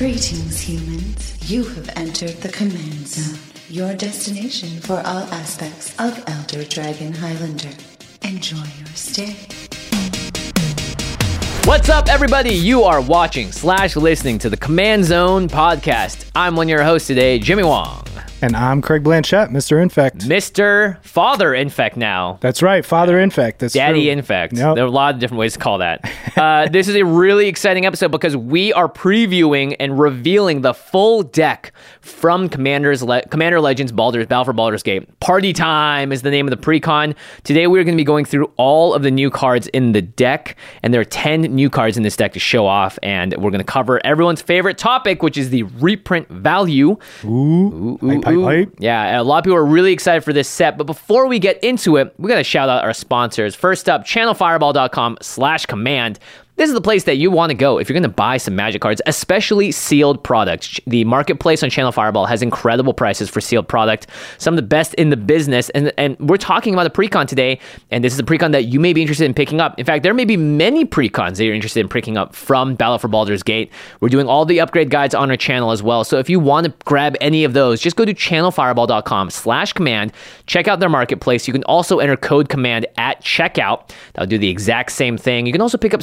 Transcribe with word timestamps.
Greetings, 0.00 0.58
humans. 0.58 1.36
You 1.52 1.62
have 1.62 1.90
entered 1.94 2.30
the 2.40 2.48
Command 2.48 3.06
Zone, 3.06 3.38
your 3.68 3.92
destination 3.92 4.80
for 4.80 4.94
all 4.94 5.24
aspects 5.24 5.94
of 6.00 6.24
Elder 6.26 6.64
Dragon 6.64 7.12
Highlander. 7.12 7.68
Enjoy 8.22 8.64
your 8.78 8.86
stay. 8.94 9.36
What's 11.66 11.90
up, 11.90 12.08
everybody? 12.08 12.54
You 12.54 12.84
are 12.84 13.02
watching 13.02 13.52
slash 13.52 13.94
listening 13.94 14.38
to 14.38 14.48
the 14.48 14.56
Command 14.56 15.04
Zone 15.04 15.48
podcast. 15.48 16.30
I'm 16.34 16.56
one 16.56 16.68
of 16.68 16.70
your 16.70 16.82
hosts 16.82 17.08
today, 17.08 17.38
Jimmy 17.38 17.64
Wong. 17.64 18.02
And 18.42 18.56
I'm 18.56 18.80
Craig 18.80 19.02
Blanchette, 19.02 19.50
Mr. 19.50 19.82
Infect. 19.82 20.20
Mr. 20.20 21.02
Father 21.04 21.54
Infect 21.54 21.98
now. 21.98 22.38
That's 22.40 22.62
right, 22.62 22.86
Father 22.86 23.20
Infect. 23.20 23.58
That's 23.58 23.74
Daddy 23.74 24.04
true. 24.04 24.12
Infect. 24.12 24.54
Yep. 24.54 24.76
There 24.76 24.84
are 24.84 24.86
a 24.86 24.90
lot 24.90 25.12
of 25.14 25.20
different 25.20 25.40
ways 25.40 25.52
to 25.54 25.58
call 25.58 25.78
that. 25.78 26.10
Uh, 26.36 26.68
this 26.68 26.88
is 26.88 26.94
a 26.94 27.04
really 27.04 27.48
exciting 27.48 27.84
episode 27.84 28.10
because 28.10 28.34
we 28.34 28.72
are 28.72 28.88
previewing 28.88 29.76
and 29.78 29.98
revealing 29.98 30.62
the 30.62 30.72
full 30.72 31.22
deck 31.22 31.72
from 32.00 32.48
Commander's 32.48 33.02
Le- 33.02 33.26
Commander 33.26 33.60
Legends 33.60 33.92
Baldur's 33.92 34.26
Battle 34.26 34.44
for 34.46 34.52
Baldur's 34.54 34.82
Gate. 34.82 35.18
Party 35.20 35.52
time 35.52 36.12
is 36.12 36.22
the 36.22 36.30
name 36.30 36.46
of 36.46 36.50
the 36.50 36.56
precon. 36.56 37.14
Today 37.42 37.66
we're 37.66 37.84
going 37.84 37.94
to 37.96 38.00
be 38.00 38.04
going 38.04 38.24
through 38.24 38.50
all 38.56 38.94
of 38.94 39.02
the 39.02 39.10
new 39.10 39.28
cards 39.28 39.66
in 39.68 39.92
the 39.92 40.00
deck, 40.00 40.56
and 40.82 40.94
there 40.94 41.00
are 41.00 41.04
10 41.04 41.42
new 41.42 41.68
cards 41.68 41.96
in 41.98 42.04
this 42.04 42.16
deck 42.16 42.32
to 42.34 42.38
show 42.38 42.64
off, 42.64 42.98
and 43.02 43.34
we're 43.36 43.50
going 43.50 43.58
to 43.58 43.64
cover 43.64 44.00
everyone's 44.06 44.40
favorite 44.40 44.78
topic, 44.78 45.22
which 45.22 45.36
is 45.36 45.50
the 45.50 45.64
reprint 45.64 46.28
value. 46.28 46.96
Ooh, 47.24 47.98
Ooh, 48.02 48.20
hype, 48.22 48.24
hype, 48.30 48.38
ooh. 48.38 48.44
hype. 48.44 48.74
Yeah, 48.78 49.20
a 49.20 49.22
lot 49.22 49.38
of 49.38 49.44
people 49.44 49.56
are 49.56 49.64
really 49.64 49.92
excited 49.92 50.22
for 50.22 50.32
this 50.32 50.48
set. 50.48 50.78
But 50.78 50.84
before 50.84 51.26
we 51.26 51.38
get 51.38 51.62
into 51.62 51.96
it, 51.96 52.14
we 52.18 52.28
got 52.28 52.36
to 52.36 52.44
shout 52.44 52.68
out 52.68 52.84
our 52.84 52.94
sponsors. 52.94 53.54
First 53.54 53.88
up, 53.88 54.04
channelfireball.com 54.04 55.18
slash 55.20 55.66
command. 55.66 56.18
This 56.60 56.68
is 56.68 56.74
the 56.74 56.82
place 56.82 57.04
that 57.04 57.16
you 57.16 57.30
want 57.30 57.48
to 57.48 57.54
go 57.54 57.78
if 57.78 57.88
you're 57.88 57.94
going 57.94 58.02
to 58.02 58.10
buy 58.10 58.36
some 58.36 58.54
magic 58.54 58.82
cards, 58.82 59.00
especially 59.06 59.72
sealed 59.72 60.22
products. 60.22 60.78
The 60.86 61.04
marketplace 61.04 61.62
on 61.62 61.70
Channel 61.70 61.90
Fireball 61.90 62.26
has 62.26 62.42
incredible 62.42 62.92
prices 62.92 63.30
for 63.30 63.40
sealed 63.40 63.66
product, 63.66 64.08
some 64.36 64.52
of 64.52 64.56
the 64.56 64.68
best 64.68 64.92
in 64.96 65.08
the 65.08 65.16
business. 65.16 65.70
And, 65.70 65.90
and 65.96 66.18
we're 66.18 66.36
talking 66.36 66.74
about 66.74 66.86
a 66.86 66.90
precon 66.90 67.26
today, 67.26 67.60
and 67.90 68.04
this 68.04 68.12
is 68.12 68.18
a 68.18 68.24
precon 68.24 68.52
that 68.52 68.64
you 68.64 68.78
may 68.78 68.92
be 68.92 69.00
interested 69.00 69.24
in 69.24 69.32
picking 69.32 69.58
up. 69.58 69.78
In 69.78 69.86
fact, 69.86 70.02
there 70.02 70.12
may 70.12 70.26
be 70.26 70.36
many 70.36 70.84
precons 70.84 71.38
that 71.38 71.46
you're 71.46 71.54
interested 71.54 71.80
in 71.80 71.88
picking 71.88 72.18
up 72.18 72.34
from 72.34 72.74
Battle 72.74 72.98
for 72.98 73.08
Baldur's 73.08 73.42
Gate. 73.42 73.72
We're 74.00 74.10
doing 74.10 74.26
all 74.26 74.44
the 74.44 74.60
upgrade 74.60 74.90
guides 74.90 75.14
on 75.14 75.30
our 75.30 75.38
channel 75.38 75.70
as 75.70 75.82
well. 75.82 76.04
So 76.04 76.18
if 76.18 76.28
you 76.28 76.38
want 76.40 76.66
to 76.66 76.74
grab 76.84 77.16
any 77.22 77.44
of 77.44 77.54
those, 77.54 77.80
just 77.80 77.96
go 77.96 78.04
to 78.04 78.12
channelfireball.com 78.12 79.30
slash 79.30 79.72
command, 79.72 80.12
check 80.44 80.68
out 80.68 80.78
their 80.78 80.90
marketplace. 80.90 81.48
You 81.48 81.54
can 81.54 81.64
also 81.64 82.00
enter 82.00 82.18
code 82.18 82.50
command 82.50 82.84
at 82.98 83.22
checkout. 83.22 83.92
That'll 84.12 84.28
do 84.28 84.36
the 84.36 84.50
exact 84.50 84.92
same 84.92 85.16
thing. 85.16 85.46
You 85.46 85.52
can 85.52 85.62
also 85.62 85.78
pick 85.78 85.94
up 85.94 86.02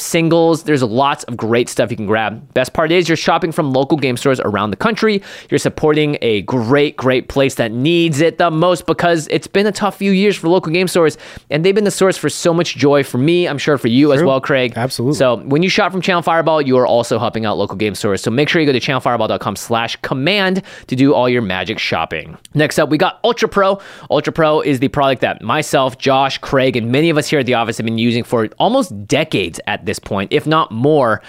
There's 0.56 0.84
lots 0.84 1.23
of 1.26 1.38
great 1.38 1.70
stuff 1.70 1.92
you 1.92 1.98
can 1.98 2.06
grab. 2.06 2.53
Best 2.53 2.73
part 2.73 2.92
is 2.92 3.08
you're 3.08 3.16
shopping 3.16 3.52
from 3.52 3.72
local 3.72 3.98
game 3.98 4.17
stores 4.17 4.40
around 4.40 4.72
the 4.72 4.78
country. 4.78 5.22
You're 5.50 5.59
supporting 5.59 6.17
a 6.22 6.42
great, 6.44 6.95
great 6.98 7.28
place 7.28 7.56
that 7.56 7.72
needs 7.72 8.22
it 8.22 8.38
the 8.38 8.50
most 8.52 8.86
because 8.86 9.28
it's 9.28 9.48
been 9.48 9.67
a 9.67 9.72
tough 9.72 9.98
few 9.98 10.12
years 10.12 10.36
for 10.38 10.48
local 10.48 10.72
game 10.72 10.88
stores, 10.88 11.17
and 11.50 11.64
they've 11.64 11.76
been 11.76 11.84
the 11.84 11.92
source 11.92 12.17
for 12.17 12.30
so 12.30 12.54
much 12.54 12.76
joy 12.76 13.04
for 13.04 13.17
me. 13.17 13.48
I'm 13.48 13.58
sure 13.58 13.78
for 13.78 13.88
you 13.88 14.14
as 14.14 14.23
well, 14.23 14.42
Craig. 14.42 14.73
Absolutely. 14.76 15.17
So 15.17 15.38
when 15.38 15.64
you 15.64 15.70
shop 15.70 15.92
from 15.92 16.02
Channel 16.02 16.22
Fireball, 16.22 16.61
you 16.61 16.78
are 16.78 16.88
also 16.88 17.20
helping 17.20 17.45
out 17.45 17.58
local 17.58 17.76
game 17.76 17.95
stores. 17.95 18.22
So 18.22 18.32
make 18.32 18.50
sure 18.50 18.61
you 18.61 18.66
go 18.66 18.73
to 18.73 18.80
channelfireball.com 18.80 19.56
slash 19.56 19.95
command 19.98 20.64
to 20.88 20.95
do 20.95 21.14
all 21.14 21.28
your 21.28 21.42
magic 21.42 21.80
shopping. 21.80 22.38
Next 22.54 22.80
up, 22.80 22.89
we 22.89 22.98
got 22.98 23.20
Ultra 23.23 23.50
Pro. 23.50 23.80
Ultra 24.09 24.34
Pro 24.34 24.61
is 24.61 24.80
the 24.80 24.88
product 24.88 25.22
that 25.22 25.42
myself, 25.42 25.98
Josh, 25.98 26.38
Craig, 26.38 26.76
and 26.76 26.92
many 26.92 27.09
of 27.09 27.17
us 27.17 27.28
here 27.28 27.39
at 27.39 27.45
the 27.45 27.54
office 27.54 27.78
have 27.78 27.86
been 27.86 27.98
using 27.98 28.23
for 28.23 28.48
almost 28.59 29.08
decades 29.08 29.59
at 29.67 29.86
this 29.86 30.00
point, 30.00 30.32
if 30.38 30.47
not 30.47 30.71
more. 30.71 31.21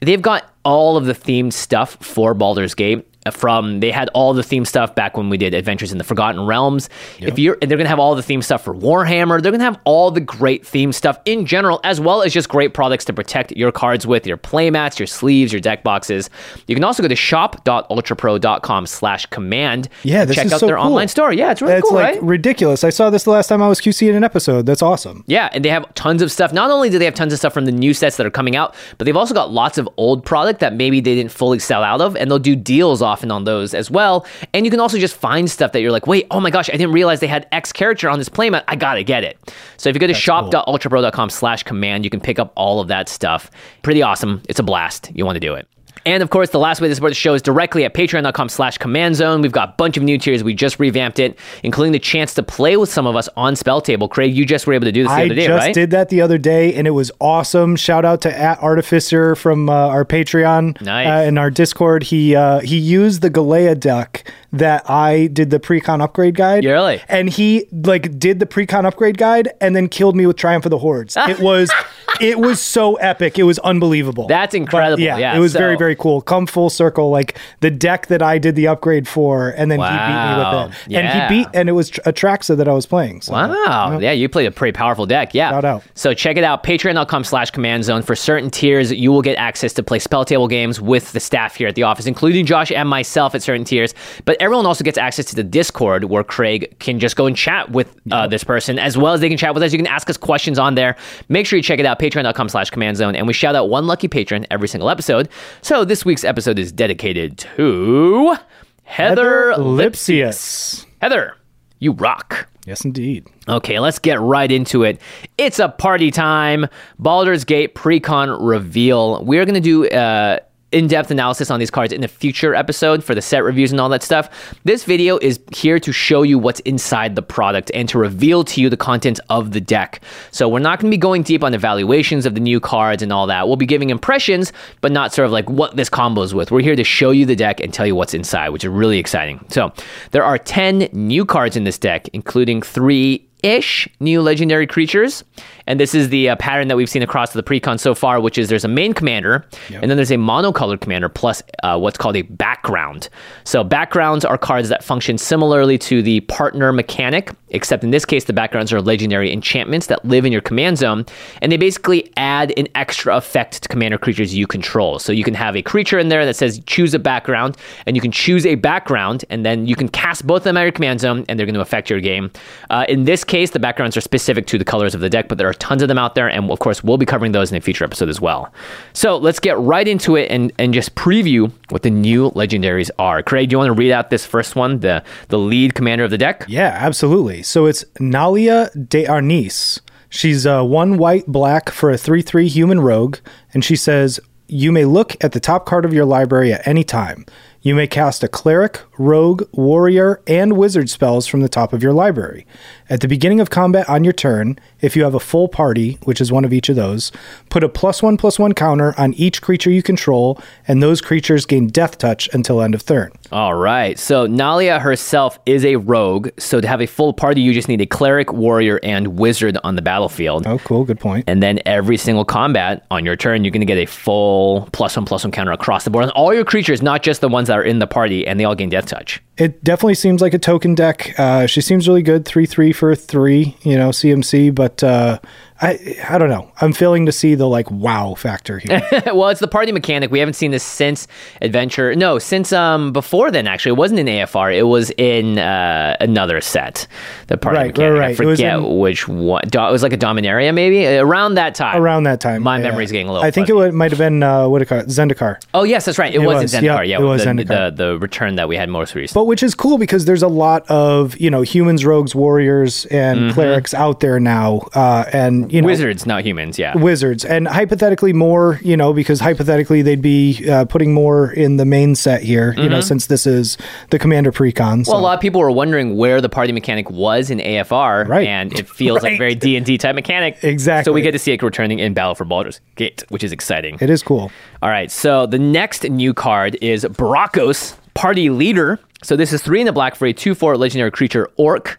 They've 0.00 0.20
got 0.20 0.50
all 0.64 0.96
of 0.96 1.06
the 1.06 1.14
themed 1.14 1.52
stuff 1.52 1.96
for 2.00 2.34
Baldur's 2.34 2.74
Gate. 2.74 3.06
From 3.32 3.80
they 3.80 3.90
had 3.90 4.10
all 4.12 4.34
the 4.34 4.42
theme 4.42 4.64
stuff 4.66 4.94
back 4.94 5.16
when 5.16 5.30
we 5.30 5.38
did 5.38 5.54
Adventures 5.54 5.92
in 5.92 5.98
the 5.98 6.04
Forgotten 6.04 6.44
Realms. 6.46 6.90
If 7.20 7.38
you're, 7.38 7.56
and 7.62 7.70
they're 7.70 7.78
gonna 7.78 7.88
have 7.88 7.98
all 7.98 8.14
the 8.14 8.22
theme 8.22 8.42
stuff 8.42 8.62
for 8.62 8.74
Warhammer. 8.74 9.40
They're 9.42 9.50
gonna 9.52 9.64
have 9.64 9.80
all 9.84 10.10
the 10.10 10.20
great 10.20 10.66
theme 10.66 10.92
stuff 10.92 11.18
in 11.24 11.46
general, 11.46 11.80
as 11.84 12.00
well 12.00 12.22
as 12.22 12.34
just 12.34 12.50
great 12.50 12.74
products 12.74 13.04
to 13.06 13.12
protect 13.14 13.52
your 13.52 13.72
cards 13.72 14.06
with, 14.06 14.26
your 14.26 14.36
playmats, 14.36 14.98
your 14.98 15.06
sleeves, 15.06 15.52
your 15.52 15.60
deck 15.60 15.82
boxes. 15.82 16.28
You 16.66 16.74
can 16.74 16.84
also 16.84 17.02
go 17.02 17.08
to 17.08 17.16
shop.ultrapro.com 17.16 18.86
slash 18.86 19.26
command. 19.26 19.88
Yeah, 20.02 20.24
check 20.26 20.46
is 20.46 20.52
out 20.52 20.60
so 20.60 20.66
their 20.66 20.76
cool. 20.76 20.86
online 20.86 21.08
store. 21.08 21.32
Yeah, 21.32 21.50
it's 21.50 21.62
really 21.62 21.74
It's 21.74 21.88
cool, 21.88 21.96
like 21.98 22.14
right? 22.16 22.22
ridiculous. 22.22 22.84
I 22.84 22.90
saw 22.90 23.10
this 23.10 23.24
the 23.24 23.30
last 23.30 23.48
time 23.48 23.62
I 23.62 23.68
was 23.68 23.80
QC 23.80 24.08
in 24.08 24.14
an 24.14 24.24
episode. 24.24 24.66
That's 24.66 24.82
awesome. 24.82 25.24
Yeah, 25.26 25.48
and 25.52 25.64
they 25.64 25.68
have 25.70 25.92
tons 25.94 26.22
of 26.22 26.30
stuff. 26.30 26.52
Not 26.52 26.70
only 26.70 26.90
do 26.90 26.98
they 26.98 27.04
have 27.04 27.14
tons 27.14 27.32
of 27.32 27.38
stuff 27.38 27.54
from 27.54 27.64
the 27.64 27.72
new 27.72 27.94
sets 27.94 28.16
that 28.16 28.26
are 28.26 28.30
coming 28.30 28.56
out, 28.56 28.74
but 28.98 29.04
they've 29.04 29.16
also 29.16 29.34
got 29.34 29.50
lots 29.50 29.78
of 29.78 29.88
old 29.96 30.24
product 30.24 30.60
that 30.60 30.74
maybe 30.74 31.00
they 31.00 31.14
didn't 31.14 31.32
fully 31.32 31.58
sell 31.58 31.82
out 31.82 32.00
of, 32.00 32.16
and 32.16 32.30
they'll 32.30 32.38
do 32.38 32.56
deals 32.56 33.02
often 33.14 33.30
on 33.30 33.44
those 33.44 33.74
as 33.74 33.92
well. 33.92 34.26
And 34.52 34.66
you 34.66 34.70
can 34.70 34.80
also 34.80 34.98
just 34.98 35.14
find 35.16 35.48
stuff 35.48 35.70
that 35.70 35.80
you're 35.80 35.92
like, 35.92 36.08
wait, 36.08 36.26
oh 36.32 36.40
my 36.40 36.50
gosh, 36.50 36.68
I 36.68 36.72
didn't 36.72 36.92
realize 36.92 37.20
they 37.20 37.28
had 37.28 37.46
X 37.52 37.72
character 37.72 38.10
on 38.10 38.18
this 38.18 38.28
playmat. 38.28 38.64
I 38.66 38.74
gotta 38.74 39.04
get 39.04 39.22
it. 39.22 39.38
So 39.76 39.88
if 39.88 39.94
you 39.94 40.00
go 40.00 40.08
to 40.08 40.14
shop.ultrapro.com 40.14 41.30
slash 41.30 41.62
command, 41.62 42.02
you 42.02 42.10
can 42.10 42.20
pick 42.20 42.40
up 42.40 42.52
all 42.56 42.80
of 42.80 42.88
that 42.88 43.08
stuff. 43.08 43.52
Pretty 43.82 44.02
awesome. 44.02 44.42
It's 44.48 44.58
a 44.58 44.64
blast. 44.64 45.12
You 45.14 45.24
want 45.24 45.36
to 45.36 45.40
do 45.40 45.54
it. 45.54 45.68
And 46.06 46.22
of 46.22 46.30
course, 46.30 46.50
the 46.50 46.58
last 46.58 46.80
way 46.80 46.88
to 46.88 46.94
support 46.94 47.10
the 47.10 47.16
show 47.16 47.34
is 47.34 47.42
directly 47.42 47.84
at 47.84 47.94
patreon.com 47.94 48.48
slash 48.48 48.78
command 48.78 49.16
zone. 49.16 49.40
We've 49.40 49.52
got 49.52 49.70
a 49.70 49.72
bunch 49.72 49.96
of 49.96 50.02
new 50.02 50.18
tiers. 50.18 50.44
We 50.44 50.54
just 50.54 50.78
revamped 50.78 51.18
it, 51.18 51.38
including 51.62 51.92
the 51.92 51.98
chance 51.98 52.34
to 52.34 52.42
play 52.42 52.76
with 52.76 52.92
some 52.92 53.06
of 53.06 53.16
us 53.16 53.28
on 53.36 53.56
Spell 53.56 53.80
Table. 53.80 54.08
Craig, 54.08 54.34
you 54.34 54.44
just 54.44 54.66
were 54.66 54.74
able 54.74 54.84
to 54.84 54.92
do 54.92 55.04
this 55.04 55.10
the 55.10 55.14
I 55.16 55.24
other 55.24 55.34
day, 55.34 55.48
right? 55.48 55.60
I 55.60 55.66
just 55.68 55.74
did 55.74 55.90
that 55.92 56.08
the 56.10 56.20
other 56.20 56.38
day, 56.38 56.74
and 56.74 56.86
it 56.86 56.90
was 56.92 57.10
awesome. 57.20 57.76
Shout 57.76 58.04
out 58.04 58.20
to 58.22 58.38
at 58.38 58.58
Artificer 58.60 59.34
from 59.34 59.68
uh, 59.68 59.72
our 59.72 60.04
Patreon 60.04 60.80
Nice. 60.82 61.06
uh, 61.06 61.26
and 61.28 61.38
our 61.38 61.50
Discord. 61.50 62.04
He 62.04 62.36
uh, 62.36 62.60
he 62.60 62.76
used 62.78 63.22
the 63.22 63.30
Galea 63.30 63.78
deck 63.78 64.30
that 64.52 64.88
I 64.88 65.26
did 65.28 65.50
the 65.50 65.58
precon 65.58 66.00
upgrade 66.02 66.36
guide. 66.36 66.64
Yeah, 66.64 66.72
really? 66.72 67.02
And 67.08 67.28
he 67.28 67.66
like 67.72 68.18
did 68.18 68.38
the 68.40 68.46
precon 68.46 68.84
upgrade 68.84 69.18
guide 69.18 69.48
and 69.60 69.74
then 69.74 69.88
killed 69.88 70.16
me 70.16 70.26
with 70.26 70.36
Triumph 70.36 70.64
of 70.64 70.70
the 70.70 70.78
Hordes. 70.78 71.16
it 71.28 71.40
was 71.40 71.72
it 72.20 72.38
was 72.38 72.60
so 72.60 72.94
epic. 72.96 73.38
It 73.38 73.42
was 73.44 73.58
unbelievable. 73.60 74.26
That's 74.26 74.54
incredible. 74.54 75.02
yeah, 75.02 75.16
Yeah, 75.18 75.36
it 75.36 75.40
was 75.40 75.52
so- 75.52 75.58
very 75.58 75.76
very 75.76 75.96
cool. 75.96 76.20
Come 76.20 76.46
full 76.46 76.70
circle, 76.70 77.10
like 77.10 77.38
the 77.60 77.70
deck 77.70 78.06
that 78.08 78.22
I 78.22 78.38
did 78.38 78.54
the 78.56 78.68
upgrade 78.68 79.06
for, 79.08 79.50
and 79.50 79.70
then 79.70 79.78
Wow. 79.78 79.90
he 79.90 79.96
beat 79.96 80.30
me 80.30 80.38
with 80.38 80.70
it. 80.76 80.92
Yeah. 80.92 81.00
And 81.00 81.32
he 81.34 81.38
beat, 81.44 81.48
and 81.54 81.68
it 81.68 81.72
was 81.72 81.90
Atraxa 81.90 82.56
that 82.56 82.68
I 82.68 82.72
was 82.72 82.86
playing. 82.86 83.20
So, 83.22 83.32
Wow. 83.32 83.98
Yeah, 83.98 84.12
you 84.12 84.28
played 84.28 84.46
a 84.46 84.50
pretty 84.50 84.72
powerful 84.72 85.06
deck. 85.06 85.34
Yeah. 85.34 85.50
Shout 85.50 85.64
out. 85.64 85.82
So 85.94 86.14
check 86.14 86.36
it 86.36 86.44
out. 86.44 86.62
Patreon.com 86.64 87.24
slash 87.24 87.50
command 87.50 87.84
zone. 87.84 88.02
For 88.02 88.14
certain 88.16 88.50
tiers, 88.50 88.92
you 88.92 89.10
will 89.12 89.22
get 89.22 89.36
access 89.36 89.72
to 89.74 89.82
play 89.82 89.98
spell 89.98 90.24
table 90.24 90.48
games 90.48 90.80
with 90.80 91.12
the 91.12 91.20
staff 91.20 91.54
here 91.56 91.68
at 91.68 91.74
the 91.74 91.82
office, 91.82 92.06
including 92.06 92.46
Josh 92.46 92.70
and 92.72 92.88
myself 92.88 93.34
at 93.34 93.42
certain 93.42 93.64
tiers. 93.64 93.94
But 94.24 94.36
everyone 94.40 94.66
also 94.66 94.84
gets 94.84 94.98
access 94.98 95.24
to 95.26 95.34
the 95.36 95.44
Discord 95.44 96.04
where 96.04 96.24
Craig 96.24 96.74
can 96.78 96.98
just 97.00 97.16
go 97.16 97.26
and 97.26 97.36
chat 97.36 97.70
with 97.70 97.94
uh, 98.10 98.26
this 98.26 98.44
person 98.44 98.78
as 98.78 98.96
well 98.98 99.12
as 99.14 99.20
they 99.20 99.28
can 99.28 99.38
chat 99.38 99.54
with 99.54 99.62
us. 99.62 99.72
You 99.72 99.78
can 99.78 99.86
ask 99.86 100.08
us 100.10 100.16
questions 100.16 100.58
on 100.58 100.74
there. 100.74 100.96
Make 101.28 101.46
sure 101.46 101.56
you 101.56 101.62
check 101.62 101.78
it 101.78 101.86
out. 101.86 101.98
Patreon.com 102.04 102.50
slash 102.50 102.68
command 102.68 102.98
zone. 102.98 103.16
And 103.16 103.26
we 103.26 103.32
shout 103.32 103.54
out 103.54 103.70
one 103.70 103.86
lucky 103.86 104.08
patron 104.08 104.46
every 104.50 104.68
single 104.68 104.90
episode. 104.90 105.28
So 105.62 105.84
this 105.86 106.04
week's 106.04 106.22
episode 106.22 106.58
is 106.58 106.70
dedicated 106.70 107.38
to 107.38 108.36
Heather, 108.82 109.52
Heather 109.52 109.62
Lipsius. 109.62 110.84
Heather, 111.00 111.34
you 111.78 111.92
rock. 111.92 112.46
Yes, 112.66 112.84
indeed. 112.84 113.26
Okay, 113.48 113.78
let's 113.78 113.98
get 113.98 114.20
right 114.20 114.50
into 114.50 114.84
it. 114.84 115.00
It's 115.38 115.58
a 115.58 115.68
party 115.68 116.10
time. 116.10 116.66
Baldur's 116.98 117.44
Gate 117.44 117.74
Precon 117.74 118.36
reveal. 118.40 119.24
We're 119.24 119.44
going 119.46 119.54
to 119.54 119.60
do 119.60 119.86
uh, 119.88 120.40
in-depth 120.74 121.10
analysis 121.10 121.50
on 121.50 121.60
these 121.60 121.70
cards 121.70 121.92
in 121.92 122.02
a 122.02 122.08
future 122.08 122.54
episode 122.54 123.02
for 123.02 123.14
the 123.14 123.22
set 123.22 123.44
reviews 123.44 123.70
and 123.70 123.80
all 123.80 123.88
that 123.88 124.02
stuff. 124.02 124.28
This 124.64 124.84
video 124.84 125.18
is 125.18 125.38
here 125.54 125.78
to 125.78 125.92
show 125.92 126.22
you 126.22 126.38
what's 126.38 126.60
inside 126.60 127.14
the 127.14 127.22
product 127.22 127.70
and 127.72 127.88
to 127.88 127.98
reveal 127.98 128.42
to 128.44 128.60
you 128.60 128.68
the 128.68 128.76
content 128.76 129.20
of 129.30 129.52
the 129.52 129.60
deck. 129.60 130.02
So 130.32 130.48
we're 130.48 130.58
not 130.58 130.80
going 130.80 130.90
to 130.90 130.94
be 130.94 131.00
going 131.00 131.22
deep 131.22 131.44
on 131.44 131.54
evaluations 131.54 132.26
of 132.26 132.34
the 132.34 132.40
new 132.40 132.58
cards 132.58 133.02
and 133.02 133.12
all 133.12 133.28
that. 133.28 133.46
We'll 133.46 133.56
be 133.56 133.66
giving 133.66 133.90
impressions, 133.90 134.52
but 134.80 134.90
not 134.90 135.14
sort 135.14 135.26
of 135.26 135.32
like 135.32 135.48
what 135.48 135.76
this 135.76 135.88
combos 135.88 136.34
with. 136.34 136.50
We're 136.50 136.60
here 136.60 136.76
to 136.76 136.84
show 136.84 137.12
you 137.12 137.24
the 137.24 137.36
deck 137.36 137.60
and 137.60 137.72
tell 137.72 137.86
you 137.86 137.94
what's 137.94 138.12
inside, 138.12 138.48
which 138.48 138.64
is 138.64 138.68
really 138.68 138.98
exciting. 138.98 139.44
So 139.50 139.72
there 140.10 140.24
are 140.24 140.38
10 140.38 140.88
new 140.92 141.24
cards 141.24 141.56
in 141.56 141.62
this 141.62 141.78
deck, 141.78 142.08
including 142.12 142.62
three 142.62 143.28
ish 143.44 143.86
new 144.00 144.22
legendary 144.22 144.66
creatures. 144.66 145.22
And 145.66 145.80
this 145.80 145.94
is 145.94 146.10
the 146.10 146.30
uh, 146.30 146.36
pattern 146.36 146.68
that 146.68 146.76
we've 146.76 146.90
seen 146.90 147.02
across 147.02 147.32
the 147.32 147.42
precon 147.42 147.80
so 147.80 147.94
far, 147.94 148.20
which 148.20 148.38
is 148.38 148.48
there's 148.48 148.64
a 148.64 148.68
main 148.68 148.92
commander, 148.92 149.44
and 149.80 149.90
then 149.90 149.96
there's 149.96 150.10
a 150.10 150.16
monocolored 150.16 150.80
commander 150.80 151.08
plus 151.08 151.42
uh, 151.62 151.78
what's 151.78 151.96
called 151.96 152.16
a 152.16 152.22
background. 152.22 153.08
So 153.44 153.64
backgrounds 153.64 154.24
are 154.24 154.36
cards 154.36 154.68
that 154.68 154.84
function 154.84 155.18
similarly 155.18 155.78
to 155.78 156.02
the 156.02 156.20
partner 156.20 156.72
mechanic, 156.72 157.32
except 157.48 157.84
in 157.84 157.90
this 157.90 158.04
case, 158.04 158.24
the 158.24 158.32
backgrounds 158.32 158.72
are 158.72 158.82
legendary 158.82 159.32
enchantments 159.32 159.86
that 159.86 160.04
live 160.04 160.26
in 160.26 160.32
your 160.32 160.42
command 160.42 160.78
zone, 160.78 161.06
and 161.40 161.50
they 161.50 161.56
basically 161.56 162.12
add 162.16 162.52
an 162.58 162.68
extra 162.74 163.16
effect 163.16 163.62
to 163.62 163.68
commander 163.68 163.96
creatures 163.96 164.34
you 164.34 164.46
control. 164.46 164.98
So 164.98 165.12
you 165.12 165.24
can 165.24 165.34
have 165.34 165.56
a 165.56 165.62
creature 165.62 165.98
in 165.98 166.08
there 166.08 166.26
that 166.26 166.36
says 166.36 166.60
choose 166.66 166.92
a 166.94 166.98
background, 166.98 167.56
and 167.86 167.96
you 167.96 168.02
can 168.02 168.12
choose 168.12 168.44
a 168.44 168.56
background, 168.56 169.24
and 169.30 169.46
then 169.46 169.66
you 169.66 169.76
can 169.76 169.88
cast 169.88 170.26
both 170.26 170.40
of 170.40 170.44
them 170.44 170.56
at 170.56 170.62
your 170.62 170.72
command 170.72 171.00
zone, 171.00 171.24
and 171.28 171.38
they're 171.38 171.46
going 171.46 171.54
to 171.54 171.60
affect 171.60 171.88
your 171.88 172.00
game. 172.00 172.30
Uh, 172.70 172.84
in 172.88 173.04
this 173.04 173.24
case, 173.24 173.50
the 173.50 173.58
backgrounds 173.58 173.96
are 173.96 174.02
specific 174.02 174.46
to 174.48 174.58
the 174.58 174.64
colors 174.64 174.94
of 174.94 175.00
the 175.00 175.08
deck, 175.08 175.28
but 175.28 175.38
there 175.38 175.48
are 175.48 175.53
are 175.54 175.58
tons 175.58 175.82
of 175.82 175.88
them 175.88 175.98
out 175.98 176.14
there, 176.14 176.28
and 176.28 176.50
of 176.50 176.58
course, 176.58 176.84
we'll 176.84 176.98
be 176.98 177.06
covering 177.06 177.32
those 177.32 177.50
in 177.50 177.56
a 177.56 177.60
future 177.60 177.84
episode 177.84 178.08
as 178.08 178.20
well. 178.20 178.52
So 178.92 179.16
let's 179.16 179.40
get 179.40 179.58
right 179.58 179.86
into 179.86 180.16
it 180.16 180.30
and, 180.30 180.52
and 180.58 180.74
just 180.74 180.94
preview 180.94 181.52
what 181.70 181.82
the 181.82 181.90
new 181.90 182.30
legendaries 182.32 182.90
are. 182.98 183.22
Craig, 183.22 183.48
do 183.48 183.54
you 183.54 183.58
want 183.58 183.68
to 183.68 183.74
read 183.74 183.92
out 183.92 184.10
this 184.10 184.26
first 184.26 184.56
one, 184.56 184.80
the 184.80 185.02
the 185.28 185.38
lead 185.38 185.74
commander 185.74 186.04
of 186.04 186.10
the 186.10 186.18
deck? 186.18 186.44
Yeah, 186.48 186.76
absolutely. 186.80 187.42
So 187.42 187.66
it's 187.66 187.84
Nalia 188.00 188.70
de'Arnise. 188.76 189.80
She's 190.08 190.46
uh, 190.46 190.62
one 190.62 190.96
white 190.96 191.26
black 191.26 191.70
for 191.70 191.90
a 191.90 191.98
3 191.98 192.22
3 192.22 192.46
human 192.48 192.80
rogue, 192.80 193.18
and 193.52 193.64
she 193.64 193.74
says, 193.74 194.20
You 194.46 194.70
may 194.70 194.84
look 194.84 195.16
at 195.24 195.32
the 195.32 195.40
top 195.40 195.66
card 195.66 195.84
of 195.84 195.92
your 195.92 196.04
library 196.04 196.52
at 196.52 196.66
any 196.66 196.84
time. 196.84 197.26
You 197.62 197.74
may 197.74 197.86
cast 197.86 198.22
a 198.22 198.28
cleric, 198.28 198.80
rogue, 198.98 199.42
warrior, 199.52 200.22
and 200.26 200.56
wizard 200.56 200.88
spells 200.90 201.26
from 201.26 201.40
the 201.40 201.48
top 201.48 201.72
of 201.72 201.82
your 201.82 201.92
library. 201.92 202.46
At 202.88 203.00
the 203.00 203.08
beginning 203.08 203.40
of 203.40 203.50
combat 203.50 203.88
on 203.88 204.04
your 204.04 204.12
turn, 204.12 204.58
if 204.80 204.96
you 204.96 205.04
have 205.04 205.14
a 205.14 205.20
full 205.20 205.48
party, 205.48 205.98
which 206.04 206.20
is 206.20 206.30
one 206.30 206.44
of 206.44 206.52
each 206.52 206.68
of 206.68 206.76
those, 206.76 207.12
put 207.48 207.64
a 207.64 207.68
plus 207.68 208.02
one 208.02 208.16
plus 208.16 208.38
one 208.38 208.52
counter 208.52 208.94
on 208.98 209.14
each 209.14 209.42
creature 209.42 209.70
you 209.70 209.82
control, 209.82 210.40
and 210.68 210.82
those 210.82 211.00
creatures 211.00 211.46
gain 211.46 211.66
death 211.68 211.98
touch 211.98 212.28
until 212.32 212.60
end 212.60 212.74
of 212.74 212.84
turn. 212.84 213.12
All 213.32 213.54
right. 213.54 213.98
So 213.98 214.26
Nalia 214.26 214.80
herself 214.80 215.38
is 215.46 215.64
a 215.64 215.76
rogue. 215.76 216.28
So 216.38 216.60
to 216.60 216.68
have 216.68 216.80
a 216.80 216.86
full 216.86 217.12
party, 217.12 217.40
you 217.40 217.52
just 217.52 217.68
need 217.68 217.80
a 217.80 217.86
cleric, 217.86 218.32
warrior, 218.32 218.78
and 218.82 219.18
wizard 219.18 219.58
on 219.64 219.76
the 219.76 219.82
battlefield. 219.82 220.46
Oh, 220.46 220.58
cool. 220.58 220.84
Good 220.84 221.00
point. 221.00 221.24
And 221.26 221.42
then 221.42 221.60
every 221.66 221.96
single 221.96 222.24
combat 222.24 222.84
on 222.90 223.04
your 223.04 223.16
turn, 223.16 223.44
you're 223.44 223.50
going 223.50 223.60
to 223.60 223.66
get 223.66 223.78
a 223.78 223.86
full 223.86 224.68
plus 224.72 224.96
one 224.96 225.04
plus 225.04 225.24
one 225.24 225.32
counter 225.32 225.52
across 225.52 225.84
the 225.84 225.90
board 225.90 226.04
on 226.04 226.10
all 226.10 226.34
your 226.34 226.44
creatures, 226.44 226.82
not 226.82 227.02
just 227.02 227.20
the 227.20 227.28
ones 227.28 227.48
that 227.48 227.58
are 227.58 227.64
in 227.64 227.78
the 227.78 227.86
party, 227.86 228.26
and 228.26 228.38
they 228.38 228.44
all 228.44 228.54
gain 228.54 228.68
death 228.68 228.83
touch. 228.84 229.22
It 229.36 229.64
definitely 229.64 229.94
seems 229.94 230.20
like 230.20 230.34
a 230.34 230.38
token 230.38 230.74
deck. 230.74 231.18
Uh, 231.18 231.46
she 231.46 231.60
seems 231.60 231.88
really 231.88 232.02
good, 232.02 232.24
three 232.24 232.46
three 232.46 232.72
for 232.72 232.94
three, 232.94 233.56
you 233.62 233.76
know, 233.76 233.90
CMC. 233.90 234.54
But 234.54 234.82
uh, 234.82 235.18
I 235.62 235.96
I 236.08 236.18
don't 236.18 236.28
know. 236.30 236.50
I'm 236.60 236.72
failing 236.72 237.06
to 237.06 237.12
see 237.12 237.36
the 237.36 237.48
like 237.48 237.70
wow 237.70 238.14
factor 238.14 238.58
here. 238.58 238.82
well, 239.06 239.28
it's 239.28 239.38
the 239.40 239.46
party 239.48 239.70
mechanic. 239.70 240.10
We 240.10 240.18
haven't 240.18 240.34
seen 240.34 240.50
this 240.50 240.64
since 240.64 241.06
Adventure. 241.40 241.94
No, 241.94 242.18
since 242.18 242.52
um 242.52 242.92
before 242.92 243.30
then. 243.30 243.46
Actually, 243.46 243.70
it 243.70 243.76
wasn't 243.78 244.00
in 244.00 244.06
AFR. 244.06 244.54
It 244.56 244.64
was 244.64 244.90
in 244.98 245.38
uh, 245.38 245.96
another 246.00 246.40
set. 246.40 246.88
The 247.28 247.36
party 247.36 247.56
Right, 247.58 247.66
mechanic. 247.68 247.92
right, 247.92 247.98
right. 248.00 248.10
I 248.10 248.14
forget 248.14 248.56
in- 248.58 248.78
which 248.80 249.06
one. 249.06 249.42
Do- 249.48 249.60
It 249.66 249.70
was 249.70 249.82
like 249.84 249.92
a 249.92 249.96
Dominaria, 249.98 250.52
maybe 250.52 250.86
around 250.88 251.34
that 251.34 251.54
time. 251.54 251.80
Around 251.80 252.02
that 252.04 252.20
time, 252.20 252.42
My 252.42 252.56
yeah. 252.58 252.64
memory's 252.64 252.90
getting 252.90 253.08
a 253.08 253.12
little. 253.12 253.24
I 253.26 253.30
think 253.30 253.46
fuzzy. 253.46 253.52
it 253.52 253.56
would, 253.60 253.74
might 253.74 253.92
have 253.92 253.98
been 253.98 254.22
uh, 254.24 254.48
what 254.48 254.60
it 254.60 254.66
called 254.66 254.86
Zendikar. 254.86 255.40
Oh 255.54 255.62
yes, 255.62 255.84
that's 255.84 255.98
right. 255.98 256.12
It, 256.12 256.20
It 256.20 256.26
was, 256.26 256.42
was, 256.42 256.54
in 256.54 256.64
yeah, 256.64 256.78
Zendikar. 256.78 256.88
Yeah, 256.88 256.98
it 256.98 257.02
was 257.04 257.22
the, 257.24 257.30
Zendikar. 257.30 257.76
The, 257.76 257.84
the 257.92 257.98
return 258.00 258.34
that 258.36 258.48
we 258.48 258.56
had 258.56 258.68
most 258.68 258.94
recently. 258.96 259.20
But 259.20 259.26
which 259.26 259.42
is 259.44 259.54
cool 259.54 259.78
because 259.78 260.04
there's 260.04 260.22
a 260.24 260.28
lot 260.28 260.68
of 260.68 261.16
you 261.18 261.30
know 261.30 261.42
humans, 261.42 261.84
rogues, 261.86 262.12
warriors, 262.14 262.86
and 262.86 263.32
clerics 263.32 263.72
out 263.72 264.00
there 264.00 264.18
now, 264.18 264.66
uh, 264.74 265.04
and 265.12 265.43
you 265.50 265.62
know 265.62 265.66
Wizards, 265.66 266.06
not 266.06 266.24
humans. 266.24 266.58
Yeah. 266.58 266.76
wizards, 266.76 267.24
and 267.24 267.46
hypothetically 267.48 268.12
more, 268.12 268.58
you 268.62 268.76
know, 268.76 268.92
because 268.92 269.20
hypothetically 269.20 269.82
they'd 269.82 270.02
be 270.02 270.48
uh, 270.48 270.64
putting 270.66 270.92
more 270.94 271.30
in 271.32 271.56
the 271.56 271.64
main 271.64 271.94
set 271.94 272.22
here, 272.22 272.54
you 272.56 272.68
know, 272.68 272.80
since 272.80 273.06
this 273.06 273.26
is 273.26 273.56
the 273.90 273.98
commander 273.98 274.32
precon. 274.32 274.84
So. 274.84 274.92
Well, 274.92 275.00
a 275.00 275.02
lot 275.02 275.14
of 275.14 275.20
people 275.20 275.40
were 275.40 275.50
wondering 275.50 275.96
where 275.96 276.20
the 276.20 276.28
party 276.28 276.52
mechanic 276.52 276.90
was 276.90 277.30
in 277.30 277.38
AFR, 277.38 278.06
Right. 278.08 278.26
and 278.26 278.52
it 278.58 278.68
feels 278.68 279.02
like 279.02 279.12
Right. 279.14 279.18
very 279.18 279.34
D 279.34 279.56
and 279.56 279.64
D 279.66 279.78
type 279.78 279.94
mechanic. 279.94 280.38
Exactly. 280.42 280.90
So 280.90 280.92
we 280.92 281.02
get 281.02 281.12
to 281.12 281.18
see 281.18 281.32
it 281.32 281.42
returning 281.42 281.78
in 281.78 281.94
Battle 281.94 282.14
for 282.14 282.24
Baldur's 282.24 282.60
Gate, 282.76 283.04
which 283.08 283.22
is 283.24 283.32
exciting. 283.32 283.78
it 283.80 283.90
is 283.90 284.02
cool. 284.02 284.30
All 284.62 284.70
right. 284.70 284.90
So 284.90 285.26
the 285.26 285.38
next 285.38 285.84
new 285.84 286.14
card 286.14 286.56
is 286.60 286.84
Burakos, 286.84 287.76
Party 287.94 288.30
Leader. 288.30 288.78
So 289.02 289.16
this 289.16 289.32
is 289.32 289.42
three 289.42 289.60
in 289.60 289.66
the 289.66 289.72
black 289.72 289.94
for 289.94 290.06
a 290.06 290.12
two-four 290.12 290.56
legendary 290.56 290.90
creature 290.90 291.30
Orc. 291.36 291.78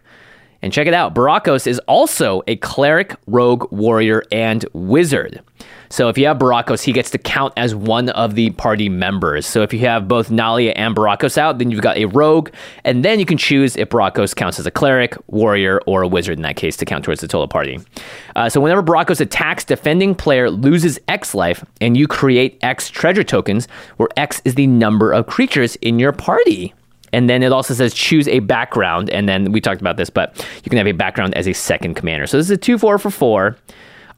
And 0.62 0.72
check 0.72 0.86
it 0.86 0.94
out. 0.94 1.14
Burakos 1.14 1.66
is 1.66 1.78
also 1.80 2.42
a 2.46 2.56
cleric, 2.56 3.14
rogue, 3.26 3.70
warrior, 3.70 4.22
and 4.32 4.64
wizard. 4.72 5.42
So 5.88 6.08
if 6.08 6.18
you 6.18 6.26
have 6.26 6.38
Burakos, 6.38 6.82
he 6.82 6.92
gets 6.92 7.10
to 7.10 7.18
count 7.18 7.52
as 7.56 7.74
one 7.74 8.08
of 8.10 8.34
the 8.34 8.50
party 8.50 8.88
members. 8.88 9.46
So 9.46 9.62
if 9.62 9.72
you 9.72 9.80
have 9.80 10.08
both 10.08 10.28
Nalia 10.28 10.72
and 10.74 10.96
Burakos 10.96 11.38
out, 11.38 11.58
then 11.58 11.70
you've 11.70 11.82
got 11.82 11.96
a 11.96 12.06
rogue, 12.06 12.50
and 12.84 13.04
then 13.04 13.20
you 13.20 13.26
can 13.26 13.38
choose 13.38 13.76
if 13.76 13.90
Burakos 13.90 14.34
counts 14.34 14.58
as 14.58 14.66
a 14.66 14.70
cleric, 14.70 15.16
warrior, 15.28 15.80
or 15.86 16.02
a 16.02 16.08
wizard 16.08 16.38
in 16.38 16.42
that 16.42 16.56
case 16.56 16.76
to 16.78 16.84
count 16.84 17.04
towards 17.04 17.20
the 17.20 17.28
total 17.28 17.48
party. 17.48 17.78
Uh, 18.34 18.48
so 18.48 18.60
whenever 18.60 18.82
Burakos 18.82 19.20
attacks, 19.20 19.64
defending 19.64 20.14
player 20.14 20.50
loses 20.50 20.98
X 21.08 21.34
life, 21.34 21.64
and 21.80 21.96
you 21.96 22.08
create 22.08 22.58
X 22.62 22.90
treasure 22.90 23.24
tokens, 23.24 23.68
where 23.96 24.08
X 24.16 24.42
is 24.44 24.54
the 24.56 24.66
number 24.66 25.12
of 25.12 25.26
creatures 25.26 25.76
in 25.76 25.98
your 25.98 26.12
party. 26.12 26.74
And 27.12 27.30
then 27.30 27.42
it 27.42 27.52
also 27.52 27.74
says 27.74 27.94
choose 27.94 28.28
a 28.28 28.40
background. 28.40 29.10
And 29.10 29.28
then 29.28 29.52
we 29.52 29.60
talked 29.60 29.80
about 29.80 29.96
this, 29.96 30.10
but 30.10 30.36
you 30.64 30.70
can 30.70 30.78
have 30.78 30.86
a 30.86 30.92
background 30.92 31.34
as 31.34 31.46
a 31.46 31.52
second 31.52 31.94
commander. 31.94 32.26
So 32.26 32.36
this 32.36 32.46
is 32.46 32.50
a 32.50 32.56
2 32.56 32.78
4 32.78 32.98
for 32.98 33.10
4. 33.10 33.56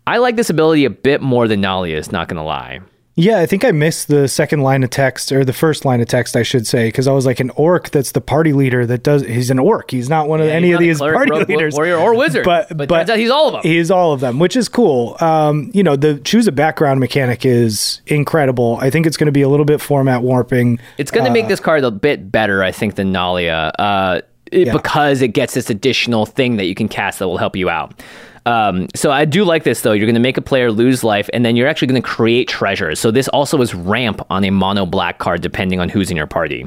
I 0.06 0.18
like 0.18 0.36
this 0.36 0.48
ability 0.48 0.84
a 0.84 0.90
bit 0.90 1.20
more 1.20 1.46
than 1.46 1.60
Nalia's, 1.60 2.10
not 2.10 2.28
going 2.28 2.38
to 2.38 2.42
lie. 2.42 2.80
Yeah, 3.20 3.40
I 3.40 3.46
think 3.46 3.64
I 3.64 3.72
missed 3.72 4.06
the 4.06 4.28
second 4.28 4.60
line 4.60 4.84
of 4.84 4.90
text 4.90 5.32
or 5.32 5.44
the 5.44 5.52
first 5.52 5.84
line 5.84 6.00
of 6.00 6.06
text, 6.06 6.36
I 6.36 6.44
should 6.44 6.68
say, 6.68 6.86
because 6.86 7.08
I 7.08 7.12
was 7.12 7.26
like 7.26 7.40
an 7.40 7.50
orc. 7.56 7.90
That's 7.90 8.12
the 8.12 8.20
party 8.20 8.52
leader. 8.52 8.86
That 8.86 9.02
does. 9.02 9.22
He's 9.22 9.50
an 9.50 9.58
orc. 9.58 9.90
He's 9.90 10.08
not 10.08 10.28
one 10.28 10.40
of 10.40 10.46
any 10.46 10.70
of 10.70 10.78
these 10.78 10.98
cleric, 10.98 11.16
party 11.16 11.32
rogue, 11.32 11.48
leaders, 11.48 11.74
warrior, 11.74 11.96
or 11.96 12.14
wizard. 12.14 12.44
But 12.44 12.68
But 12.76 12.88
but, 12.88 13.18
he's 13.18 13.28
all 13.30 13.48
of 13.48 13.54
them. 13.54 13.62
He's 13.68 13.90
all 13.90 14.12
of 14.12 14.20
them, 14.20 14.38
which 14.38 14.54
is 14.54 14.68
cool. 14.68 15.16
Um, 15.20 15.72
you 15.74 15.82
know, 15.82 15.96
the 15.96 16.18
choose 16.20 16.46
a 16.46 16.52
background 16.52 17.00
mechanic 17.00 17.44
is 17.44 18.02
incredible. 18.06 18.78
I 18.80 18.88
think 18.88 19.04
it's 19.04 19.16
going 19.16 19.26
to 19.26 19.32
be 19.32 19.42
a 19.42 19.48
little 19.48 19.66
bit 19.66 19.80
format 19.80 20.22
warping. 20.22 20.78
It's 20.96 21.10
going 21.10 21.26
to 21.26 21.32
make 21.32 21.48
this 21.48 21.58
card 21.58 21.82
a 21.82 21.90
bit 21.90 22.30
better, 22.30 22.62
I 22.62 22.70
think, 22.70 22.94
than 22.94 23.12
Nalia, 23.12 23.72
uh, 23.80 24.20
it- 24.52 24.68
Yeah. 24.68 24.72
because 24.72 25.22
it 25.22 25.28
gets 25.34 25.54
this 25.54 25.70
additional 25.70 26.24
thing 26.24 26.56
that 26.58 26.66
you 26.66 26.76
can 26.76 26.86
cast 26.86 27.18
that 27.18 27.26
will 27.26 27.38
help 27.38 27.56
you 27.56 27.68
out. 27.68 28.00
Um, 28.48 28.88
so 28.94 29.10
I 29.10 29.26
do 29.26 29.44
like 29.44 29.64
this 29.64 29.82
though. 29.82 29.92
You're 29.92 30.06
going 30.06 30.14
to 30.14 30.20
make 30.20 30.38
a 30.38 30.42
player 30.42 30.72
lose 30.72 31.04
life, 31.04 31.28
and 31.34 31.44
then 31.44 31.54
you're 31.54 31.68
actually 31.68 31.88
going 31.88 32.00
to 32.00 32.08
create 32.08 32.48
treasures. 32.48 32.98
So 32.98 33.10
this 33.10 33.28
also 33.28 33.60
is 33.60 33.74
ramp 33.74 34.24
on 34.30 34.42
a 34.42 34.50
mono 34.50 34.86
black 34.86 35.18
card, 35.18 35.42
depending 35.42 35.80
on 35.80 35.90
who's 35.90 36.10
in 36.10 36.16
your 36.16 36.26
party. 36.26 36.64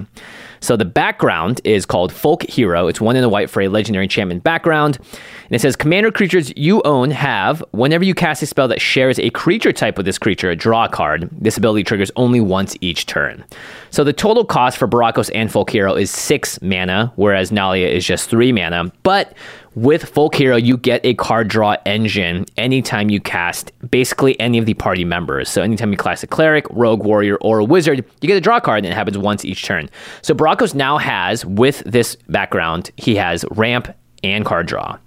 So 0.63 0.77
the 0.77 0.85
background 0.85 1.59
is 1.63 1.87
called 1.87 2.13
Folk 2.13 2.43
Hero. 2.43 2.87
It's 2.87 3.01
one 3.01 3.15
in 3.15 3.23
a 3.23 3.29
white 3.29 3.49
for 3.49 3.61
a 3.61 3.67
legendary 3.67 4.05
enchantment 4.05 4.43
background. 4.43 4.99
And 4.99 5.55
it 5.55 5.59
says 5.59 5.75
commander 5.75 6.11
creatures 6.11 6.53
you 6.55 6.83
own 6.83 7.09
have, 7.09 7.63
whenever 7.71 8.03
you 8.03 8.13
cast 8.13 8.43
a 8.43 8.45
spell 8.45 8.67
that 8.67 8.79
shares 8.79 9.17
a 9.17 9.31
creature 9.31 9.73
type 9.73 9.97
with 9.97 10.05
this 10.05 10.19
creature, 10.19 10.53
draw 10.53 10.85
a 10.85 10.89
card. 10.89 11.27
This 11.31 11.57
ability 11.57 11.83
triggers 11.85 12.11
only 12.15 12.41
once 12.41 12.77
each 12.79 13.07
turn. 13.07 13.43
So 13.89 14.03
the 14.03 14.13
total 14.13 14.45
cost 14.45 14.77
for 14.77 14.87
Burakos 14.87 15.31
and 15.33 15.51
Folk 15.51 15.71
Hero 15.71 15.95
is 15.95 16.11
six 16.11 16.61
mana, 16.61 17.11
whereas 17.15 17.49
Nalia 17.49 17.89
is 17.89 18.05
just 18.05 18.29
three 18.29 18.51
mana. 18.51 18.91
But 19.01 19.33
with 19.75 20.09
Folk 20.09 20.35
Hero, 20.35 20.55
you 20.55 20.77
get 20.77 21.05
a 21.05 21.13
card 21.13 21.47
draw 21.47 21.77
engine 21.85 22.45
anytime 22.57 23.09
you 23.09 23.21
cast 23.21 23.71
basically 23.89 24.39
any 24.39 24.57
of 24.57 24.65
the 24.65 24.73
party 24.73 25.05
members. 25.05 25.49
So 25.49 25.61
anytime 25.61 25.91
you 25.91 25.97
cast 25.97 26.23
a 26.23 26.27
cleric, 26.27 26.65
rogue, 26.69 27.03
warrior, 27.03 27.37
or 27.37 27.59
a 27.59 27.63
wizard, 27.63 28.05
you 28.21 28.27
get 28.27 28.37
a 28.37 28.41
draw 28.41 28.59
card 28.59 28.79
and 28.79 28.87
it 28.87 28.95
happens 28.95 29.17
once 29.17 29.45
each 29.45 29.63
turn. 29.63 29.89
So 30.21 30.33
Burakos 30.33 30.75
now 30.75 30.97
has, 30.97 31.45
with 31.45 31.83
this 31.85 32.15
background, 32.27 32.91
he 32.97 33.15
has 33.15 33.45
ramp 33.51 33.95
and 34.23 34.45
card 34.45 34.67
draw. 34.67 34.97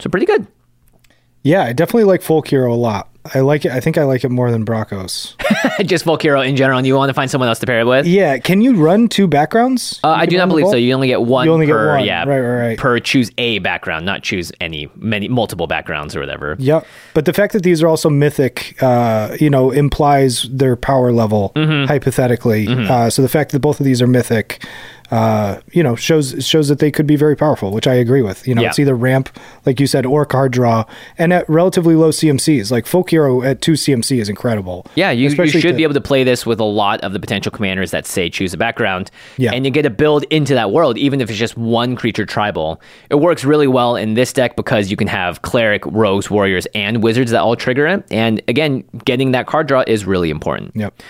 So 0.00 0.08
pretty 0.08 0.26
good. 0.26 0.46
Yeah, 1.42 1.64
I 1.64 1.72
definitely 1.72 2.04
like 2.04 2.22
Folk 2.22 2.48
Hero 2.48 2.72
a 2.72 2.76
lot. 2.76 3.13
I 3.32 3.40
like 3.40 3.64
it. 3.64 3.72
I 3.72 3.80
think 3.80 3.96
I 3.96 4.04
like 4.04 4.22
it 4.24 4.28
more 4.28 4.50
than 4.50 4.66
Burakos. 4.66 5.34
Just 5.86 6.04
Folk 6.04 6.20
Hero 6.20 6.42
in 6.42 6.56
general, 6.56 6.76
and 6.76 6.86
you 6.86 6.94
want 6.94 7.08
to 7.08 7.14
find 7.14 7.30
someone 7.30 7.48
else 7.48 7.58
to 7.60 7.66
pair 7.66 7.80
it 7.80 7.86
with? 7.86 8.06
yeah, 8.06 8.36
can 8.38 8.60
you 8.60 8.74
run 8.76 9.08
two 9.08 9.26
backgrounds? 9.26 9.98
Uh, 10.04 10.08
I 10.08 10.26
do 10.26 10.36
not 10.36 10.48
believe 10.48 10.68
so. 10.68 10.76
You 10.76 10.92
only 10.92 11.06
get 11.08 11.22
one 11.22 11.46
You 11.46 11.52
only 11.54 11.64
get 11.66 11.74
one. 11.74 12.04
yeah, 12.04 12.24
Right, 12.24 12.40
right, 12.40 12.66
right. 12.68 12.78
per 12.78 12.98
choose 13.00 13.30
a 13.38 13.60
background, 13.60 14.04
not 14.04 14.22
choose 14.22 14.52
any 14.60 14.90
many 14.96 15.28
multiple 15.28 15.66
backgrounds 15.66 16.14
or 16.14 16.20
whatever. 16.20 16.56
Yep. 16.58 16.86
But 17.14 17.24
the 17.24 17.32
fact 17.32 17.54
that 17.54 17.62
these 17.62 17.82
are 17.82 17.88
also 17.88 18.10
mythic, 18.10 18.76
uh, 18.82 19.36
you 19.40 19.48
know, 19.48 19.70
implies 19.70 20.42
their 20.50 20.76
power 20.76 21.10
level 21.12 21.52
Mm-hmm. 21.56 21.86
hypothetically. 21.86 22.66
Uh, 22.68 23.08
so 23.08 23.22
the 23.22 23.28
fact 23.28 23.52
that 23.52 23.60
both 23.60 23.80
of 23.80 23.86
these 23.86 24.02
are 24.02 24.06
mythic, 24.06 24.64
uh, 25.14 25.60
you 25.70 25.80
know, 25.82 25.94
shows 25.94 26.44
shows 26.44 26.66
that 26.68 26.80
they 26.80 26.90
could 26.90 27.06
be 27.06 27.14
very 27.14 27.36
powerful, 27.36 27.70
which 27.70 27.86
I 27.86 27.94
agree 27.94 28.20
with. 28.22 28.48
You 28.48 28.54
know, 28.56 28.62
Yeah. 28.62 28.68
it's 28.70 28.78
either 28.80 28.96
ramp, 28.96 29.28
like 29.64 29.78
you 29.78 29.86
said, 29.86 30.04
or 30.04 30.26
card 30.26 30.50
draw, 30.52 30.84
and 31.16 31.32
at 31.32 31.48
relatively 31.48 31.94
low 31.94 32.10
CMCs. 32.10 32.72
Like 32.72 32.84
Folk 32.84 33.10
Hero 33.10 33.42
at 33.42 33.60
two 33.60 33.74
CMC 33.76 34.18
is 34.20 34.28
incredible. 34.28 34.86
Yeah, 34.96 35.12
you, 35.12 35.28
you 35.28 35.46
should 35.46 35.62
to- 35.62 35.72
be 35.72 35.84
able 35.84 35.94
to 35.94 36.00
play 36.00 36.24
this 36.24 36.44
with 36.44 36.58
a 36.58 36.64
lot 36.64 37.00
of 37.02 37.12
the 37.12 37.20
potential 37.20 37.52
commanders 37.52 37.92
that 37.92 38.06
say 38.06 38.28
choose 38.28 38.52
a 38.52 38.56
background. 38.56 39.10
Yeah. 39.36 39.52
And 39.52 39.64
you 39.64 39.70
get 39.70 39.82
to 39.82 39.90
build 39.90 40.24
into 40.30 40.54
that 40.54 40.72
world, 40.72 40.98
even 40.98 41.20
if 41.20 41.30
it's 41.30 41.38
just 41.38 41.56
one 41.56 41.94
creature 41.94 42.26
tribal. 42.26 42.80
It 43.08 43.16
works 43.16 43.44
really 43.44 43.68
well 43.68 43.94
in 43.94 44.14
this 44.14 44.32
deck 44.32 44.56
because 44.56 44.90
you 44.90 44.96
can 44.96 45.06
have 45.08 45.42
cleric, 45.42 45.86
rogues, 45.86 46.28
warriors, 46.28 46.66
and 46.74 47.04
wizards 47.04 47.30
that 47.30 47.40
all 47.40 47.54
trigger 47.54 47.86
it. 47.86 48.04
And 48.10 48.42
again, 48.48 48.82
getting 49.04 49.30
that 49.30 49.46
card 49.46 49.68
draw 49.68 49.84
is 49.86 50.04
really 50.04 50.30
important. 50.30 50.72
Yep. 50.74 51.00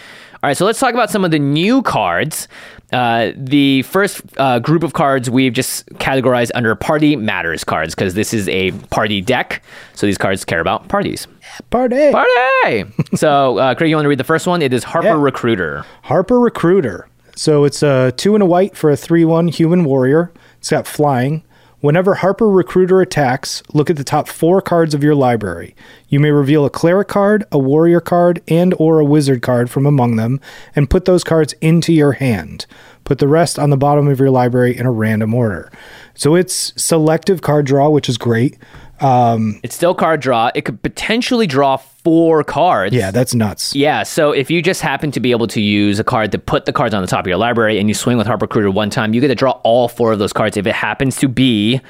All 0.43 0.49
right, 0.49 0.57
so 0.59 0.67
let's 0.67 0.79
talk 0.79 0.93
about 0.93 1.09
some 1.09 1.25
of 1.25 1.31
the 1.31 1.39
new 1.39 1.81
cards. 1.81 2.49
Uh, 2.93 3.33
the 3.37 3.83
first 3.83 4.23
uh, 4.37 4.59
group 4.61 4.83
of 4.83 4.93
cards 4.93 5.29
we've 5.29 5.53
just 5.53 5.87
categorized 5.95 6.51
under 6.55 6.75
Party 6.75 7.17
Matters 7.17 7.65
cards 7.65 7.95
because 7.95 8.15
this 8.15 8.33
is 8.33 8.49
a 8.49 8.71
party 8.91 9.21
deck. 9.21 9.63
So 9.95 10.07
these 10.07 10.19
cards 10.19 10.45
care 10.45 10.61
about 10.61 10.89
parties. 10.89 11.27
Party. 11.71 12.13
Party! 12.13 12.85
so, 13.17 13.59
uh, 13.59 13.75
Craig, 13.75 13.91
you 13.91 13.97
want 13.97 14.05
to 14.05 14.09
read 14.09 14.19
the 14.19 14.25
first 14.25 14.47
one? 14.47 14.63
It 14.63 14.73
is 14.73 14.85
Harper 14.85 15.09
Yeah. 15.09 15.21
Recruiter. 15.21 15.85
Harper 16.03 16.39
Recruiter. 16.39 17.09
So 17.37 17.65
it's 17.65 17.83
a 17.83 18.13
two 18.13 18.35
and 18.35 18.43
a 18.43 18.47
white 18.47 18.77
for 18.77 18.91
a 18.91 18.97
3 18.97 19.25
1 19.25 19.49
human 19.49 19.85
warrior. 19.85 20.33
It's 20.59 20.71
got 20.71 20.87
flying. 20.87 21.43
Whenever 21.85 22.15
Harper 22.15 22.49
Recruiter 22.49 23.03
attacks, 23.03 23.63
look 23.75 23.91
at 23.91 23.99
the 23.99 24.05
top 24.05 24.27
four 24.27 24.63
cards 24.63 24.95
of 24.95 25.05
your 25.05 25.15
library. 25.15 25.77
You 26.09 26.19
may 26.19 26.31
reveal 26.31 26.65
a 26.65 26.71
cleric 26.71 27.09
card, 27.09 27.45
a 27.53 27.59
warrior 27.59 28.01
card, 28.01 28.41
and 28.49 28.73
or 28.79 29.01
a 29.01 29.05
wizard 29.05 29.43
card 29.43 29.69
from 29.69 29.85
among 29.85 30.17
them, 30.17 30.41
and 30.75 30.89
put 30.89 31.05
those 31.05 31.23
cards 31.23 31.53
into 31.61 31.93
your 31.93 32.13
hand. 32.13 32.65
Put 33.05 33.19
the 33.19 33.29
rest 33.29 33.59
on 33.59 33.69
the 33.69 33.77
bottom 33.77 34.09
of 34.09 34.19
your 34.19 34.31
library 34.31 34.75
in 34.75 34.87
a 34.87 34.91
random 34.91 35.35
order. 35.35 35.71
So 36.15 36.35
it's 36.35 36.73
selective 36.83 37.43
card 37.43 37.67
draw, 37.67 37.91
which 37.91 38.09
is 38.09 38.17
great. 38.17 38.57
It's 39.01 39.75
still 39.75 39.95
card 39.95 40.21
draw. 40.21 40.51
It 40.55 40.63
could 40.65 40.83
potentially 40.83 41.47
draw 41.47 41.77
four 41.77 42.45
cards. 42.45 42.95
Yeah, 42.95 43.11
that's 43.11 43.35
nuts. 43.35 43.75
Yeah, 43.75 44.03
so 44.03 44.33
if 44.33 44.51
you 44.51 44.63
just 44.63 44.81
happen 44.81 45.11
to 45.13 45.21
be 45.21 45.31
able 45.31 45.47
to 45.49 45.61
use 45.61 45.99
a 45.99 46.05
card 46.05 46.33
to 46.33 46.39
put 46.39 46.65
the 46.67 46.73
cards 46.73 46.95
on 46.95 47.03
the 47.03 47.09
top 47.09 47.21
of 47.21 47.27
your 47.27 47.37
library 47.39 47.79
and 47.79 47.89
you 47.89 47.95
swing 47.95 48.17
with 48.17 48.27
Harper 48.27 48.45
Recruiter 48.45 48.71
one 48.71 48.91
time, 48.91 49.15
you 49.15 49.21
get 49.21 49.29
to 49.29 49.35
draw 49.35 49.53
all 49.65 49.89
four 49.89 50.13
of 50.13 50.19
those 50.19 50.33
cards 50.33 50.57
if 50.57 50.67
it 50.67 50.75
happens 50.75 51.17
to 51.19 51.29
be 51.29 51.81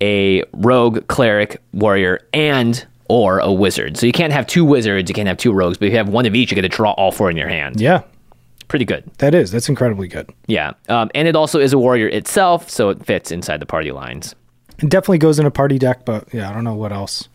a 0.00 0.42
rogue, 0.52 1.06
cleric, 1.08 1.60
warrior, 1.72 2.20
and 2.32 2.86
or 3.08 3.38
a 3.40 3.50
wizard. 3.52 3.96
So 3.96 4.06
you 4.06 4.12
can't 4.12 4.32
have 4.32 4.46
two 4.46 4.64
wizards, 4.64 5.08
you 5.10 5.14
can't 5.14 5.28
have 5.28 5.38
two 5.38 5.52
rogues, 5.52 5.78
but 5.78 5.86
if 5.86 5.92
you 5.92 5.98
have 5.98 6.08
one 6.10 6.26
of 6.26 6.34
each, 6.34 6.50
you 6.50 6.54
get 6.54 6.62
to 6.62 6.68
draw 6.68 6.90
all 6.92 7.10
four 7.10 7.30
in 7.30 7.36
your 7.36 7.48
hand. 7.48 7.80
Yeah, 7.80 8.02
Pretty 8.68 8.84
good. 8.84 9.10
that 9.16 9.34
is. 9.34 9.50
That's 9.50 9.70
incredibly 9.70 10.08
good. 10.08 10.30
Yeah. 10.46 10.72
Um, 10.90 11.10
and 11.14 11.26
it 11.26 11.34
also 11.34 11.58
is 11.58 11.72
a 11.72 11.78
warrior 11.78 12.06
itself, 12.08 12.68
so 12.68 12.90
it 12.90 13.02
fits 13.04 13.30
inside 13.30 13.60
the 13.60 13.66
party 13.66 13.92
lines. 13.92 14.34
It 14.78 14.88
definitely 14.88 15.18
goes 15.18 15.38
in 15.38 15.46
a 15.46 15.50
party 15.50 15.78
deck, 15.78 16.04
but 16.04 16.32
yeah, 16.32 16.48
I 16.48 16.54
don't 16.54 16.64
know 16.64 16.74
what 16.74 16.92
else. 16.92 17.28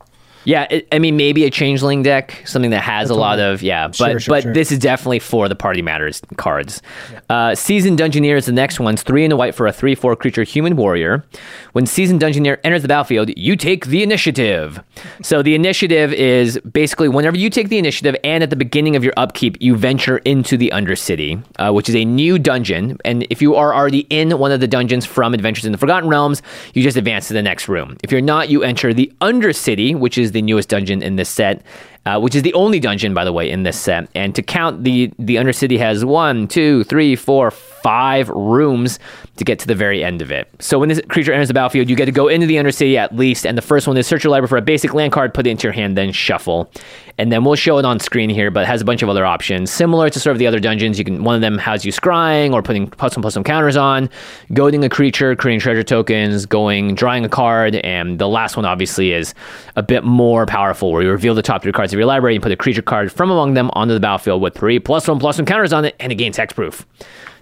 Yeah, 0.46 0.68
it, 0.70 0.88
I 0.92 1.00
mean 1.00 1.16
maybe 1.18 1.46
a 1.46 1.50
changeling 1.50 2.04
deck, 2.04 2.42
something 2.46 2.72
that 2.72 2.82
has 2.82 3.10
a 3.10 3.16
lot 3.16 3.40
of 3.40 3.62
yeah, 3.62 3.88
but 3.88 3.96
Sure, 3.96 4.20
sure, 4.20 4.36
but 4.36 4.44
sure. 4.44 4.54
this 4.54 4.72
is 4.72 4.80
definitely 4.80 5.20
for 5.20 5.48
the 5.48 5.56
party 5.56 5.82
matters 5.82 6.22
cards. 6.38 6.82
Uh, 7.30 7.56
Seasoned 7.56 7.98
Dungeoneer 8.00 8.38
is 8.38 8.46
the 8.46 8.52
next 8.52 8.80
one. 8.80 8.94
It's 8.96 9.04
three 9.04 9.24
and 9.24 9.32
a 9.32 9.38
white 9.38 9.56
for 9.56 9.68
a 9.68 9.72
three-four 9.74 10.16
creature 10.18 10.44
human 10.44 10.76
warrior. 10.76 11.26
When 11.72 11.86
Seasoned 11.86 12.22
Dungeoneer 12.22 12.60
enters 12.64 12.82
the 12.82 12.88
battlefield, 12.88 13.32
you 13.38 13.56
take 13.56 13.88
the 13.88 14.04
initiative. 14.04 14.82
So 15.22 15.42
the 15.42 15.56
initiative 15.56 16.14
is 16.14 16.60
basically 16.72 17.08
whenever 17.10 17.38
you 17.38 17.50
take 17.50 17.70
the 17.70 17.78
initiative, 17.78 18.16
and 18.24 18.44
at 18.44 18.50
the 18.50 18.56
beginning 18.56 18.96
of 18.96 19.04
your 19.04 19.14
upkeep, 19.18 19.58
you 19.62 19.76
venture 19.76 20.18
into 20.20 20.58
the 20.58 20.72
Undercity, 20.74 21.42
uh, 21.58 21.72
which 21.72 21.88
is 21.90 21.96
a 21.96 22.06
new 22.06 22.38
dungeon. 22.38 22.98
And 23.06 23.26
if 23.30 23.42
you 23.42 23.56
are 23.56 23.74
already 23.74 24.00
in 24.10 24.38
one 24.38 24.52
of 24.52 24.60
the 24.60 24.68
dungeons 24.68 25.06
from 25.06 25.34
Adventures 25.34 25.66
in 25.66 25.72
the 25.72 25.78
Forgotten 25.78 26.10
Realms, 26.10 26.42
you 26.74 26.84
just 26.84 26.98
advance 26.98 27.28
to 27.30 27.34
the 27.34 27.42
next 27.42 27.68
room. 27.70 27.98
If 28.04 28.12
you're 28.12 28.22
not, 28.22 28.50
you 28.50 28.64
enter 28.64 28.94
the 28.94 29.12
Undercity, 29.22 29.96
which 29.98 30.18
is 30.18 30.33
the 30.34 30.42
newest 30.42 30.70
dungeon 30.70 31.02
in 31.02 31.16
this 31.16 31.30
set, 31.30 31.62
uh, 32.06 32.20
which 32.20 32.36
is 32.36 32.44
the 32.44 32.54
only 32.54 32.80
dungeon, 32.80 33.14
by 33.14 33.24
the 33.24 33.34
way, 33.34 33.50
in 33.50 33.64
this 33.64 33.80
set. 33.80 34.10
And 34.16 34.36
to 34.36 34.42
count, 34.42 34.84
the 34.84 35.12
the 35.18 35.38
Undercity 35.38 35.78
has 35.80 36.04
one, 36.04 36.48
two, 36.48 36.84
three, 36.86 37.16
four, 37.16 37.52
five 37.52 38.30
rooms 38.30 39.00
to 39.36 39.44
get 39.44 39.60
to 39.60 39.68
the 39.68 39.76
very 39.76 40.04
end 40.04 40.22
of 40.22 40.32
it. 40.32 40.50
So 40.60 40.80
when 40.80 40.90
this 40.90 41.02
creature 41.10 41.34
enters 41.34 41.48
the 41.48 41.54
battlefield, 41.54 41.90
you 41.90 41.96
get 41.96 42.06
to 42.06 42.12
go 42.12 42.28
into 42.28 42.46
the 42.46 42.56
Undercity 42.56 42.96
at 42.96 43.16
least. 43.16 43.46
And 43.46 43.58
the 43.58 43.62
first 43.62 43.88
one 43.88 43.98
is 43.98 44.06
search 44.06 44.24
your 44.24 44.32
library 44.32 44.48
for 44.48 44.58
a 44.58 44.62
basic 44.62 44.94
land 44.94 45.12
card, 45.12 45.34
put 45.34 45.48
it 45.48 45.50
into 45.50 45.64
your 45.64 45.74
hand, 45.74 45.98
then 45.98 46.12
shuffle. 46.12 46.72
And 47.18 47.32
then 47.32 47.44
we'll 47.44 47.56
show 47.56 47.78
it 47.78 47.86
on 47.86 48.00
screen 48.00 48.30
here, 48.30 48.50
but 48.50 48.64
it 48.64 48.66
has 48.66 48.82
a 48.82 48.86
bunch 48.86 49.04
of 49.04 49.10
other 49.10 49.24
options 49.24 49.72
similar 49.72 50.10
to 50.10 50.20
sort 50.20 50.32
of 50.32 50.40
the 50.40 50.48
other 50.48 50.60
dungeons. 50.60 50.98
You 50.98 51.06
can 51.06 51.24
one 51.24 51.36
of 51.36 51.42
them 51.42 51.58
has 51.60 51.86
you 51.86 51.92
scrying 51.92 52.54
or 52.54 52.64
putting 52.64 52.88
plus 52.88 53.16
one 53.16 53.22
plus 53.22 53.36
one 53.36 53.44
counters 53.44 53.78
on, 53.78 54.10
goading 54.54 54.84
a 54.84 54.90
creature, 54.90 55.36
creating 55.36 55.60
treasure 55.60 55.84
tokens, 55.84 56.46
going 56.48 56.96
drawing 56.96 57.24
a 57.24 57.30
card, 57.30 57.76
and 57.76 58.18
the 58.18 58.28
last 58.28 58.56
one 58.56 58.66
obviously 58.66 59.14
is 59.14 59.36
a 59.76 59.84
bit 59.84 60.04
more 60.04 60.48
powerful, 60.48 60.92
where 60.92 61.04
you 61.04 61.12
reveal 61.12 61.36
the 61.36 61.44
top 61.44 61.62
three 61.62 61.72
cards 61.72 61.93
of 61.94 62.00
your 62.00 62.08
library 62.08 62.36
and 62.36 62.44
put 62.44 62.52
a 62.52 62.58
creature 62.58 62.82
card 62.82 63.12
from 63.12 63.32
among 63.32 63.54
them 63.54 63.70
onto 63.74 63.94
the 63.94 64.00
battlefield 64.00 64.42
with 64.42 64.56
three 64.56 64.80
plus 64.80 65.08
one 65.08 65.20
plus 65.20 65.38
one 65.38 65.46
counters 65.46 65.72
on 65.72 65.86
it, 65.86 65.96
and 66.00 66.12
it 66.12 66.16
gains 66.16 66.38
hexproof. 66.38 66.86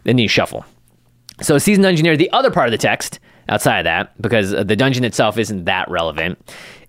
Then 0.03 0.17
you 0.17 0.27
shuffle. 0.27 0.65
So, 1.41 1.57
Seasoned 1.57 1.85
Dungeoneer, 1.85 2.17
the 2.17 2.31
other 2.31 2.51
part 2.51 2.67
of 2.67 2.71
the 2.71 2.77
text, 2.77 3.19
outside 3.49 3.79
of 3.79 3.83
that, 3.85 4.21
because 4.21 4.51
the 4.51 4.75
dungeon 4.75 5.03
itself 5.03 5.37
isn't 5.37 5.65
that 5.65 5.89
relevant, 5.89 6.37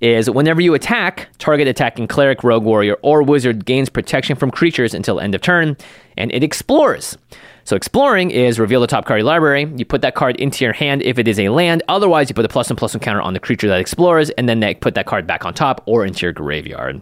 is 0.01 0.29
whenever 0.29 0.61
you 0.61 0.75
attack, 0.75 1.29
target 1.39 1.69
attacking 1.69 2.07
cleric, 2.07 2.45
rogue, 2.45 2.65
warrior, 2.65 2.97
or 3.03 3.23
wizard 3.23 3.65
gains 3.65 3.89
protection 3.89 4.37
from 4.37 4.51
creatures 4.51 4.93
until 4.93 5.21
end 5.21 5.35
of 5.35 5.41
turn, 5.41 5.77
and 6.19 6.31
it 6.33 6.43
explores. 6.43 7.17
So, 7.65 7.77
exploring 7.77 8.31
is 8.31 8.59
reveal 8.59 8.81
the 8.81 8.87
top 8.87 9.07
card 9.07 9.21
of 9.21 9.25
your 9.25 9.33
library. 9.33 9.73
You 9.77 9.85
put 9.85 10.03
that 10.03 10.15
card 10.15 10.37
into 10.37 10.65
your 10.65 10.75
hand 10.75 11.03
if 11.03 11.19
it 11.19 11.29
is 11.29 11.39
a 11.39 11.49
land. 11.49 11.83
Otherwise, 11.89 12.29
you 12.29 12.35
put 12.35 12.45
a 12.45 12.49
plus 12.49 12.69
one 12.69 12.77
plus 12.77 12.95
one 12.95 13.01
counter 13.01 13.23
on 13.23 13.35
the 13.35 13.41
creature 13.41 13.69
that 13.69 13.81
explores, 13.81 14.31
and 14.31 14.49
then 14.49 14.61
they 14.61 14.75
put 14.75 14.95
that 14.97 15.07
card 15.07 15.27
back 15.27 15.45
on 15.47 15.55
top 15.55 15.83
or 15.87 16.05
into 16.05 16.27
your 16.27 16.33
graveyard. 16.33 17.01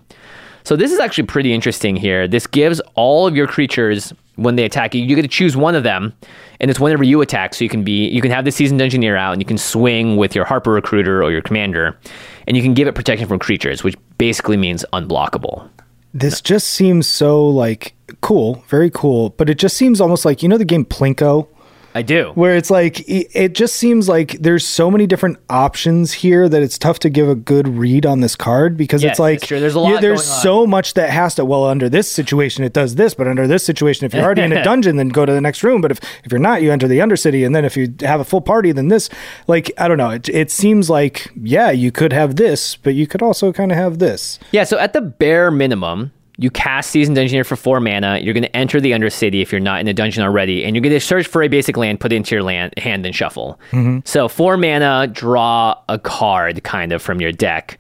So 0.64 0.76
this 0.76 0.93
is 0.93 1.00
actually 1.00 1.25
pretty 1.25 1.52
interesting 1.52 1.97
here. 1.97 2.29
This 2.29 2.47
gives 2.47 2.81
all 2.95 3.26
of 3.26 3.35
your 3.35 3.47
creatures 3.47 4.12
when 4.40 4.57
they 4.57 4.64
attack 4.64 4.95
you, 4.95 5.02
you 5.02 5.14
get 5.14 5.23
to 5.23 5.29
choose 5.29 5.55
one 5.55 5.75
of 5.75 5.83
them, 5.83 6.14
and 6.61 6.71
it's 6.71 6.81
whenever 6.81 7.05
you 7.05 7.21
attack. 7.21 7.55
So 7.55 7.62
you 7.62 7.69
can 7.69 7.85
be 7.85 8.09
you 8.09 8.23
can 8.23 8.31
have 8.31 8.45
the 8.47 8.50
Seasoned 8.50 8.81
Dungeoneer 8.81 9.19
out, 9.19 9.33
and 9.33 9.43
you 9.43 9.47
can 9.47 9.59
swing 9.59 10.17
with 10.17 10.35
your 10.35 10.47
Harper 10.47 10.73
recruiter 10.73 11.23
or 11.23 11.31
your 11.31 11.43
commander, 11.43 11.99
and 12.47 12.57
you 12.57 12.62
can 12.62 12.73
give 12.73 12.88
it 12.88 12.95
protection 12.95 13.29
from 13.29 13.38
creatures, 13.38 13.85
which 13.85 13.97
basically 14.17 14.57
means 14.57 14.85
unblockable. 14.95 15.69
This 16.14 16.40
just 16.40 16.69
seems 16.69 17.07
so 17.07 17.47
like 17.47 17.95
cool, 18.23 18.64
very 18.69 18.90
cool, 18.90 19.31
but 19.31 19.50
it 19.50 19.59
just 19.59 19.76
seems 19.76 20.00
almost 20.00 20.25
like 20.25 20.43
you 20.43 20.49
know 20.49 20.59
the 20.59 20.64
game 20.64 20.87
Plinko, 20.87 21.47
I 21.95 22.03
do. 22.03 22.33
where 22.35 22.57
it's 22.57 22.71
like 22.71 23.03
it 23.09 23.55
just 23.55 23.77
seems 23.77 24.09
like 24.09 24.33
there's 24.33 24.67
so 24.67 24.91
many 24.91 25.07
different 25.07 25.39
options 25.49 26.13
here 26.13 26.49
that 26.49 26.63
it's 26.63 26.79
tough 26.79 26.99
to 27.01 27.11
give 27.11 27.29
a 27.29 27.35
good 27.35 27.67
read 27.67 28.07
on 28.07 28.21
this 28.21 28.37
card 28.37 28.77
because 28.77 29.03
Yes, 29.03 29.13
it's 29.13 29.19
like. 29.21 29.49
There's 29.49 29.75
a 29.75 29.79
yeah, 29.79 29.85
lot 29.85 30.01
there's 30.01 30.25
so 30.25 30.67
much 30.67 30.95
that 30.95 31.11
has 31.11 31.35
to 31.37 31.45
well 31.45 31.65
under 31.67 31.89
this 31.89 32.11
situation 32.11 32.65
it 32.65 32.73
does 32.73 32.95
this, 32.95 33.15
but 33.15 33.27
under 33.27 33.47
this 33.47 33.65
situation 33.65 34.07
if 34.07 34.15
you're 34.15 34.25
already 34.25 34.43
in 34.43 34.53
a 34.53 34.63
dungeon 34.71 34.97
then 34.97 35.09
go 35.09 35.27
to 35.27 35.33
the 35.33 35.41
next 35.41 35.63
room, 35.63 35.81
but 35.81 35.91
if 35.91 36.01
if 36.25 36.31
you're 36.31 36.39
not 36.39 36.63
you 36.63 36.71
enter 36.71 36.87
the 36.87 36.99
Undercity 36.99 37.45
and 37.45 37.55
then 37.55 37.65
if 37.65 37.77
you 37.77 37.93
have 38.01 38.21
a 38.21 38.25
full 38.25 38.41
party 38.41 38.73
then 38.73 38.89
this 38.89 39.09
like 39.47 39.73
I 39.77 39.89
don't 39.89 39.99
know 39.99 40.11
it 40.11 40.29
it 40.29 40.51
seems 40.51 40.89
like 40.89 41.31
yeah 41.41 41.71
you 41.71 41.91
could 41.91 42.13
have 42.13 42.37
this, 42.37 42.77
but 42.77 42.95
you 42.95 43.07
could 43.07 43.23
also 43.23 43.53
kind 43.53 43.73
of 43.73 43.79
have 43.79 43.99
this. 43.99 44.39
Yeah, 44.53 44.65
so 44.65 44.79
at 44.79 44.93
the 44.93 45.01
bare 45.01 45.51
minimum, 45.51 46.13
you 46.41 46.51
cast 46.51 46.91
Seasoned 46.91 47.19
Dungeoneer 47.19 47.45
for 47.45 47.55
four 47.55 47.81
mana. 47.81 48.19
You're 48.19 48.33
going 48.33 48.45
to 48.45 48.57
enter 48.57 48.81
the 48.81 48.93
Undercity 48.93 49.43
if 49.43 49.53
you're 49.53 49.61
not 49.61 49.79
in 49.79 49.85
the 49.87 49.93
dungeon 49.93 50.23
already, 50.23 50.65
and 50.65 50.75
you're 50.75 50.81
going 50.83 50.95
to 50.95 50.99
search 50.99 51.27
for 51.27 51.43
a 51.43 51.49
basic 51.49 51.77
land, 51.77 52.01
put 52.01 52.13
it 52.13 52.17
into 52.17 52.35
your 52.35 52.43
land 52.43 52.73
hand, 52.79 53.05
and 53.05 53.15
shuffle. 53.15 53.61
Mm-hmm. 53.73 53.99
So 54.07 54.27
four 54.27 54.57
mana, 54.57 55.07
draw 55.07 55.79
a 55.91 55.99
card 55.99 56.65
kind 56.65 56.93
of 56.93 57.03
from 57.03 57.21
your 57.21 57.31
deck. 57.31 57.79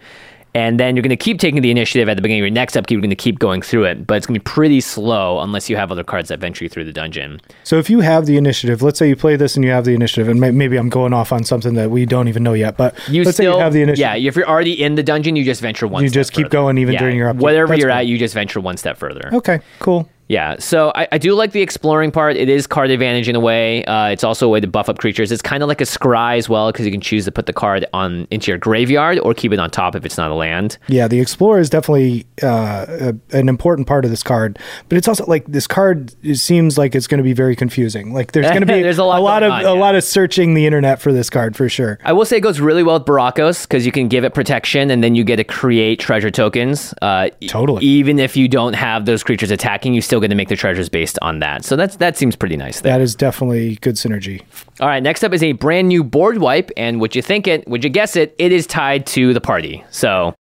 And 0.54 0.80
then 0.80 0.96
you're 0.96 1.02
going 1.02 1.10
to 1.10 1.16
keep 1.16 1.38
taking 1.38 1.62
the 1.62 1.70
initiative 1.70 2.08
at 2.08 2.16
the 2.16 2.22
beginning 2.22 2.42
of 2.42 2.46
your 2.46 2.50
next 2.54 2.76
upkeep. 2.76 2.96
You're 2.96 3.02
going 3.02 3.10
to 3.10 3.16
keep 3.16 3.38
going 3.38 3.62
through 3.62 3.84
it, 3.84 4.06
but 4.06 4.16
it's 4.16 4.26
going 4.26 4.34
to 4.34 4.40
be 4.40 4.44
pretty 4.44 4.80
slow 4.80 5.38
unless 5.40 5.70
you 5.70 5.76
have 5.76 5.92
other 5.92 6.02
cards 6.02 6.28
that 6.28 6.40
venture 6.40 6.64
you 6.64 6.68
through 6.68 6.84
the 6.84 6.92
dungeon. 6.92 7.40
So 7.62 7.78
if 7.78 7.88
you 7.88 8.00
have 8.00 8.26
the 8.26 8.36
initiative, 8.36 8.82
let's 8.82 8.98
say 8.98 9.08
you 9.08 9.14
play 9.16 9.36
this 9.36 9.54
and 9.54 9.64
you 9.64 9.70
have 9.70 9.84
the 9.84 9.94
initiative, 9.94 10.28
and 10.28 10.40
may- 10.40 10.50
maybe 10.50 10.76
I'm 10.76 10.88
going 10.88 11.12
off 11.12 11.32
on 11.32 11.44
something 11.44 11.74
that 11.74 11.90
we 11.90 12.04
don't 12.04 12.26
even 12.26 12.42
know 12.42 12.52
yet, 12.54 12.76
but 12.76 12.96
You 13.08 13.22
let's 13.22 13.36
still 13.36 13.52
say 13.52 13.58
you 13.58 13.62
have 13.62 13.72
the 13.72 13.82
initiative. 13.82 14.00
Yeah, 14.22 14.28
if 14.28 14.34
you're 14.34 14.48
already 14.48 14.82
in 14.82 14.96
the 14.96 15.02
dungeon, 15.04 15.36
you 15.36 15.44
just 15.44 15.60
venture 15.60 15.86
one. 15.86 16.02
You 16.02 16.08
step 16.08 16.20
just 16.20 16.32
keep 16.32 16.46
further. 16.46 16.52
going 16.52 16.78
even 16.78 16.94
Yeah, 16.94 17.00
during 17.00 17.16
your 17.16 17.28
upkeep. 17.28 17.42
Whatever 17.42 17.68
That's 17.68 17.80
you're 17.80 17.90
cool. 17.90 17.98
at, 17.98 18.06
you 18.08 18.18
just 18.18 18.34
venture 18.34 18.60
one 18.60 18.76
step 18.76 18.96
further. 18.98 19.30
Okay, 19.32 19.60
cool. 19.78 20.08
Yeah, 20.30 20.60
so 20.60 20.92
I, 20.94 21.08
I 21.10 21.18
do 21.18 21.34
like 21.34 21.50
the 21.50 21.60
exploring 21.60 22.12
part. 22.12 22.36
It 22.36 22.48
is 22.48 22.68
card 22.68 22.90
advantage 22.90 23.28
in 23.28 23.34
a 23.34 23.40
way. 23.40 23.84
Uh, 23.84 24.10
it's 24.10 24.22
also 24.22 24.46
a 24.46 24.48
way 24.48 24.60
to 24.60 24.68
buff 24.68 24.88
up 24.88 24.96
creatures. 24.98 25.32
It's 25.32 25.42
kind 25.42 25.60
of 25.60 25.68
like 25.68 25.80
a 25.80 25.84
scry 25.84 26.38
as 26.38 26.48
well 26.48 26.70
because 26.70 26.86
you 26.86 26.92
can 26.92 27.00
choose 27.00 27.24
to 27.24 27.32
put 27.32 27.46
the 27.46 27.52
card 27.52 27.84
on 27.92 28.28
into 28.30 28.52
your 28.52 28.58
graveyard 28.58 29.18
or 29.18 29.34
keep 29.34 29.52
it 29.52 29.58
on 29.58 29.70
top 29.70 29.96
if 29.96 30.04
it's 30.04 30.16
not 30.16 30.30
a 30.30 30.34
land. 30.34 30.78
Yeah, 30.86 31.08
the 31.08 31.18
explorer 31.18 31.58
is 31.58 31.68
definitely 31.68 32.26
uh, 32.44 32.86
a, 32.88 33.36
an 33.36 33.48
important 33.48 33.88
part 33.88 34.04
of 34.04 34.12
this 34.12 34.22
card, 34.22 34.60
but 34.88 34.96
it's 34.98 35.08
also 35.08 35.24
like 35.26 35.46
this 35.46 35.66
card 35.66 36.14
it 36.22 36.36
seems 36.36 36.78
like 36.78 36.94
it's 36.94 37.08
going 37.08 37.18
to 37.18 37.24
be 37.24 37.32
very 37.32 37.56
confusing. 37.56 38.14
Like 38.14 38.30
there's 38.30 38.46
going 38.46 38.60
to 38.60 38.66
be 38.66 38.82
There's 38.82 38.98
a 38.98 39.04
lot 39.04 39.42
of 39.42 39.50
going 39.50 39.66
on, 39.66 39.76
a 39.76 39.80
lot 39.80 39.96
of 39.96 40.04
searching 40.04 40.54
the 40.54 40.64
internet 40.64 41.00
for 41.02 41.12
this 41.12 41.28
card 41.28 41.56
for 41.56 41.68
sure. 41.68 41.98
I 42.04 42.12
will 42.12 42.24
say 42.24 42.36
it 42.36 42.42
goes 42.42 42.60
really 42.60 42.84
well 42.84 43.00
with 43.00 43.04
Burakos 43.08 43.62
because 43.62 43.84
you 43.84 43.90
can 43.90 44.06
give 44.06 44.22
it 44.22 44.32
protection 44.32 44.92
and 44.92 45.02
then 45.02 45.16
you 45.16 45.24
get 45.24 45.36
to 45.36 45.44
create 45.44 45.98
treasure 45.98 46.30
tokens. 46.30 46.94
Uh, 47.02 47.30
e- 47.40 47.48
Totally. 47.48 47.84
Even 47.84 48.20
if 48.20 48.36
you 48.36 48.46
don't 48.46 48.74
have 48.74 49.06
those 49.06 49.24
creatures 49.24 49.50
attacking, 49.50 49.92
you 49.92 50.00
still 50.00 50.19
get 50.20 50.28
to 50.28 50.34
make 50.34 50.48
the 50.48 50.56
treasures 50.56 50.88
based 50.88 51.18
on 51.22 51.38
that. 51.40 51.64
So 51.64 51.76
that's 51.76 51.96
that 51.96 52.16
seems 52.16 52.36
pretty 52.36 52.56
nice 52.56 52.80
there. 52.80 52.92
That 52.92 53.00
is 53.00 53.14
definitely 53.14 53.76
good 53.76 53.96
synergy. 53.96 54.42
All 54.80 54.88
right, 54.88 55.02
next 55.02 55.24
up 55.24 55.32
is 55.32 55.42
a 55.42 55.52
brand 55.52 55.88
new 55.88 56.04
board 56.04 56.38
wipe, 56.38 56.70
and 56.76 57.00
would 57.00 57.14
you 57.16 57.22
think 57.22 57.46
it? 57.46 57.66
Would 57.68 57.84
you 57.84 57.90
guess 57.90 58.16
it? 58.16 58.34
It 58.38 58.52
is 58.52 58.66
tied 58.66 59.06
to 59.08 59.32
the 59.32 59.40
party. 59.40 59.84
So, 59.90 60.34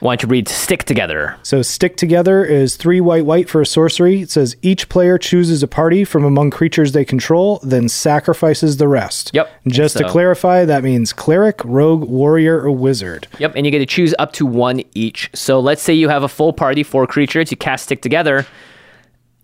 why 0.00 0.14
don't 0.14 0.22
you 0.24 0.28
read 0.28 0.48
"Stick 0.48 0.84
Together"? 0.84 1.36
So 1.42 1.62
stick 1.62 1.96
together 1.96 2.44
is 2.44 2.76
three 2.76 3.00
white 3.00 3.24
white 3.24 3.48
for 3.48 3.62
a 3.62 3.66
sorcery. 3.66 4.20
It 4.20 4.30
says 4.30 4.54
each 4.60 4.90
player 4.90 5.16
chooses 5.16 5.62
a 5.62 5.68
party 5.68 6.04
from 6.04 6.22
among 6.24 6.50
creatures 6.50 6.92
they 6.92 7.04
control, 7.04 7.60
then 7.62 7.88
sacrifices 7.88 8.76
the 8.76 8.88
rest. 8.88 9.30
Yep. 9.32 9.50
Just 9.68 9.96
to 9.96 10.08
clarify, 10.08 10.66
that 10.66 10.84
means 10.84 11.14
cleric, 11.14 11.64
rogue, 11.64 12.04
warrior, 12.04 12.60
or 12.60 12.72
wizard. 12.72 13.26
Yep, 13.38 13.54
and 13.56 13.64
you 13.64 13.72
get 13.72 13.78
to 13.78 13.86
choose 13.86 14.14
up 14.18 14.32
to 14.34 14.44
one 14.44 14.82
each. 14.94 15.30
So 15.32 15.60
let's 15.60 15.80
say 15.82 15.94
you 15.94 16.10
have 16.10 16.22
a 16.22 16.28
full 16.28 16.52
party, 16.52 16.82
four 16.82 17.06
creatures. 17.06 17.50
You 17.50 17.56
cast 17.56 17.84
Stick 17.84 18.02
Together. 18.02 18.46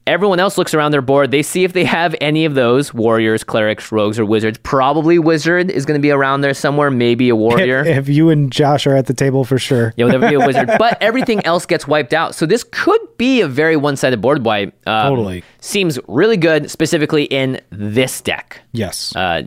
Everyone 0.07 0.41
else 0.41 0.59
looks 0.59 0.75
around 0.75 0.91
their 0.91 1.01
board. 1.01 1.31
They 1.31 1.43
see 1.45 1.63
if 1.63 1.75
they 1.75 1.85
have 1.85 2.17
any 2.21 2.45
of 2.45 2.55
those 2.55 2.93
warriors, 2.93 3.45
clerics, 3.45 3.93
rogues, 3.93 4.19
or 4.19 4.25
wizards. 4.25 4.59
Probably 4.63 5.19
wizard 5.21 5.71
is 5.71 5.87
going 5.87 5.99
to 5.99 6.03
be 6.03 6.11
around 6.11 6.41
there 6.41 6.55
somewhere. 6.55 6.91
Maybe 6.91 7.29
a 7.29 7.37
warrior. 7.37 7.85
If 7.85 8.09
you 8.09 8.31
and 8.31 8.51
Josh 8.51 8.85
are 8.87 8.97
at 8.97 9.07
the 9.07 9.15
table 9.15 9.45
for 9.45 9.59
sure. 9.59 9.95
Yeah, 9.97 10.07
there 10.09 10.19
would 10.19 10.29
be 10.29 10.35
a 10.35 10.41
wizard. 10.47 10.71
But 10.83 11.01
everything 11.01 11.45
else 11.47 11.65
gets 11.67 11.87
wiped 11.87 12.13
out. 12.13 12.35
So 12.35 12.47
this 12.47 12.65
could 12.65 13.01
be 13.17 13.41
a 13.41 13.47
very 13.47 13.77
one-sided 13.77 14.21
board 14.21 14.45
wipe. 14.45 14.75
Um, 14.89 15.11
Totally. 15.11 15.45
Seems 15.61 15.99
really 16.09 16.37
good, 16.37 16.69
specifically 16.71 17.25
in 17.25 17.61
this 17.71 18.21
deck. 18.21 18.61
Yes. 18.73 19.15
Uh, 19.15 19.43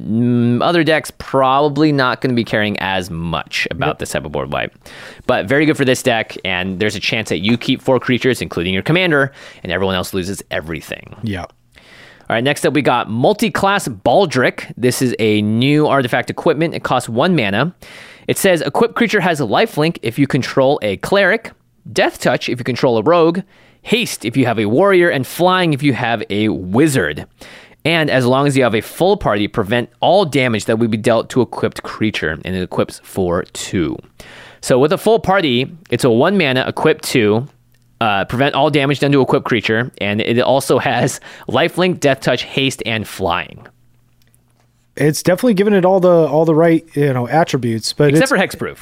other 0.62 0.84
decks 0.86 1.12
probably 1.18 1.92
not 1.92 2.22
going 2.22 2.30
to 2.30 2.36
be 2.36 2.46
caring 2.46 2.80
as 2.80 3.10
much 3.10 3.68
about 3.72 4.00
this 4.00 4.12
type 4.12 4.24
of 4.24 4.32
board 4.32 4.54
wipe, 4.54 4.74
but 5.28 5.46
very 5.48 5.66
good 5.66 5.76
for 5.76 5.84
this 5.84 6.02
deck. 6.02 6.38
And 6.46 6.80
there's 6.80 6.96
a 6.96 7.02
chance 7.02 7.28
that 7.30 7.40
you 7.40 7.58
keep 7.58 7.82
four 7.82 8.00
creatures, 8.00 8.42
including 8.42 8.74
your 8.74 8.84
commander, 8.84 9.34
and 9.64 9.74
everyone 9.74 9.96
else 9.96 10.14
loses 10.14 10.42
everything. 10.52 11.16
yeah. 11.24 11.46
All 12.28 12.34
right, 12.34 12.44
next 12.44 12.66
up 12.66 12.74
we 12.74 12.82
got 12.82 13.08
multi-class 13.08 13.88
Baldric. 13.88 14.74
This 14.76 15.04
is 15.04 15.16
a 15.20 15.44
new 15.44 15.86
artifact 15.86 16.32
equipment. 16.32 16.74
It 16.74 16.84
costs 16.84 17.08
one 17.08 17.36
mana. 17.36 17.76
It 18.28 18.40
says 18.40 18.62
equipped 18.62 18.96
creature 18.96 19.20
has 19.20 19.40
a 19.40 19.44
lifelink 19.44 20.00
if 20.02 20.18
you 20.18 20.26
control 20.26 20.80
a 20.82 20.98
cleric, 20.98 21.52
death 21.94 22.20
touch 22.20 22.50
if 22.50 22.58
you 22.60 22.64
control 22.64 22.98
a 22.98 23.04
rogue, 23.04 23.42
haste 23.84 24.26
if 24.26 24.36
you 24.36 24.48
have 24.48 24.58
a 24.58 24.66
warrior, 24.66 25.10
and 25.10 25.28
flying 25.28 25.74
if 25.74 25.84
you 25.84 25.94
have 25.94 26.24
a 26.32 26.50
wizard. 26.50 27.28
And 27.86 28.10
as 28.10 28.26
long 28.26 28.48
as 28.48 28.58
you 28.58 28.64
have 28.64 28.74
a 28.74 28.82
full 28.82 29.18
party, 29.18 29.48
prevent 29.48 29.92
all 30.00 30.26
damage 30.26 30.66
that 30.66 30.80
would 30.80 30.90
be 30.90 30.98
dealt 30.98 31.30
to 31.30 31.42
equipped 31.44 31.84
creature, 31.84 32.40
and 32.44 32.56
it 32.56 32.64
equips 32.64 33.00
for 33.04 33.44
two. 33.54 33.96
So 34.62 34.80
with 34.80 34.92
a 34.92 34.98
full 34.98 35.20
party, 35.20 35.72
it's 35.92 36.04
a 36.04 36.10
one 36.10 36.40
mana 36.40 36.66
equip 36.68 37.02
two, 37.02 37.48
uh, 38.02 38.26
prevent 38.26 38.56
all 38.56 38.70
damage 38.70 39.00
done 39.00 39.12
to 39.12 39.22
equipped 39.22 39.46
creature, 39.46 39.92
and 40.00 40.22
it 40.22 40.40
also 40.40 40.80
has 40.92 41.20
lifelink, 41.48 42.00
death 42.00 42.22
touch, 42.22 42.44
haste, 42.44 42.84
and 42.86 43.08
flying. 43.08 43.68
It's 44.98 45.22
definitely 45.22 45.56
given 45.56 45.74
it 45.74 45.84
all 45.84 46.00
the 46.00 46.28
all 46.28 46.46
the 46.46 46.56
right, 46.56 46.86
you 46.96 47.12
know, 47.14 47.28
attributes, 47.28 47.92
but 47.92 48.10
Except 48.10 48.32
it's, 48.32 48.32
for 48.32 48.38
hexproof. 48.38 48.80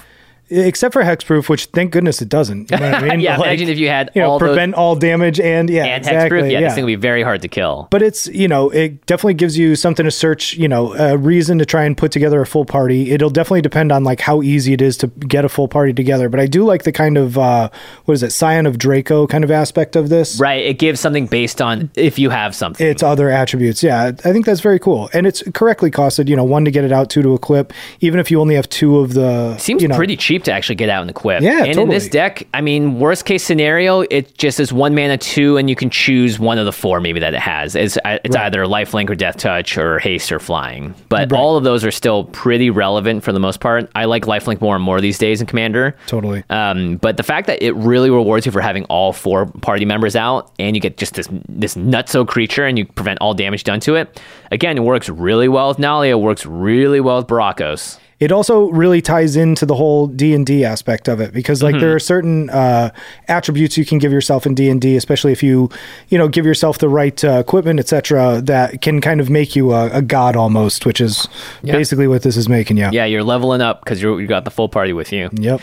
Except 0.49 0.93
for 0.93 1.01
hexproof, 1.03 1.49
which 1.49 1.65
thank 1.67 1.91
goodness 1.91 2.21
it 2.21 2.29
doesn't. 2.29 2.69
You 2.71 2.77
know 2.77 2.85
I 2.91 3.01
mean? 3.09 3.19
yeah, 3.19 3.37
Like, 3.37 3.47
imagine 3.47 3.69
if 3.69 3.77
you 3.77 3.87
had 3.87 4.11
you 4.13 4.21
know, 4.21 4.31
all 4.31 4.39
those 4.39 4.49
prevent 4.49 4.75
all 4.75 4.95
damage 4.95 5.39
and 5.39 5.69
yeah, 5.69 5.85
and 5.85 5.97
exactly, 6.05 6.39
hexproof. 6.41 6.51
Yeah, 6.51 6.59
yeah. 6.59 6.67
this 6.67 6.75
thing 6.75 6.83
would 6.85 6.89
be 6.91 6.95
very 6.95 7.23
hard 7.23 7.41
to 7.41 7.47
kill. 7.47 7.87
but 7.91 8.01
it's 8.01 8.27
you 8.27 8.47
know 8.47 8.69
it 8.69 9.05
definitely 9.05 9.33
gives 9.33 9.57
you 9.57 9.75
something 9.75 10.03
to 10.03 10.11
search 10.11 10.53
you 10.55 10.67
know 10.67 10.93
a 10.95 11.17
reason 11.17 11.57
to 11.59 11.65
try 11.65 11.83
and 11.83 11.97
put 11.97 12.11
together 12.11 12.41
a 12.41 12.45
full 12.45 12.65
party 12.65 13.11
it'll 13.11 13.29
definitely 13.29 13.61
depend 13.61 13.91
on 13.91 14.03
like 14.03 14.19
how 14.21 14.41
easy 14.41 14.73
it 14.73 14.81
is 14.81 14.97
to 14.97 15.07
get 15.07 15.45
a 15.45 15.49
full 15.49 15.67
party 15.67 15.93
together 15.93 16.29
but 16.29 16.39
i 16.39 16.45
do 16.45 16.63
like 16.63 16.83
the 16.83 16.91
kind 16.91 17.17
of 17.17 17.37
uh 17.37 17.69
what 18.05 18.13
is 18.13 18.23
it 18.23 18.31
scion 18.31 18.65
of 18.65 18.77
draco 18.77 19.25
kind 19.27 19.43
of 19.43 19.51
aspect 19.51 19.95
of 19.95 20.09
this 20.09 20.39
Right, 20.39 20.65
it 20.65 20.79
gives 20.79 20.99
something 20.99 21.25
based 21.27 21.61
on 21.61 21.89
if 21.95 22.17
you 22.19 22.29
have 22.29 22.55
something. 22.55 22.85
its 22.85 23.01
other 23.03 23.29
attributes 23.29 23.81
yeah 23.83 24.05
i 24.05 24.11
think 24.31 24.45
that's 24.45 24.61
very 24.61 24.79
cool 24.79 25.09
and 25.13 25.25
it's 25.27 25.43
correctly 25.53 25.89
costed 25.91 26.27
you 26.27 26.35
know 26.35 26.43
one 26.43 26.65
to 26.65 26.71
get 26.71 26.83
it 26.83 26.91
out 26.91 27.09
two 27.09 27.21
to 27.21 27.33
equip 27.33 27.71
even 28.01 28.19
if 28.19 28.29
you 28.31 28.39
only 28.41 28.55
have 28.55 28.67
two 28.69 28.99
of 28.99 29.13
the 29.13 29.57
Seems 29.57 29.81
you 29.81 29.87
know, 29.87 29.95
pretty 29.95 30.17
cheap 30.17 30.32
to 30.41 30.51
actually 30.51 30.75
get 30.75 30.89
out 30.89 31.01
and 31.01 31.09
equip. 31.09 31.43
Yeah, 31.43 31.63
and 31.63 31.77
in 31.77 31.89
this 31.89 32.09
deck, 32.09 32.47
I 32.53 32.61
mean, 32.61 32.99
worst 32.99 33.25
case 33.25 33.43
scenario, 33.43 34.01
it 34.01 34.37
just 34.37 34.59
is 34.59 34.73
one 34.73 34.95
mana 34.95 35.17
two, 35.17 35.57
and 35.57 35.69
you 35.69 35.75
can 35.75 35.89
choose 35.91 36.39
one 36.39 36.57
of 36.57 36.65
the 36.65 36.71
four 36.71 36.99
maybe 36.99 37.19
that 37.19 37.33
it 37.35 37.39
has. 37.39 37.75
It's 37.75 37.97
it's 38.05 38.35
either 38.35 38.65
lifelink 38.65 39.09
or 39.09 39.15
death 39.15 39.37
touch 39.37 39.77
or 39.77 39.99
haste 39.99 40.31
or 40.31 40.39
flying. 40.39 40.95
But 41.09 41.31
all 41.31 41.57
of 41.57 41.63
those 41.63 41.85
are 41.85 41.91
still 41.91 42.25
pretty 42.25 42.69
relevant 42.69 43.23
for 43.23 43.31
the 43.31 43.39
most 43.39 43.59
part. 43.59 43.89
I 43.95 44.05
like 44.05 44.25
lifelink 44.25 44.61
more 44.61 44.75
and 44.75 44.83
more 44.83 44.99
these 44.99 45.17
days 45.17 45.41
in 45.41 45.47
Commander. 45.47 45.95
Totally. 46.07 46.43
Um, 46.49 46.97
but 46.97 47.17
the 47.17 47.23
fact 47.23 47.47
that 47.47 47.61
it 47.61 47.73
really 47.75 48.09
rewards 48.09 48.45
you 48.45 48.51
for 48.51 48.61
having 48.61 48.85
all 48.85 49.13
four 49.13 49.45
party 49.45 49.85
members 49.85 50.15
out, 50.15 50.51
and 50.59 50.75
you 50.75 50.81
get 50.81 50.97
just 50.97 51.13
this 51.13 51.27
this 51.47 51.75
nutso 51.75 52.27
creature, 52.27 52.65
and 52.65 52.77
you 52.77 52.85
prevent 52.85 53.19
all 53.19 53.33
damage 53.33 53.63
done 53.63 53.79
to 53.81 53.95
it. 53.95 54.19
Again, 54.51 54.77
it 54.77 54.81
works 54.81 55.09
really 55.09 55.47
well 55.47 55.69
with 55.69 55.77
Nalia. 55.77 56.19
Works 56.19 56.45
really 56.45 56.99
well 56.99 57.17
with 57.17 57.27
Burakos. 57.27 57.99
It 58.23 58.31
also 58.31 58.69
really 58.71 59.01
ties 59.01 59.35
into 59.35 59.65
the 59.65 59.75
whole 59.75 60.07
d&d 60.07 60.63
aspect 60.65 61.07
of 61.07 61.19
it 61.19 61.33
because 61.33 61.61
like 61.61 61.77
there 61.79 61.93
are 61.93 61.99
certain 61.99 62.49
uh, 62.49 62.89
attributes 63.27 63.77
you 63.77 63.85
can 63.85 63.97
give 63.97 64.11
yourself 64.11 64.45
in 64.45 64.53
d&d 64.55 64.95
especially 64.95 65.31
if 65.31 65.41
you 65.43 65.69
you 66.09 66.17
know 66.17 66.27
give 66.27 66.45
yourself 66.45 66.77
the 66.79 66.89
right 66.89 67.23
uh, 67.23 67.31
equipment 67.45 67.79
etc 67.79 68.39
that 68.41 68.81
can 68.81 69.01
kind 69.01 69.19
of 69.19 69.29
make 69.29 69.55
you 69.55 69.73
a, 69.73 69.89
a 69.91 70.01
god 70.01 70.35
almost 70.35 70.85
which 70.85 71.01
is 71.01 71.27
basically 71.63 72.07
what 72.07 72.21
this 72.23 72.37
is 72.37 72.47
making 72.47 72.77
you 72.77 72.89
Yeah, 72.91 73.05
you're 73.05 73.23
leveling 73.23 73.61
up 73.61 73.83
because 73.83 74.01
you 74.01 74.25
got 74.27 74.45
the 74.45 74.51
full 74.51 74.69
party 74.69 74.93
with 74.93 75.11
you. 75.11 75.29
yep 75.33 75.59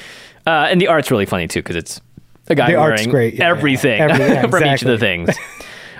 Uh, 0.46 0.68
and 0.70 0.80
the 0.80 0.88
art's 0.88 1.10
really 1.10 1.26
funny 1.26 1.46
too 1.48 1.60
because 1.60 1.76
it's 1.76 2.00
a 2.48 2.54
guy 2.54 2.70
The 2.72 2.76
art's 2.76 3.00
wearing 3.02 3.10
great, 3.10 3.34
yeah, 3.34 3.44
yeah. 3.44 3.50
everything 3.50 4.00
Every- 4.00 4.24
yeah, 4.34 4.46
from 4.48 4.64
each 4.64 4.82
of 4.82 4.88
the 4.88 4.98
things. 4.98 5.30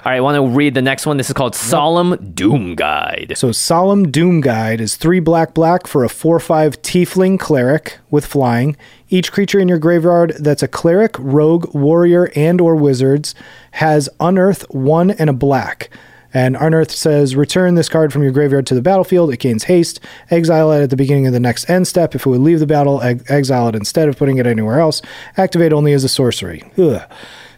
All 0.02 0.10
right, 0.10 0.16
I 0.16 0.20
want 0.22 0.36
to 0.36 0.56
read 0.56 0.72
the 0.72 0.80
next 0.80 1.04
one. 1.04 1.18
This 1.18 1.28
is 1.28 1.34
called 1.34 1.54
Solemn 1.54 2.16
Doomguide. 2.34 3.36
so 3.36 3.52
Solemn 3.52 4.10
Doomguide 4.10 4.80
is 4.80 4.96
three 4.96 5.20
black 5.20 5.52
black 5.52 5.86
for 5.86 6.04
a 6.04 6.08
4-5 6.08 6.78
tiefling 6.78 7.38
cleric 7.38 7.98
with 8.08 8.24
flying 8.24 8.78
each 9.10 9.30
creature 9.30 9.58
in 9.58 9.68
your 9.68 9.78
graveyard 9.78 10.32
that's 10.40 10.62
a 10.62 10.68
cleric 10.68 11.16
rogue 11.18 11.74
warrior 11.74 12.30
and 12.34 12.62
or 12.62 12.74
wizards 12.76 13.34
has 13.72 14.08
unearth 14.20 14.62
one 14.70 15.10
and 15.10 15.28
a 15.28 15.34
black 15.34 15.90
And 16.32 16.56
Unearth 16.56 16.92
says, 16.92 17.34
return 17.36 17.74
this 17.74 17.88
card 17.90 18.12
from 18.12 18.22
your 18.22 18.30
graveyard 18.32 18.64
to 18.68 18.74
the 18.76 18.80
battlefield. 18.80 19.32
It 19.34 19.38
gains 19.40 19.64
haste. 19.64 19.98
Exile 20.30 20.70
it 20.72 20.82
at 20.82 20.88
the 20.90 20.96
beginning 20.96 21.26
of 21.26 21.32
the 21.32 21.40
next 21.40 21.68
end 21.68 21.88
step. 21.88 22.14
If 22.14 22.24
it 22.24 22.30
would 22.30 22.40
leave 22.40 22.60
the 22.60 22.68
battle, 22.68 23.02
ex- 23.02 23.28
exile 23.28 23.66
it 23.68 23.74
instead 23.74 24.08
of 24.08 24.16
putting 24.16 24.38
it 24.38 24.46
anywhere 24.46 24.78
else. 24.78 25.02
Activate 25.36 25.72
only 25.72 25.92
as 25.92 26.04
a 26.04 26.08
sorcery. 26.08 26.62
Ugh. 26.78 27.02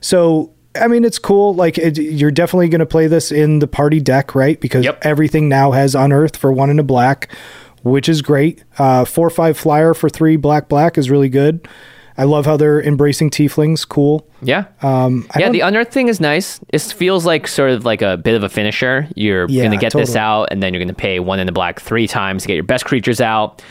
So, 0.01 0.55
I 0.81 0.89
mean, 0.89 1.05
it's 1.05 1.19
cool. 1.19 1.55
Like, 1.55 1.77
it, 1.79 1.99
you're 1.99 2.31
definitely 2.31 2.69
going 2.69 2.81
to 2.81 2.87
play 2.87 3.07
this 3.07 3.31
in 3.31 3.59
the 3.59 3.67
party 3.67 4.01
deck, 4.01 4.35
right? 4.35 4.59
Because 4.61 4.85
Yep. 4.85 5.01
everything 5.05 5.49
now 5.49 5.73
has 5.73 5.95
Unearth 5.95 6.37
for 6.37 6.53
one 6.53 6.71
and 6.71 6.81
a 6.81 6.83
black, 6.83 7.29
which 7.83 8.09
is 8.09 8.23
great. 8.23 8.65
Uh, 8.79 9.05
four 9.05 9.29
five 9.31 9.57
flyer 9.59 9.93
for 9.95 10.09
three 10.09 10.37
black 10.37 10.69
black 10.69 10.97
is 10.97 11.11
really 11.11 11.29
good. 11.29 11.67
I 12.17 12.25
love 12.25 12.45
how 12.45 12.59
they're 12.59 12.81
embracing 12.83 13.31
tieflings. 13.31 13.89
Cool. 13.89 14.27
Yeah. 14.43 14.67
Um, 14.83 15.27
I 15.35 15.41
yeah, 15.41 15.49
the 15.51 15.61
unearthed 15.61 15.93
thing 15.93 16.09
is 16.09 16.21
nice. 16.21 16.61
It 16.69 16.83
feels 16.83 17.25
like 17.25 17.49
sort 17.49 17.71
of 17.71 17.87
like 17.87 18.03
a 18.03 18.19
bit 18.19 18.35
of 18.35 18.43
a 18.43 18.51
finisher. 18.51 19.09
You're 19.17 19.47
Yeah, 19.49 19.63
going 19.63 19.73
to 19.73 19.79
get 19.79 19.95
this 19.95 20.15
out, 20.15 20.49
and 20.51 20.63
then 20.63 20.75
you're 20.75 20.81
going 20.81 20.89
to 20.89 20.95
pay 20.95 21.21
one 21.21 21.41
in 21.41 21.47
the 21.47 21.53
black 21.53 21.81
three 21.81 22.07
times 22.07 22.43
to 22.43 22.49
get 22.49 22.55
your 22.55 22.65
best 22.65 22.85
creatures 22.85 23.21
out. 23.23 23.63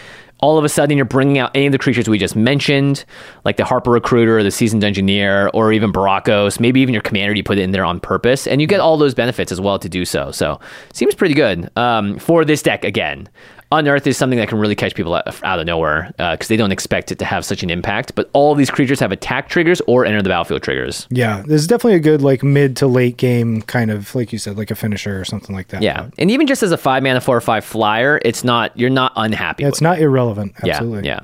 All 0.42 0.58
of 0.58 0.66
a 0.66 0.70
sudden, 0.70 0.98
you're 0.98 1.06
bringing 1.06 1.38
out 1.38 1.52
any 1.56 1.68
of 1.68 1.72
the 1.72 1.78
creatures 1.78 2.10
we 2.10 2.18
just 2.18 2.36
mentioned, 2.36 3.06
like 3.46 3.58
the 3.58 3.66
Harper 3.66 3.92
Recruiter, 3.92 4.40
or 4.40 4.44
the 4.44 4.52
Seasoned 4.52 4.82
Dungeoneer, 4.82 5.52
or 5.54 5.72
even 5.72 5.94
Burakos. 5.94 6.60
Maybe 6.60 6.82
even 6.82 6.94
your 6.94 7.04
commander, 7.04 7.34
you 7.34 7.44
put 7.44 7.58
it 7.58 7.62
in 7.62 7.72
there 7.72 7.86
on 7.86 8.00
purpose, 8.00 8.48
and 8.48 8.60
you 8.60 8.68
get 8.68 8.80
all 8.80 8.98
those 8.98 9.14
benefits 9.14 9.52
as 9.52 9.62
well 9.62 9.78
to 9.80 9.88
do 9.88 10.04
so. 10.04 10.32
So, 10.32 10.60
seems 10.94 11.16
pretty 11.16 11.36
good 11.36 11.70
um, 11.78 12.18
for 12.18 12.44
this 12.44 12.62
deck 12.62 12.84
again. 12.84 13.30
Unearth 13.72 14.06
is 14.08 14.18
something 14.18 14.38
that 14.40 14.50
can 14.50 14.58
really 14.60 14.76
catch 14.76 14.96
people 14.96 15.14
out, 15.14 15.44
out 15.44 15.60
of 15.60 15.66
nowhere 15.66 16.12
because 16.18 16.48
they 16.48 16.58
don't 16.58 16.72
expect 16.72 17.12
it 17.12 17.20
to 17.20 17.26
have 17.26 17.46
such 17.46 17.64
an 17.64 17.70
impact. 17.70 18.16
But 18.16 18.30
all 18.34 18.54
these 18.56 18.70
creatures 18.70 19.00
have 19.00 19.12
attack 19.12 19.50
triggers 19.50 19.82
or 19.88 20.06
enter 20.06 20.22
the 20.22 20.30
battlefield 20.30 20.64
triggers. 20.64 21.08
Yeah, 21.10 21.42
this 21.46 21.62
is 21.62 21.68
definitely 21.68 21.96
a 21.96 22.00
good 22.02 22.22
like 22.22 22.44
mid 22.44 22.76
to 22.78 22.88
late 22.88 23.18
game 23.18 23.62
kind 23.64 23.92
of 23.92 24.14
like 24.16 24.34
you 24.34 24.40
said, 24.40 24.58
like 24.58 24.72
a 24.72 24.76
finisher 24.76 25.20
or 25.20 25.26
something 25.26 25.56
like 25.56 25.70
that. 25.70 25.82
Yeah, 25.82 26.10
and 26.18 26.30
even 26.32 26.48
just 26.48 26.64
as 26.64 26.72
a 26.72 26.78
five 26.78 27.04
mana 27.04 27.22
four 27.22 27.38
or 27.38 27.42
five 27.42 27.64
flyer, 27.64 28.20
it's 28.24 28.44
not 28.44 28.78
you're 28.78 28.90
not 28.90 29.14
unhappy. 29.16 29.64
Yeah, 29.64 29.70
it's 29.70 29.82
not 29.82 30.00
irrelevant. 30.00 30.54
Yeah, 30.64 30.74
Absolutely. 30.74 31.08
Yeah. 31.08 31.20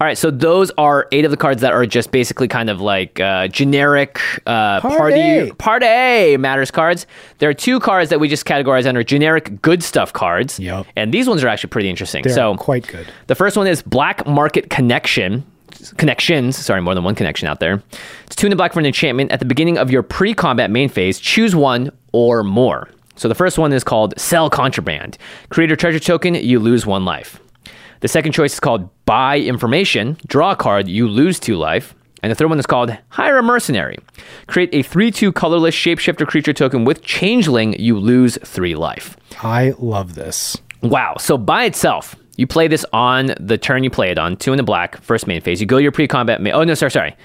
All 0.00 0.06
right. 0.06 0.16
So 0.16 0.30
those 0.30 0.70
are 0.78 1.06
eight 1.12 1.26
of 1.26 1.30
the 1.30 1.36
cards 1.36 1.60
that 1.60 1.72
are 1.74 1.84
just 1.84 2.10
basically 2.10 2.48
kind 2.48 2.70
of 2.70 2.80
like 2.80 3.20
uh, 3.20 3.48
generic 3.48 4.18
uh, 4.46 4.80
party 4.80 5.50
Party. 5.50 5.52
party 5.52 6.36
matters 6.38 6.70
cards. 6.70 7.06
There 7.38 7.50
are 7.50 7.54
two 7.54 7.80
cards 7.80 8.08
that 8.08 8.18
we 8.18 8.26
just 8.28 8.46
categorize 8.46 8.86
under 8.86 9.02
generic 9.02 9.60
good 9.60 9.82
stuff 9.82 10.12
cards. 10.14 10.58
Yep. 10.58 10.86
And 10.96 11.12
these 11.12 11.28
ones 11.28 11.44
are 11.44 11.48
actually 11.48 11.68
pretty 11.68 11.79
interesting. 11.88 12.22
They're 12.22 12.34
so 12.34 12.56
quite 12.56 12.86
good. 12.86 13.06
The 13.26 13.34
first 13.34 13.56
one 13.56 13.66
is 13.66 13.82
Black 13.82 14.26
Market 14.26 14.70
Connection. 14.70 15.44
Connections, 15.96 16.56
sorry, 16.56 16.82
more 16.82 16.94
than 16.94 17.04
one 17.04 17.14
connection 17.14 17.48
out 17.48 17.60
there. 17.60 17.82
It's 18.26 18.36
two 18.36 18.46
in 18.46 18.50
the 18.50 18.56
black 18.56 18.74
for 18.74 18.80
an 18.80 18.86
enchantment. 18.86 19.32
At 19.32 19.38
the 19.38 19.46
beginning 19.46 19.78
of 19.78 19.90
your 19.90 20.02
pre 20.02 20.34
combat 20.34 20.70
main 20.70 20.88
phase, 20.90 21.18
choose 21.18 21.54
one 21.54 21.90
or 22.12 22.42
more. 22.42 22.90
So 23.16 23.28
the 23.28 23.34
first 23.34 23.58
one 23.58 23.72
is 23.72 23.84
called 23.84 24.18
Sell 24.18 24.50
Contraband. 24.50 25.16
Create 25.48 25.72
a 25.72 25.76
treasure 25.76 25.98
token, 25.98 26.34
you 26.34 26.58
lose 26.58 26.84
one 26.84 27.04
life. 27.04 27.40
The 28.00 28.08
second 28.08 28.32
choice 28.32 28.54
is 28.54 28.60
called 28.60 28.88
Buy 29.04 29.38
Information. 29.38 30.16
Draw 30.26 30.52
a 30.52 30.56
card, 30.56 30.88
you 30.88 31.06
lose 31.06 31.38
two 31.38 31.56
life. 31.56 31.94
And 32.22 32.30
the 32.30 32.34
third 32.34 32.48
one 32.48 32.58
is 32.58 32.66
called 32.66 32.96
Hire 33.10 33.38
a 33.38 33.42
Mercenary. 33.42 33.98
Create 34.46 34.70
a 34.72 34.82
3 34.82 35.10
2 35.10 35.32
colorless 35.32 35.74
shapeshifter 35.74 36.26
creature 36.26 36.52
token 36.52 36.84
with 36.84 37.02
Changeling, 37.02 37.78
you 37.78 37.98
lose 37.98 38.38
three 38.44 38.74
life. 38.74 39.16
I 39.42 39.74
love 39.78 40.14
this. 40.14 40.56
Wow. 40.82 41.16
So 41.18 41.36
by 41.36 41.64
itself, 41.64 42.16
you 42.36 42.46
play 42.46 42.68
this 42.68 42.86
on 42.92 43.34
the 43.38 43.58
turn 43.58 43.84
you 43.84 43.90
play 43.90 44.10
it 44.10 44.18
on, 44.18 44.36
two 44.36 44.52
in 44.52 44.56
the 44.56 44.62
black, 44.62 45.00
first 45.02 45.26
main 45.26 45.40
phase. 45.40 45.60
You 45.60 45.66
go 45.66 45.76
your 45.76 45.92
pre-combat 45.92 46.40
main. 46.40 46.54
Oh 46.54 46.64
no, 46.64 46.74
sorry, 46.74 46.90
sorry. 46.90 47.16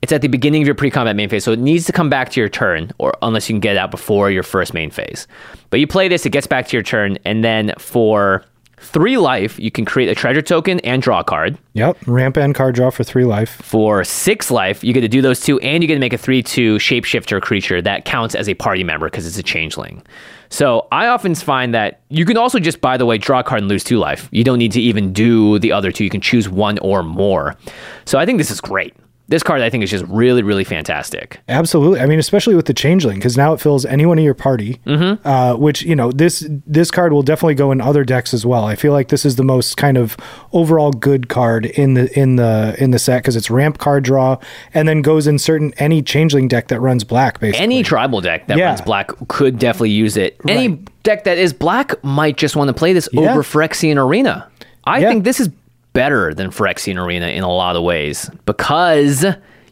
It's 0.00 0.12
at 0.12 0.20
the 0.20 0.28
beginning 0.28 0.62
of 0.62 0.66
your 0.66 0.74
pre-combat 0.74 1.16
main 1.16 1.28
phase, 1.28 1.44
so 1.44 1.52
it 1.52 1.58
needs 1.58 1.86
to 1.86 1.92
come 1.92 2.10
back 2.10 2.30
to 2.30 2.40
your 2.40 2.48
turn, 2.48 2.92
or 2.98 3.14
unless 3.22 3.48
you 3.48 3.54
can 3.54 3.60
get 3.60 3.76
it 3.76 3.78
out 3.78 3.90
before 3.90 4.30
your 4.30 4.42
first 4.42 4.74
main 4.74 4.90
phase. 4.90 5.26
But 5.70 5.80
you 5.80 5.86
play 5.86 6.08
this, 6.08 6.26
it 6.26 6.30
gets 6.30 6.46
back 6.46 6.68
to 6.68 6.76
your 6.76 6.82
turn, 6.82 7.16
and 7.24 7.42
then 7.42 7.72
for 7.78 8.44
three 8.78 9.16
life, 9.16 9.58
you 9.58 9.70
can 9.70 9.84
create 9.84 10.08
a 10.10 10.14
treasure 10.14 10.42
token 10.42 10.78
and 10.80 11.00
draw 11.00 11.20
a 11.20 11.24
card. 11.24 11.58
Yep. 11.72 11.96
Ramp 12.06 12.36
and 12.36 12.54
card 12.54 12.74
draw 12.74 12.90
for 12.90 13.02
three 13.02 13.24
life. 13.24 13.50
For 13.62 14.04
six 14.04 14.50
life, 14.50 14.84
you 14.84 14.92
get 14.92 15.00
to 15.00 15.08
do 15.08 15.22
those 15.22 15.40
two, 15.40 15.58
and 15.60 15.82
you 15.82 15.88
get 15.88 15.94
to 15.94 16.00
make 16.00 16.12
a 16.12 16.18
3 16.18 16.42
2 16.42 16.76
shapeshifter 16.76 17.40
creature 17.40 17.80
that 17.82 18.04
counts 18.04 18.34
as 18.34 18.48
a 18.48 18.54
party 18.54 18.84
member 18.84 19.06
because 19.08 19.26
it's 19.26 19.38
a 19.38 19.42
changeling. 19.42 20.02
So 20.48 20.86
I 20.92 21.06
often 21.08 21.34
find 21.34 21.74
that 21.74 22.00
you 22.08 22.24
can 22.24 22.36
also 22.36 22.58
just, 22.58 22.80
by 22.80 22.96
the 22.96 23.06
way, 23.06 23.18
draw 23.18 23.40
a 23.40 23.44
card 23.44 23.62
and 23.62 23.68
lose 23.68 23.84
two 23.84 23.98
life. 23.98 24.28
You 24.30 24.44
don't 24.44 24.58
need 24.58 24.72
to 24.72 24.80
even 24.80 25.12
do 25.12 25.58
the 25.58 25.72
other 25.72 25.90
two. 25.90 26.04
You 26.04 26.10
can 26.10 26.20
choose 26.20 26.48
one 26.48 26.78
or 26.78 27.02
more. 27.02 27.56
So 28.04 28.18
I 28.18 28.26
think 28.26 28.38
this 28.38 28.50
is 28.50 28.60
great. 28.60 28.94
This 29.26 29.42
card, 29.42 29.62
I 29.62 29.70
think, 29.70 29.82
is 29.82 29.90
just 29.90 30.04
really, 30.08 30.42
really 30.42 30.64
fantastic. 30.64 31.40
Absolutely. 31.48 31.98
I 32.00 32.04
mean, 32.06 32.18
especially 32.18 32.54
with 32.54 32.66
the 32.66 32.74
changeling, 32.74 33.16
because 33.18 33.38
now 33.38 33.54
it 33.54 33.60
fills 33.60 33.86
anyone 33.86 34.18
in 34.18 34.24
your 34.24 34.34
party. 34.34 34.80
Mm-hmm. 34.86 35.26
Uh, 35.26 35.56
which 35.56 35.80
you 35.82 35.96
know, 35.96 36.12
this 36.12 36.46
this 36.66 36.90
card 36.90 37.12
will 37.14 37.22
definitely 37.22 37.54
go 37.54 37.72
in 37.72 37.80
other 37.80 38.04
decks 38.04 38.34
as 38.34 38.44
well. 38.44 38.66
I 38.66 38.74
feel 38.76 38.92
like 38.92 39.08
this 39.08 39.24
is 39.24 39.36
the 39.36 39.42
most 39.42 39.78
kind 39.78 39.96
of 39.96 40.16
overall 40.52 40.90
good 40.90 41.28
card 41.30 41.64
in 41.64 41.94
the 41.94 42.12
in 42.18 42.36
the 42.36 42.76
in 42.78 42.90
the 42.90 42.98
set 42.98 43.22
because 43.22 43.34
it's 43.34 43.50
ramp 43.50 43.78
card 43.78 44.04
draw, 44.04 44.36
and 44.74 44.86
then 44.86 45.00
goes 45.00 45.26
in 45.26 45.38
certain 45.38 45.72
any 45.78 46.02
changeling 46.02 46.46
deck 46.46 46.68
that 46.68 46.80
runs 46.80 47.02
black. 47.02 47.40
Basically, 47.40 47.62
Any 47.64 47.82
tribal 47.82 48.20
deck 48.20 48.46
that 48.48 48.58
Yeah. 48.58 48.66
runs 48.66 48.82
black 48.82 49.10
could 49.28 49.58
definitely 49.58 49.90
use 49.90 50.18
it. 50.18 50.36
Any 50.46 50.68
Right. 50.68 51.02
deck 51.02 51.24
that 51.24 51.38
is 51.38 51.54
black 51.54 51.92
might 52.04 52.36
just 52.36 52.56
want 52.56 52.68
to 52.68 52.74
play 52.74 52.92
this 52.92 53.08
Yeah. 53.10 53.30
over 53.30 53.42
Phyrexian 53.42 53.96
Arena. 53.96 54.48
I 54.84 54.98
Yeah. 54.98 55.08
think 55.08 55.24
this 55.24 55.40
is 55.40 55.48
better 55.94 56.34
than 56.34 56.50
Phyrexian 56.50 57.02
Arena 57.02 57.28
in 57.28 57.42
a 57.42 57.50
lot 57.50 57.76
of 57.76 57.82
ways 57.82 58.30
because 58.44 59.24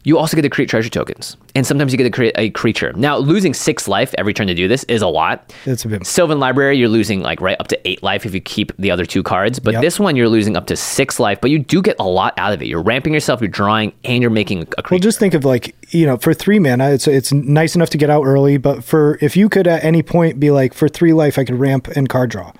you 0.05 0.17
also 0.17 0.35
get 0.35 0.41
to 0.41 0.49
create 0.49 0.69
treasure 0.69 0.89
tokens. 0.89 1.37
And 1.55 1.65
sometimes 1.65 1.93
you 1.93 1.97
get 1.97 2.03
to 2.03 2.09
create 2.09 2.33
a 2.37 2.49
creature. 2.49 2.91
Now, 2.93 3.17
losing 3.17 3.53
six 3.53 3.87
life 3.87 4.13
every 4.17 4.33
turn 4.33 4.47
to 4.47 4.53
do 4.53 4.67
this 4.67 4.83
is 4.85 5.01
a 5.01 5.07
lot. 5.07 5.53
It's 5.65 5.85
a 5.85 5.87
bit- 5.87 6.05
Sylvan 6.05 6.39
Library, 6.41 6.77
you're 6.77 6.89
losing 6.89 7.21
like 7.21 7.39
right 7.39 7.55
up 7.57 7.67
to 7.69 7.87
eight 7.87 8.03
life 8.03 8.25
if 8.25 8.33
you 8.33 8.41
keep 8.41 8.73
the 8.77 8.91
other 8.91 9.05
two 9.05 9.23
cards. 9.23 9.59
But 9.59 9.73
Yep. 9.75 9.81
this 9.81 9.99
one, 10.01 10.17
you're 10.17 10.27
losing 10.27 10.57
up 10.57 10.65
to 10.67 10.75
six 10.75 11.21
life, 11.21 11.39
but 11.39 11.51
you 11.51 11.59
do 11.59 11.81
get 11.81 11.95
a 11.99 12.03
lot 12.03 12.33
out 12.37 12.51
of 12.51 12.61
it. 12.61 12.65
You're 12.67 12.81
ramping 12.81 13.13
yourself, 13.13 13.39
you're 13.39 13.47
drawing, 13.47 13.93
and 14.03 14.21
you're 14.21 14.29
making 14.31 14.63
a 14.63 14.65
creature. 14.81 14.87
Well, 14.95 14.99
just 14.99 15.19
think 15.19 15.33
of 15.35 15.45
like 15.45 15.73
you 15.91 16.05
know, 16.05 16.17
for 16.17 16.33
three 16.33 16.59
mana, 16.59 16.89
it's 16.89 17.07
it's 17.07 17.31
nice 17.31 17.75
enough 17.75 17.91
to 17.91 17.97
get 17.97 18.09
out 18.09 18.23
early. 18.25 18.57
But 18.57 18.83
for 18.83 19.17
if 19.21 19.37
you 19.37 19.47
could 19.47 19.67
at 19.67 19.83
any 19.85 20.03
point 20.03 20.37
be 20.39 20.51
like, 20.51 20.73
for 20.73 20.89
three 20.89 21.13
life, 21.13 21.37
I 21.39 21.45
could 21.45 21.59
ramp 21.59 21.87
and 21.95 22.09
card 22.09 22.29
draw. 22.31 22.51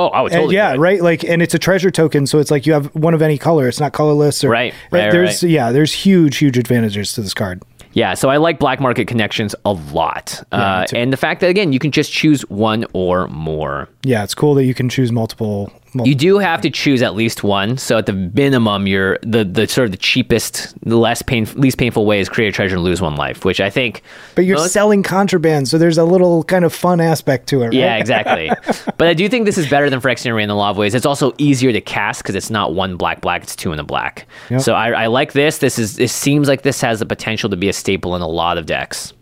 Oh, 0.00 0.08
I 0.08 0.20
would 0.20 0.32
And 0.32 0.52
yeah, 0.52 0.74
right. 0.78 1.02
Like, 1.02 1.24
and 1.24 1.42
it's 1.42 1.54
a 1.54 1.58
treasure 1.58 1.90
token, 1.90 2.26
so 2.26 2.38
it's 2.38 2.50
like 2.50 2.66
you 2.66 2.72
have 2.72 2.86
one 2.94 3.14
of 3.14 3.22
any 3.22 3.38
color. 3.38 3.68
It's 3.68 3.80
not 3.80 3.92
colorless. 3.92 4.42
Or, 4.44 4.50
Right, 4.50 4.74
right, 4.90 5.10
There's 5.10 5.42
right. 5.42 5.50
yeah, 5.50 5.72
there's 5.72 5.92
huge, 5.92 6.38
huge 6.38 6.58
advantages 6.58 7.12
to 7.14 7.22
this 7.22 7.34
card. 7.34 7.62
Yeah, 7.92 8.14
so 8.14 8.30
I 8.30 8.36
like 8.36 8.60
black 8.60 8.78
market 8.80 9.08
connections 9.08 9.54
a 9.64 9.72
lot. 9.72 10.42
uh, 10.52 10.86
and 10.94 11.12
the 11.12 11.16
fact 11.16 11.40
that, 11.40 11.50
again, 11.50 11.72
you 11.72 11.80
can 11.80 11.90
just 11.90 12.12
choose 12.12 12.42
one 12.48 12.84
or 12.92 13.26
more. 13.28 13.88
Yeah, 14.04 14.22
it's 14.22 14.34
cool 14.34 14.54
that 14.54 14.64
you 14.64 14.74
can 14.74 14.88
choose 14.88 15.10
multiple. 15.10 15.72
You 15.94 16.14
do 16.14 16.38
have 16.38 16.60
to 16.60 16.70
choose 16.70 17.02
at 17.02 17.14
least 17.14 17.42
one. 17.42 17.76
So 17.76 17.98
at 17.98 18.06
the 18.06 18.12
minimum, 18.12 18.86
you're 18.86 19.18
the, 19.22 19.44
the 19.44 19.66
sort 19.66 19.86
of 19.86 19.90
the 19.90 19.96
cheapest, 19.96 20.74
the 20.88 20.96
less 20.96 21.20
pain, 21.22 21.48
least 21.54 21.78
painful 21.78 22.06
way 22.06 22.20
is 22.20 22.28
create 22.28 22.48
a 22.48 22.52
treasure 22.52 22.76
and 22.76 22.84
lose 22.84 23.00
one 23.00 23.16
life, 23.16 23.44
which 23.44 23.60
I 23.60 23.70
think. 23.70 24.02
but 24.34 24.44
you're 24.44 24.56
most- 24.56 24.72
selling 24.72 25.02
contraband, 25.02 25.68
so 25.68 25.78
there's 25.78 25.98
a 25.98 26.04
little 26.04 26.44
kind 26.44 26.64
of 26.64 26.72
fun 26.72 27.00
aspect 27.00 27.48
to 27.48 27.62
it. 27.62 27.66
Right? 27.66 27.72
Yeah, 27.74 27.96
exactly. 27.96 28.50
but 28.98 29.08
I 29.08 29.14
do 29.14 29.28
think 29.28 29.46
this 29.46 29.58
is 29.58 29.68
better 29.68 29.90
than 29.90 30.00
Phyrexian 30.00 30.32
Arena 30.32 30.44
in 30.44 30.50
a 30.50 30.56
lot 30.56 30.70
of 30.70 30.76
ways. 30.76 30.94
It's 30.94 31.06
also 31.06 31.32
easier 31.38 31.72
to 31.72 31.80
cast 31.80 32.22
because 32.22 32.34
it's 32.34 32.50
not 32.50 32.72
one 32.74 32.96
black 32.96 33.20
black; 33.20 33.42
it's 33.42 33.56
two 33.56 33.72
in 33.72 33.78
a 33.78 33.84
black. 33.84 34.26
Yep. 34.50 34.60
So 34.60 34.74
I, 34.74 34.90
I 34.92 35.06
like 35.08 35.32
this. 35.32 35.58
This 35.58 35.78
is. 35.78 35.98
It 35.98 36.10
seems 36.10 36.46
like 36.48 36.62
this 36.62 36.80
has 36.82 37.00
the 37.00 37.06
potential 37.06 37.50
to 37.50 37.56
be 37.56 37.68
a 37.68 37.72
staple 37.72 38.14
in 38.14 38.22
a 38.22 38.28
lot 38.28 38.58
of 38.58 38.66
decks. 38.66 39.12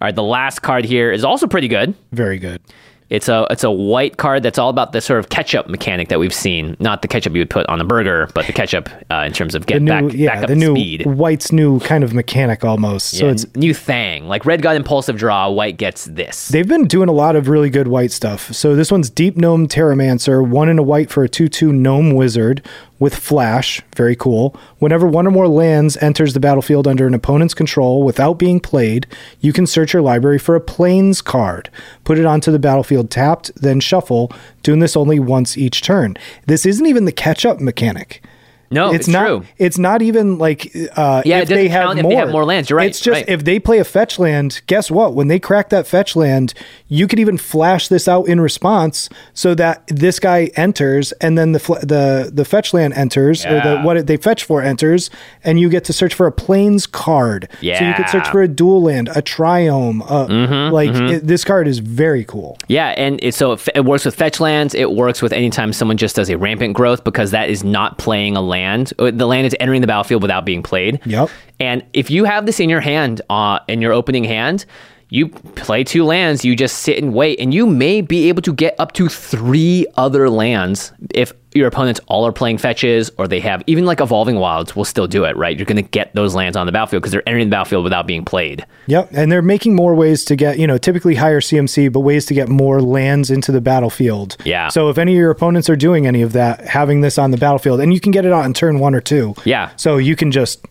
All 0.00 0.06
right, 0.06 0.14
the 0.14 0.22
last 0.22 0.60
card 0.62 0.84
here 0.86 1.12
is 1.12 1.24
also 1.24 1.46
pretty 1.46 1.68
good. 1.68 1.94
very 2.12 2.38
good. 2.38 2.62
It's 3.10 3.28
a 3.28 3.46
it's 3.50 3.64
a 3.64 3.70
white 3.70 4.16
card 4.16 4.42
that's 4.44 4.58
all 4.58 4.70
about 4.70 4.92
the 4.92 5.00
sort 5.00 5.18
of 5.18 5.28
ketchup 5.28 5.68
mechanic 5.68 6.08
that 6.08 6.18
we've 6.20 6.32
seen. 6.32 6.76
Not 6.78 7.02
the 7.02 7.08
ketchup 7.08 7.34
you 7.34 7.40
would 7.40 7.50
put 7.50 7.66
on 7.66 7.80
a 7.80 7.84
burger, 7.84 8.28
but 8.34 8.46
the 8.46 8.52
ketchup 8.52 8.88
uh, 9.10 9.24
in 9.26 9.32
terms 9.32 9.54
of 9.54 9.66
get 9.66 9.74
The 9.74 9.80
new, 9.80 9.90
back 9.90 10.12
yeah, 10.14 10.34
back 10.34 10.42
up 10.44 10.48
the 10.48 10.54
new 10.56 10.74
speed. 10.74 11.06
white's 11.06 11.50
new 11.50 11.80
kind 11.80 12.04
of 12.04 12.14
mechanic 12.14 12.64
almost. 12.64 13.18
So 13.18 13.26
Yeah, 13.26 13.32
it's 13.32 13.56
new 13.56 13.74
thing 13.74 14.28
like 14.28 14.46
red 14.46 14.62
got 14.62 14.76
impulsive 14.76 15.16
draw. 15.16 15.50
White 15.50 15.76
gets 15.76 16.04
this. 16.04 16.48
They've 16.48 16.68
been 16.68 16.86
doing 16.86 17.08
a 17.08 17.12
lot 17.12 17.34
of 17.36 17.48
really 17.48 17.68
good 17.68 17.88
white 17.88 18.12
stuff. 18.12 18.52
So 18.54 18.76
this 18.76 18.92
one's 18.92 19.10
Deep 19.10 19.36
Gnome 19.36 19.66
Terramancer, 19.66 20.46
one 20.46 20.68
in 20.68 20.78
a 20.78 20.82
white 20.82 21.10
for 21.10 21.24
a 21.24 21.28
2 21.28 21.48
2 21.48 21.72
Gnome 21.72 22.14
Wizard 22.14 22.64
with 23.00 23.16
Flash. 23.16 23.80
Very 23.96 24.14
cool. 24.14 24.54
Whenever 24.78 25.08
one 25.08 25.26
or 25.26 25.32
more 25.32 25.48
lands 25.48 25.96
enters 25.96 26.34
the 26.34 26.38
battlefield 26.38 26.86
under 26.86 27.08
an 27.08 27.14
opponent's 27.14 27.54
control 27.54 28.04
without 28.04 28.38
being 28.38 28.60
played, 28.60 29.08
you 29.40 29.52
can 29.52 29.66
search 29.66 29.92
your 29.92 30.02
library 30.02 30.38
for 30.38 30.54
a 30.54 30.60
Plains 30.60 31.20
card. 31.20 31.68
Put 32.04 32.18
it 32.18 32.26
onto 32.26 32.52
the 32.52 32.60
battlefield 32.60 33.10
tapped, 33.10 33.50
then 33.56 33.80
shuffle, 33.80 34.30
doing 34.62 34.78
this 34.78 34.96
only 34.96 35.18
once 35.18 35.58
each 35.58 35.82
turn. 35.82 36.16
This 36.46 36.64
isn't 36.64 36.86
even 36.86 37.06
the 37.06 37.12
catch 37.12 37.44
up 37.44 37.58
mechanic. 37.58 38.22
No, 38.70 38.88
it's, 38.88 39.00
it's, 39.00 39.08
not. 39.08 39.26
true. 39.26 39.42
It's 39.58 39.78
not 39.78 40.02
even 40.02 40.38
like 40.38 40.72
uh, 40.96 41.22
Yeah, 41.24 41.40
if 41.40 41.48
they 41.48 41.68
have 41.68 41.84
count 41.86 41.98
if 41.98 42.02
more. 42.04 42.10
they 42.12 42.16
have 42.16 42.30
more 42.30 42.44
lands. 42.44 42.70
You're 42.70 42.76
right, 42.76 42.88
It's 42.88 43.00
just 43.00 43.20
right. 43.20 43.28
if 43.28 43.44
they 43.44 43.58
play 43.58 43.78
a 43.78 43.84
fetch 43.84 44.18
land. 44.18 44.60
Guess 44.66 44.90
what? 44.90 45.14
When 45.14 45.28
they 45.28 45.38
crack 45.38 45.70
that 45.70 45.86
fetch 45.86 46.14
land, 46.16 46.54
you 46.88 47.06
could 47.08 47.18
even 47.18 47.36
flash 47.38 47.88
this 47.88 48.06
out 48.08 48.28
in 48.28 48.40
response 48.40 49.08
so 49.34 49.54
that 49.56 49.82
this 49.88 50.18
guy 50.20 50.50
enters, 50.56 51.12
and 51.20 51.36
then 51.36 51.52
the 51.52 51.58
fl- 51.58 51.74
the 51.82 52.30
the 52.32 52.44
fetch 52.44 52.72
land 52.72 52.94
enters, 52.94 53.44
or 53.44 53.60
the 53.60 53.80
what 53.82 54.06
they 54.06 54.16
fetch 54.16 54.44
for 54.44 54.62
enters, 54.62 55.10
and 55.42 55.58
you 55.58 55.68
get 55.68 55.84
to 55.84 55.92
search 55.92 56.14
for 56.14 56.26
a 56.26 56.32
plains 56.32 56.86
card. 56.86 57.48
so 57.60 57.66
you 57.66 57.94
could 57.94 58.08
search 58.08 58.20
Mm-hmm, 58.22 58.32
for 58.32 58.42
a 58.42 58.48
dual 58.48 58.82
land, 58.82 59.08
a 59.08 59.22
triome. 59.22 60.02
Uh, 60.08 60.70
like 60.70 60.90
it- 60.94 61.26
this 61.26 61.42
card 61.44 61.66
is 61.66 61.78
very 61.80 62.24
cool. 62.24 62.56
Yeah, 62.68 62.88
and 62.96 63.18
it, 63.22 63.34
so 63.34 63.52
it, 63.52 63.68
it 63.74 63.84
works 63.84 64.04
with 64.04 64.14
fetch 64.14 64.40
lands. 64.40 64.74
It 64.74 64.92
works 64.92 65.22
with 65.22 65.32
anytime 65.32 65.72
someone 65.72 65.96
just 65.96 66.14
does 66.16 66.28
a 66.30 66.36
rampant 66.38 66.74
growth 66.74 67.02
because 67.02 67.30
that 67.32 67.50
is 67.50 67.64
not 67.64 67.98
playing 67.98 68.36
a 68.36 68.40
land. 68.40 68.59
Uh, 68.98 69.10
The 69.10 69.26
land 69.26 69.46
is 69.46 69.54
entering 69.60 69.80
the 69.80 69.86
battlefield 69.86 70.22
without 70.22 70.44
being 70.44 70.62
played. 70.62 71.00
Yep. 71.06 71.28
And 71.58 71.84
if 71.92 72.10
you 72.10 72.24
have 72.24 72.46
this 72.46 72.60
in 72.60 72.68
your 72.68 72.80
hand, 72.80 73.20
uh, 73.30 73.58
in 73.68 73.80
your 73.82 73.92
opening 73.92 74.24
hand, 74.24 74.64
you 75.10 75.28
play 75.28 75.84
two 75.84 76.04
lands. 76.04 76.44
You 76.44 76.56
just 76.56 76.78
sit 76.78 76.98
and 76.98 77.12
wait, 77.12 77.38
and 77.40 77.52
you 77.52 77.66
may 77.66 78.00
be 78.00 78.28
able 78.28 78.42
to 78.42 78.52
get 78.52 78.74
up 78.78 78.92
to 78.92 79.08
three 79.08 79.86
other 79.96 80.30
lands 80.30 80.92
if 81.14 81.32
your 81.52 81.66
opponents 81.66 82.00
all 82.06 82.24
are 82.26 82.32
playing 82.32 82.58
fetches 82.58 83.10
or 83.18 83.26
they 83.26 83.40
have 83.40 83.60
even 83.66 83.84
like 83.84 84.00
evolving 84.00 84.36
wilds 84.36 84.76
will 84.76 84.84
still 84.84 85.08
do 85.08 85.24
it 85.24 85.36
right 85.36 85.56
you're 85.56 85.66
going 85.66 85.74
to 85.74 85.82
get 85.82 86.14
those 86.14 86.32
lands 86.32 86.56
on 86.56 86.64
the 86.64 86.70
battlefield 86.70 87.02
because 87.02 87.10
they're 87.10 87.28
entering 87.28 87.48
the 87.48 87.50
battlefield 87.50 87.82
without 87.82 88.06
being 88.06 88.24
played 88.24 88.64
Yep, 88.90 89.10
and 89.12 89.30
they're 89.30 89.40
making 89.40 89.76
more 89.76 89.94
ways 89.94 90.24
to 90.24 90.34
get, 90.34 90.58
you 90.58 90.66
know, 90.66 90.76
typically 90.76 91.14
higher 91.14 91.40
CMC, 91.40 91.92
but 91.92 92.00
ways 92.00 92.26
to 92.26 92.34
get 92.34 92.48
more 92.48 92.82
lands 92.82 93.30
into 93.30 93.52
the 93.52 93.60
battlefield. 93.60 94.36
Yeah. 94.44 94.68
So 94.68 94.88
if 94.88 94.98
any 94.98 95.12
of 95.12 95.16
your 95.18 95.30
opponents 95.30 95.70
are 95.70 95.76
doing 95.76 96.08
any 96.08 96.22
of 96.22 96.32
that, 96.32 96.66
having 96.66 97.00
this 97.00 97.16
on 97.16 97.30
the 97.30 97.36
battlefield, 97.36 97.80
and 97.80 97.94
you 97.94 98.00
can 98.00 98.10
get 98.10 98.24
it 98.24 98.32
out 98.32 98.44
in 98.46 98.52
turn 98.52 98.80
one 98.80 98.96
or 98.96 99.00
two. 99.00 99.36
Yeah. 99.44 99.70
So 99.76 99.96
you 99.96 100.16
can 100.16 100.32
just 100.32 100.66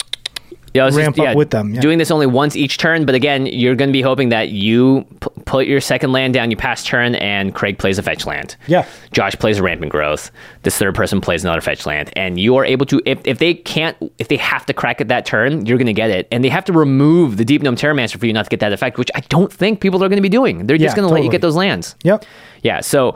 Yeah, 0.73 0.89
ramp 0.93 1.17
up 1.19 1.35
with 1.35 1.49
them, 1.49 1.73
yeah. 1.73 1.81
Doing 1.81 1.97
this 1.97 2.11
only 2.11 2.27
once 2.27 2.55
each 2.55 2.77
turn, 2.77 3.05
but 3.05 3.15
again, 3.15 3.45
you're 3.45 3.75
going 3.75 3.89
to 3.89 3.93
be 3.93 4.01
hoping 4.01 4.29
that 4.29 4.49
you 4.49 5.05
p- 5.21 5.27
put 5.45 5.67
your 5.67 5.81
second 5.81 6.11
land 6.11 6.33
down, 6.33 6.51
you 6.51 6.57
pass 6.57 6.83
turn, 6.83 7.15
and 7.15 7.55
Craig 7.55 7.77
plays 7.77 7.97
a 7.97 8.03
fetch 8.03 8.25
land. 8.25 8.55
Yeah. 8.67 8.85
Josh 9.11 9.35
plays 9.35 9.57
a 9.57 9.63
rampant 9.63 9.91
growth. 9.91 10.31
This 10.63 10.77
third 10.77 10.95
person 10.95 11.21
plays 11.21 11.43
another 11.43 11.61
fetch 11.61 11.85
land, 11.85 12.11
and 12.15 12.39
you 12.39 12.55
are 12.57 12.65
able 12.65 12.85
to. 12.87 13.01
If, 13.05 13.19
if 13.25 13.39
they 13.39 13.53
can't, 13.53 13.97
if 14.17 14.27
they 14.27 14.37
have 14.37 14.65
to 14.67 14.73
crack 14.73 15.01
it 15.01 15.07
that 15.07 15.25
turn, 15.25 15.65
you're 15.65 15.77
going 15.77 15.87
to 15.87 15.93
get 15.93 16.09
it, 16.09 16.27
and 16.31 16.43
they 16.43 16.49
have 16.49 16.65
to 16.65 16.73
remove 16.73 17.37
the 17.37 17.45
Deep 17.45 17.61
Gnome 17.61 17.75
Terramancer 17.75 18.17
for 18.19 18.25
you 18.25 18.33
not 18.33 18.43
to 18.45 18.49
get 18.49 18.59
that 18.59 18.73
effect, 18.73 18.97
which 18.97 19.09
I 19.15 19.21
don't 19.21 19.51
think 19.51 19.81
people 19.81 20.03
are 20.03 20.09
going 20.09 20.17
to 20.17 20.21
be 20.21 20.29
doing. 20.29 20.67
They're 20.67 20.77
just 20.77 20.93
Yeah, 20.93 21.01
going 21.01 21.07
to 21.07 21.13
let 21.13 21.23
you 21.23 21.31
get 21.31 21.41
those 21.41 21.55
lands. 21.55 21.95
Yep. 22.03 22.25
Yeah, 22.61 22.81
so 22.81 23.15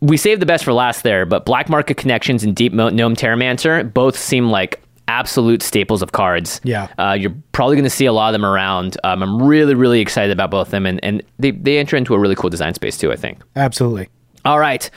we 0.00 0.16
saved 0.16 0.42
the 0.42 0.46
best 0.46 0.64
for 0.64 0.72
last 0.72 1.02
there, 1.02 1.24
but 1.26 1.44
Black 1.44 1.68
Market 1.68 1.96
Connections 1.96 2.42
and 2.44 2.54
Deep 2.54 2.72
Gnome 2.72 2.92
Terramancer 3.16 3.92
both 3.92 4.18
seem 4.18 4.50
like 4.50 4.82
absolute 5.12 5.62
staples 5.62 6.02
of 6.02 6.12
cards. 6.12 6.60
Yeah. 6.64 6.88
Uh, 6.98 7.12
you're 7.12 7.34
probably 7.52 7.76
going 7.76 7.84
to 7.84 7.90
see 7.90 8.06
a 8.06 8.12
lot 8.12 8.28
of 8.28 8.32
them 8.32 8.44
around. 8.44 8.96
Um, 9.04 9.22
I'm 9.22 9.42
really, 9.42 9.74
really 9.74 10.00
excited 10.00 10.32
about 10.32 10.50
both 10.50 10.68
of 10.68 10.70
them, 10.70 10.86
and, 10.86 10.98
and 11.04 11.22
they, 11.38 11.50
they 11.50 11.78
enter 11.78 11.96
into 11.96 12.14
a 12.14 12.18
really 12.18 12.34
cool 12.34 12.50
design 12.50 12.74
space 12.74 12.96
too, 12.96 13.12
I 13.12 13.16
think. 13.16 13.38
Absolutely. 13.54 14.08
All 14.44 14.58
right. 14.58 14.90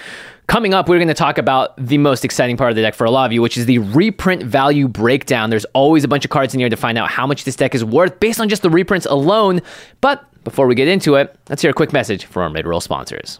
Coming 0.47 0.73
up, 0.73 0.87
we're 0.87 0.99
going 0.99 1.07
to 1.07 1.13
talk 1.13 1.37
about 1.37 1.75
the 1.77 1.97
most 1.97 2.23
exciting 2.23 2.55
part 2.55 2.69
of 2.69 2.75
the 2.75 2.81
deck 2.83 2.93
for 2.93 3.05
a 3.05 3.11
lot 3.11 3.25
of 3.25 3.33
you, 3.33 3.41
which 3.41 3.57
is 3.57 3.65
the 3.65 3.79
reprint 3.79 4.43
value 4.43 4.87
breakdown. 4.87 5.49
There's 5.49 5.65
always 5.73 6.03
a 6.03 6.07
bunch 6.07 6.23
of 6.23 6.31
cards 6.31 6.53
in 6.53 6.59
here 6.59 6.69
to 6.69 6.77
find 6.77 6.97
out 6.97 7.09
how 7.09 7.27
much 7.27 7.43
this 7.43 7.55
deck 7.55 7.75
is 7.75 7.83
worth 7.83 8.19
based 8.19 8.39
on 8.39 8.47
just 8.47 8.61
the 8.61 8.69
reprints 8.69 9.07
alone. 9.07 9.61
But 10.01 10.23
before 10.43 10.67
we 10.67 10.75
get 10.75 10.87
into 10.87 11.15
it, 11.15 11.35
let's 11.49 11.61
hear 11.61 11.71
a 11.71 11.73
quick 11.73 11.91
message 11.93 12.25
from 12.25 12.43
our 12.43 12.49
mid-roll 12.49 12.79
sponsors. 12.79 13.39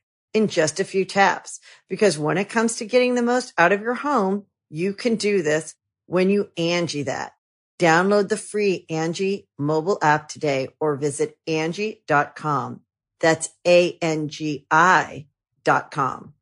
in 0.33 0.47
just 0.47 0.79
a 0.79 0.85
few 0.85 1.05
taps. 1.05 1.59
Because 1.89 2.17
when 2.17 2.37
it 2.37 2.49
comes 2.49 2.77
to 2.77 2.85
getting 2.85 3.15
the 3.15 3.21
most 3.21 3.53
out 3.57 3.71
of 3.71 3.81
your 3.81 3.95
home, 3.95 4.45
you 4.69 4.93
can 4.93 5.15
do 5.15 5.41
this 5.41 5.75
when 6.05 6.29
you 6.29 6.49
Angi 6.57 7.05
that. 7.05 7.33
Download 7.79 8.29
the 8.29 8.37
free 8.37 8.85
Angi 8.91 9.47
mobile 9.57 9.97
app 10.01 10.29
today 10.29 10.69
or 10.79 10.95
visit 10.95 11.37
Angi.com. 11.47 12.81
That's 13.19 13.49
A-N-G-I 13.65 15.27
dot 15.63 15.91
com. 15.91 16.33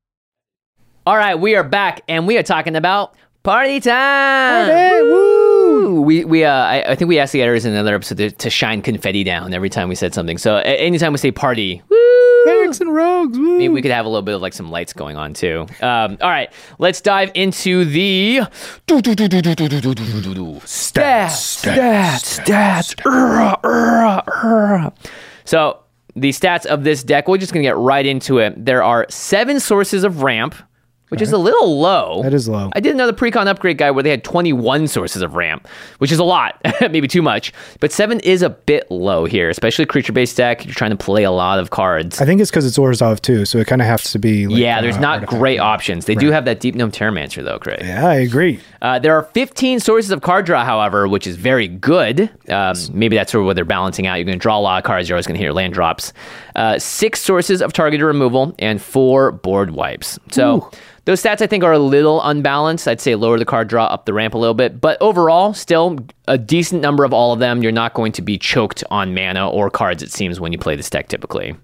All 1.05 1.17
right, 1.17 1.35
we 1.35 1.55
are 1.55 1.63
back 1.63 2.01
and 2.07 2.27
we 2.27 2.37
are 2.37 2.43
talking 2.43 2.75
about 2.75 3.15
party 3.43 3.79
time. 3.79 4.69
Party, 4.69 5.03
Woo! 5.03 6.01
We 6.01 6.25
we 6.25 6.43
uh, 6.43 6.51
I, 6.51 6.91
I 6.91 6.95
think 6.95 7.09
we 7.09 7.19
asked 7.19 7.33
the 7.33 7.41
editors 7.41 7.65
in 7.65 7.73
another 7.73 7.95
episode 7.95 8.17
to, 8.17 8.31
to 8.31 8.49
shine 8.49 8.81
confetti 8.81 9.23
down 9.23 9.53
every 9.53 9.69
time 9.69 9.89
we 9.89 9.95
said 9.95 10.13
something. 10.13 10.37
So 10.37 10.57
anytime 10.57 11.11
we 11.11 11.17
say 11.17 11.31
party, 11.31 11.81
Clerics 12.49 12.81
and 12.81 12.93
rogues. 12.93 13.37
Woo. 13.37 13.57
Maybe 13.57 13.69
we 13.69 13.81
could 13.81 13.91
have 13.91 14.05
a 14.05 14.09
little 14.09 14.21
bit 14.21 14.35
of 14.35 14.41
like 14.41 14.53
some 14.53 14.69
lights 14.71 14.93
going 14.93 15.17
on 15.17 15.33
too. 15.33 15.65
Um, 15.81 16.17
all 16.21 16.29
right, 16.29 16.51
let's 16.77 17.01
dive 17.01 17.31
into 17.35 17.85
the 17.85 18.41
stats, 20.59 21.63
stats, 21.63 22.41
stats. 22.45 22.95
So 25.45 25.79
the 26.15 26.29
stats 26.29 26.65
of 26.65 26.83
this 26.83 27.03
deck, 27.03 27.27
we're 27.27 27.37
just 27.37 27.53
gonna 27.53 27.63
get 27.63 27.77
right 27.77 28.05
into 28.05 28.39
it. 28.39 28.65
There 28.65 28.83
are 28.83 29.05
seven 29.09 29.59
sources 29.59 30.03
of 30.03 30.23
ramp, 30.23 30.55
which 31.09 31.21
is 31.21 31.31
a 31.31 31.37
little 31.37 31.79
low. 31.79 32.23
That 32.23 32.33
is 32.33 32.47
low. 32.47 32.69
I 32.73 32.79
did 32.79 32.93
another 32.93 33.13
precon 33.13 33.47
upgrade 33.47 33.77
guide 33.77 33.91
where 33.91 34.03
they 34.03 34.09
had 34.09 34.23
21 34.23 34.87
sources 34.87 35.21
of 35.21 35.35
ramp, 35.35 35.67
which 35.97 36.11
is 36.11 36.19
a 36.19 36.23
lot, 36.23 36.59
maybe 36.81 37.07
too 37.07 37.21
much. 37.21 37.51
But 37.79 37.91
seven 37.91 38.19
is 38.21 38.41
a 38.41 38.49
bit 38.49 38.89
low 38.89 39.25
here, 39.25 39.49
especially 39.49 39.85
creature 39.85 40.13
based 40.13 40.37
deck. 40.37 40.65
You're 40.65 40.73
trying 40.73 40.91
to 40.91 40.97
play 40.97 41.23
a 41.23 41.31
lot 41.31 41.59
of 41.59 41.69
cards. 41.69 42.21
I 42.21 42.25
think 42.25 42.41
it's 42.41 42.49
because 42.49 42.65
it's 42.65 42.77
Orzhov 42.77 43.21
too, 43.21 43.45
so 43.45 43.57
it 43.57 43.67
kind 43.67 43.81
of 43.81 43.87
has 43.87 44.11
to 44.11 44.19
be. 44.19 44.47
Like, 44.47 44.59
yeah, 44.59 44.81
there's 44.81 44.97
uh, 44.97 45.01
not 45.01 45.25
great 45.25 45.59
options. 45.59 46.05
They 46.05 46.15
do 46.15 46.31
have 46.31 46.45
that 46.45 46.59
Deep 46.59 46.75
Gnome 46.75 46.91
Terramancer, 46.91 47.43
though, 47.43 47.59
Craig. 47.59 47.79
Yeah, 47.81 48.07
I 48.07 48.15
agree. 48.15 48.59
Uh, 48.81 48.99
there 48.99 49.15
are 49.15 49.23
15 49.23 49.79
sources 49.79 50.11
of 50.11 50.21
card 50.21 50.45
draw, 50.45 50.63
however, 50.63 51.07
which 51.07 51.27
is 51.27 51.35
very 51.35 51.67
good. 51.67 52.29
Um, 52.49 52.75
maybe 52.93 53.15
that's 53.15 53.31
sort 53.31 53.41
of 53.41 53.45
what 53.45 53.55
they're 53.55 53.65
balancing 53.65 54.07
out. 54.07 54.15
You're 54.15 54.25
going 54.25 54.39
to 54.39 54.41
draw 54.41 54.57
a 54.57 54.61
lot 54.61 54.77
of 54.77 54.83
cards. 54.85 55.09
You're 55.09 55.15
always 55.15 55.27
going 55.27 55.35
to 55.35 55.39
hit 55.39 55.45
your 55.45 55.53
land 55.53 55.73
drops. 55.73 56.13
Uh, 56.59 56.77
six 56.77 57.21
sources 57.21 57.61
of 57.61 57.71
targeted 57.71 58.05
removal 58.05 58.53
and 58.59 58.81
four 58.81 59.31
board 59.31 59.71
wipes. 59.71 60.19
So 60.29 60.69
those 61.05 61.23
stats, 61.23 61.41
I 61.41 61.47
think, 61.47 61.63
are 61.63 61.71
a 61.71 61.79
little 61.79 62.21
unbalanced. 62.21 62.85
I'd 62.85 62.99
say 62.99 63.15
lower 63.15 63.39
the 63.39 63.45
card 63.45 63.69
draw, 63.69 63.85
up 63.85 64.05
the 64.05 64.13
ramp 64.13 64.33
a 64.33 64.37
little 64.37 64.53
bit. 64.53 64.81
But 64.81 65.01
overall, 65.01 65.53
still 65.53 65.99
a 66.27 66.37
decent 66.37 66.81
number 66.81 67.05
of 67.05 67.13
all 67.13 67.31
of 67.31 67.39
them. 67.39 67.63
You're 67.63 67.71
not 67.71 67.93
going 67.93 68.11
to 68.11 68.21
be 68.21 68.37
choked 68.37 68.83
on 68.91 69.13
mana 69.13 69.49
or 69.49 69.69
cards, 69.69 70.03
it 70.03 70.11
seems, 70.11 70.41
when 70.41 70.51
you 70.51 70.57
play 70.57 70.75
this 70.75 70.89
deck 70.89 71.07
typically. 71.07 71.55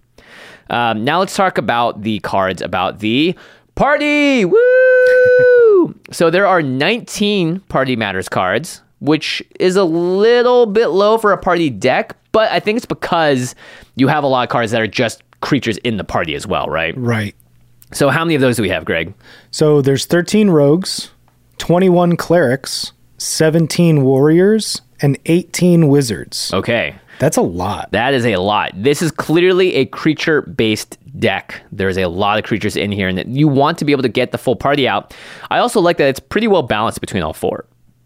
Um, 0.69 1.03
now 1.03 1.19
let's 1.19 1.35
talk 1.35 1.57
about 1.57 2.03
the 2.03 2.19
cards 2.19 2.61
about 2.61 2.99
the 2.99 3.35
party. 3.75 4.45
Woo! 4.45 5.95
so 6.11 6.29
there 6.29 6.47
are 6.47 6.61
19 6.61 7.59
Party 7.67 7.97
Matters 7.97 8.29
cards, 8.29 8.81
which 8.99 9.43
is 9.59 9.75
a 9.75 9.83
little 9.83 10.65
bit 10.65 10.87
low 10.87 11.17
for 11.17 11.33
a 11.33 11.37
party 11.37 11.69
deck, 11.69 12.15
but 12.35 12.51
I 12.51 12.59
think 12.59 12.75
it's 12.75 12.85
because 12.85 13.55
you 13.95 14.09
have 14.09 14.25
a 14.25 14.27
lot 14.27 14.43
of 14.43 14.49
cards 14.49 14.73
that 14.73 14.81
are 14.81 14.87
just 14.87 15.23
creatures 15.39 15.77
in 15.77 15.95
the 15.95 16.03
party 16.03 16.35
as 16.35 16.45
well, 16.45 16.67
right? 16.67 16.93
Right. 16.97 17.33
So 17.93 18.09
how 18.09 18.25
many 18.25 18.35
of 18.35 18.41
those 18.41 18.57
do 18.57 18.61
we 18.61 18.67
have, 18.67 18.83
Greg? 18.83 19.13
So 19.51 19.81
there's 19.81 20.05
13 20.05 20.49
rogues, 20.49 21.11
21 21.59 22.17
clerics, 22.17 22.91
17 23.19 24.03
warriors, 24.03 24.81
and 25.01 25.17
18 25.27 25.87
wizards. 25.87 26.53
Okay. 26.53 26.95
That's 27.19 27.37
a 27.37 27.41
lot. 27.41 27.93
That 27.93 28.13
is 28.13 28.25
a 28.25 28.35
lot. 28.35 28.71
This 28.75 29.01
is 29.01 29.11
clearly 29.11 29.75
a 29.75 29.85
creature 29.85 30.41
based 30.41 30.97
deck. 31.17 31.61
There's 31.71 31.97
a 31.97 32.07
lot 32.07 32.37
of 32.37 32.43
creatures 32.43 32.75
in 32.75 32.91
here, 32.91 33.07
and 33.07 33.17
that 33.17 33.27
you 33.27 33.47
want 33.47 33.77
to 33.77 33.85
be 33.85 33.93
able 33.93 34.03
to 34.03 34.09
get 34.09 34.33
the 34.33 34.37
full 34.37 34.57
party 34.57 34.89
out. 34.89 35.15
I 35.49 35.59
also 35.59 35.79
like 35.79 35.95
that 35.99 36.09
it's 36.09 36.19
pretty 36.19 36.49
well 36.49 36.63
balanced 36.63 36.99
between 36.99 37.23
all 37.23 37.31
four. 37.31 37.65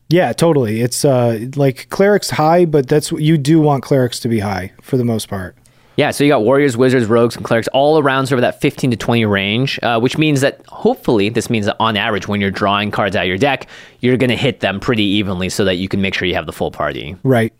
Yeah, 0.09 0.33
totally. 0.33 0.81
It's 0.81 1.05
uh 1.05 1.47
like 1.55 1.87
clerics 1.89 2.31
high, 2.31 2.65
but 2.65 2.87
that's 2.87 3.11
you 3.11 3.37
do 3.37 3.59
want 3.61 3.83
clerics 3.83 4.19
to 4.21 4.27
be 4.27 4.39
high 4.39 4.73
for 4.81 4.97
the 4.97 5.05
most 5.05 5.29
part. 5.29 5.55
Yeah, 5.99 6.11
so 6.11 6.23
you 6.23 6.29
got 6.29 6.43
warriors, 6.43 6.77
wizards, 6.77 7.07
rogues, 7.07 7.35
and 7.35 7.43
clerics 7.43 7.67
all 7.73 7.99
around 7.99 8.27
sort 8.27 8.39
of 8.39 8.43
that 8.43 8.61
15 8.61 8.91
to 8.91 8.95
20 8.95 9.25
range, 9.25 9.77
uh, 9.83 9.99
which 9.99 10.17
means 10.17 10.39
that 10.39 10.65
hopefully 10.67 11.27
this 11.27 11.49
means 11.49 11.65
that 11.65 11.75
on 11.77 11.97
average, 11.97 12.25
when 12.25 12.39
you're 12.39 12.51
drawing 12.51 12.89
cards 12.89 13.17
out 13.17 13.23
of 13.23 13.27
your 13.27 13.37
deck, 13.37 13.67
you're 13.99 14.15
going 14.15 14.29
to 14.29 14.37
hit 14.37 14.61
them 14.61 14.79
pretty 14.79 15.03
evenly 15.03 15.49
so 15.49 15.65
that 15.65 15.75
you 15.75 15.89
can 15.89 16.01
make 16.01 16.13
sure 16.13 16.25
you 16.25 16.35
have 16.35 16.45
the 16.45 16.53
full 16.53 16.71
party. 16.71 17.17
Right. 17.23 17.53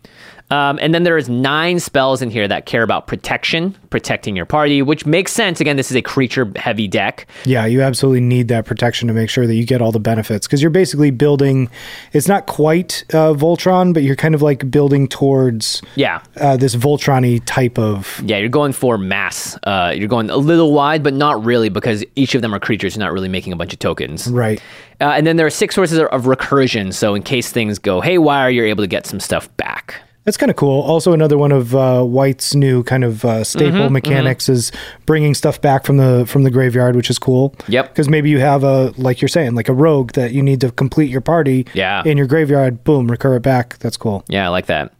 Um, 0.50 0.78
and 0.82 0.92
then 0.92 1.04
there 1.04 1.16
is 1.16 1.28
nine 1.28 1.78
spells 1.80 2.22
in 2.22 2.30
here 2.30 2.48
that 2.48 2.66
care 2.66 2.82
about 2.82 3.06
protection, 3.06 3.76
protecting 3.90 4.34
your 4.36 4.46
party, 4.46 4.82
which 4.82 5.06
makes 5.06 5.32
sense. 5.32 5.60
Again, 5.60 5.76
this 5.76 5.90
is 5.90 5.96
a 5.96 6.02
creature 6.02 6.50
heavy 6.56 6.88
deck. 6.88 7.26
Yeah, 7.44 7.66
you 7.66 7.82
absolutely 7.82 8.20
need 8.20 8.48
that 8.48 8.64
protection 8.66 9.06
to 9.08 9.14
make 9.14 9.30
sure 9.30 9.46
that 9.46 9.54
you 9.54 9.64
get 9.64 9.80
all 9.80 9.92
the 9.92 10.00
benefits 10.00 10.46
because 10.46 10.60
you're 10.60 10.70
basically 10.70 11.10
building. 11.10 11.70
It's 12.12 12.26
not 12.28 12.46
quite 12.46 13.04
uh, 13.10 13.32
Voltron, 13.34 13.94
but 13.94 14.02
you're 14.02 14.16
kind 14.16 14.34
of 14.34 14.42
like 14.42 14.70
building 14.70 15.06
towards 15.08 15.82
Yeah. 15.94 16.20
uh, 16.40 16.56
this 16.56 16.74
Voltron-y 16.74 17.40
type 17.46 17.78
of. 17.78 18.20
Yeah, 18.24 18.38
you're 18.38 18.48
going 18.48 18.72
for 18.72 18.98
mass. 18.98 19.56
Uh, 19.64 19.92
you're 19.96 20.08
going 20.08 20.30
a 20.30 20.36
little 20.36 20.72
wide, 20.72 21.02
but 21.02 21.14
not 21.14 21.44
really 21.44 21.68
because 21.68 22.04
each 22.16 22.34
of 22.34 22.42
them 22.42 22.54
are 22.54 22.60
creatures. 22.60 22.96
You're 22.96 23.04
not 23.04 23.12
really 23.12 23.28
making 23.28 23.52
a 23.52 23.56
bunch 23.56 23.72
of 23.72 23.78
tokens. 23.78 24.26
Right. 24.28 24.60
Uh, 25.00 25.12
and 25.16 25.26
then 25.26 25.36
there 25.36 25.46
are 25.46 25.50
six 25.50 25.74
sources 25.74 25.98
of, 25.98 26.08
of 26.08 26.24
recursion. 26.24 26.92
So 26.92 27.14
in 27.14 27.22
case 27.22 27.50
things 27.52 27.78
go 27.78 28.00
haywire, 28.00 28.50
you're 28.50 28.66
able 28.66 28.82
to 28.82 28.88
get 28.88 29.06
some 29.06 29.20
stuff 29.20 29.54
back. 29.56 29.94
That's 30.24 30.36
kind 30.36 30.50
of 30.50 30.56
cool. 30.56 30.82
Also, 30.82 31.12
another 31.12 31.38
one 31.38 31.50
of 31.50 31.74
uh, 31.74 32.04
White's 32.04 32.54
new 32.54 32.82
kind 32.84 33.04
of 33.04 33.24
uh, 33.24 33.42
staple 33.42 33.80
Mm-hmm, 33.80 33.92
mechanics 33.92 34.48
is 34.48 34.70
bringing 35.06 35.34
stuff 35.34 35.60
back 35.60 35.84
from 35.86 35.96
the 35.96 36.26
from 36.26 36.42
the 36.42 36.50
graveyard, 36.50 36.94
which 36.94 37.08
is 37.08 37.18
cool. 37.18 37.54
Yep. 37.68 37.88
Because 37.88 38.08
maybe 38.08 38.28
you 38.28 38.38
have 38.38 38.62
a 38.62 38.92
like 38.98 39.22
you're 39.22 39.28
saying, 39.28 39.54
like 39.54 39.68
a 39.68 39.74
rogue 39.74 40.12
that 40.12 40.32
you 40.32 40.42
need 40.42 40.60
to 40.60 40.70
complete 40.72 41.10
your 41.10 41.22
party. 41.22 41.66
Yeah. 41.72 42.02
In 42.04 42.18
your 42.18 42.26
graveyard, 42.26 42.84
boom, 42.84 43.10
recur 43.10 43.36
it 43.36 43.40
back. 43.40 43.78
That's 43.78 43.96
cool. 43.96 44.24
Yeah, 44.28 44.44
I 44.44 44.48
like 44.48 44.66
that. 44.66 44.92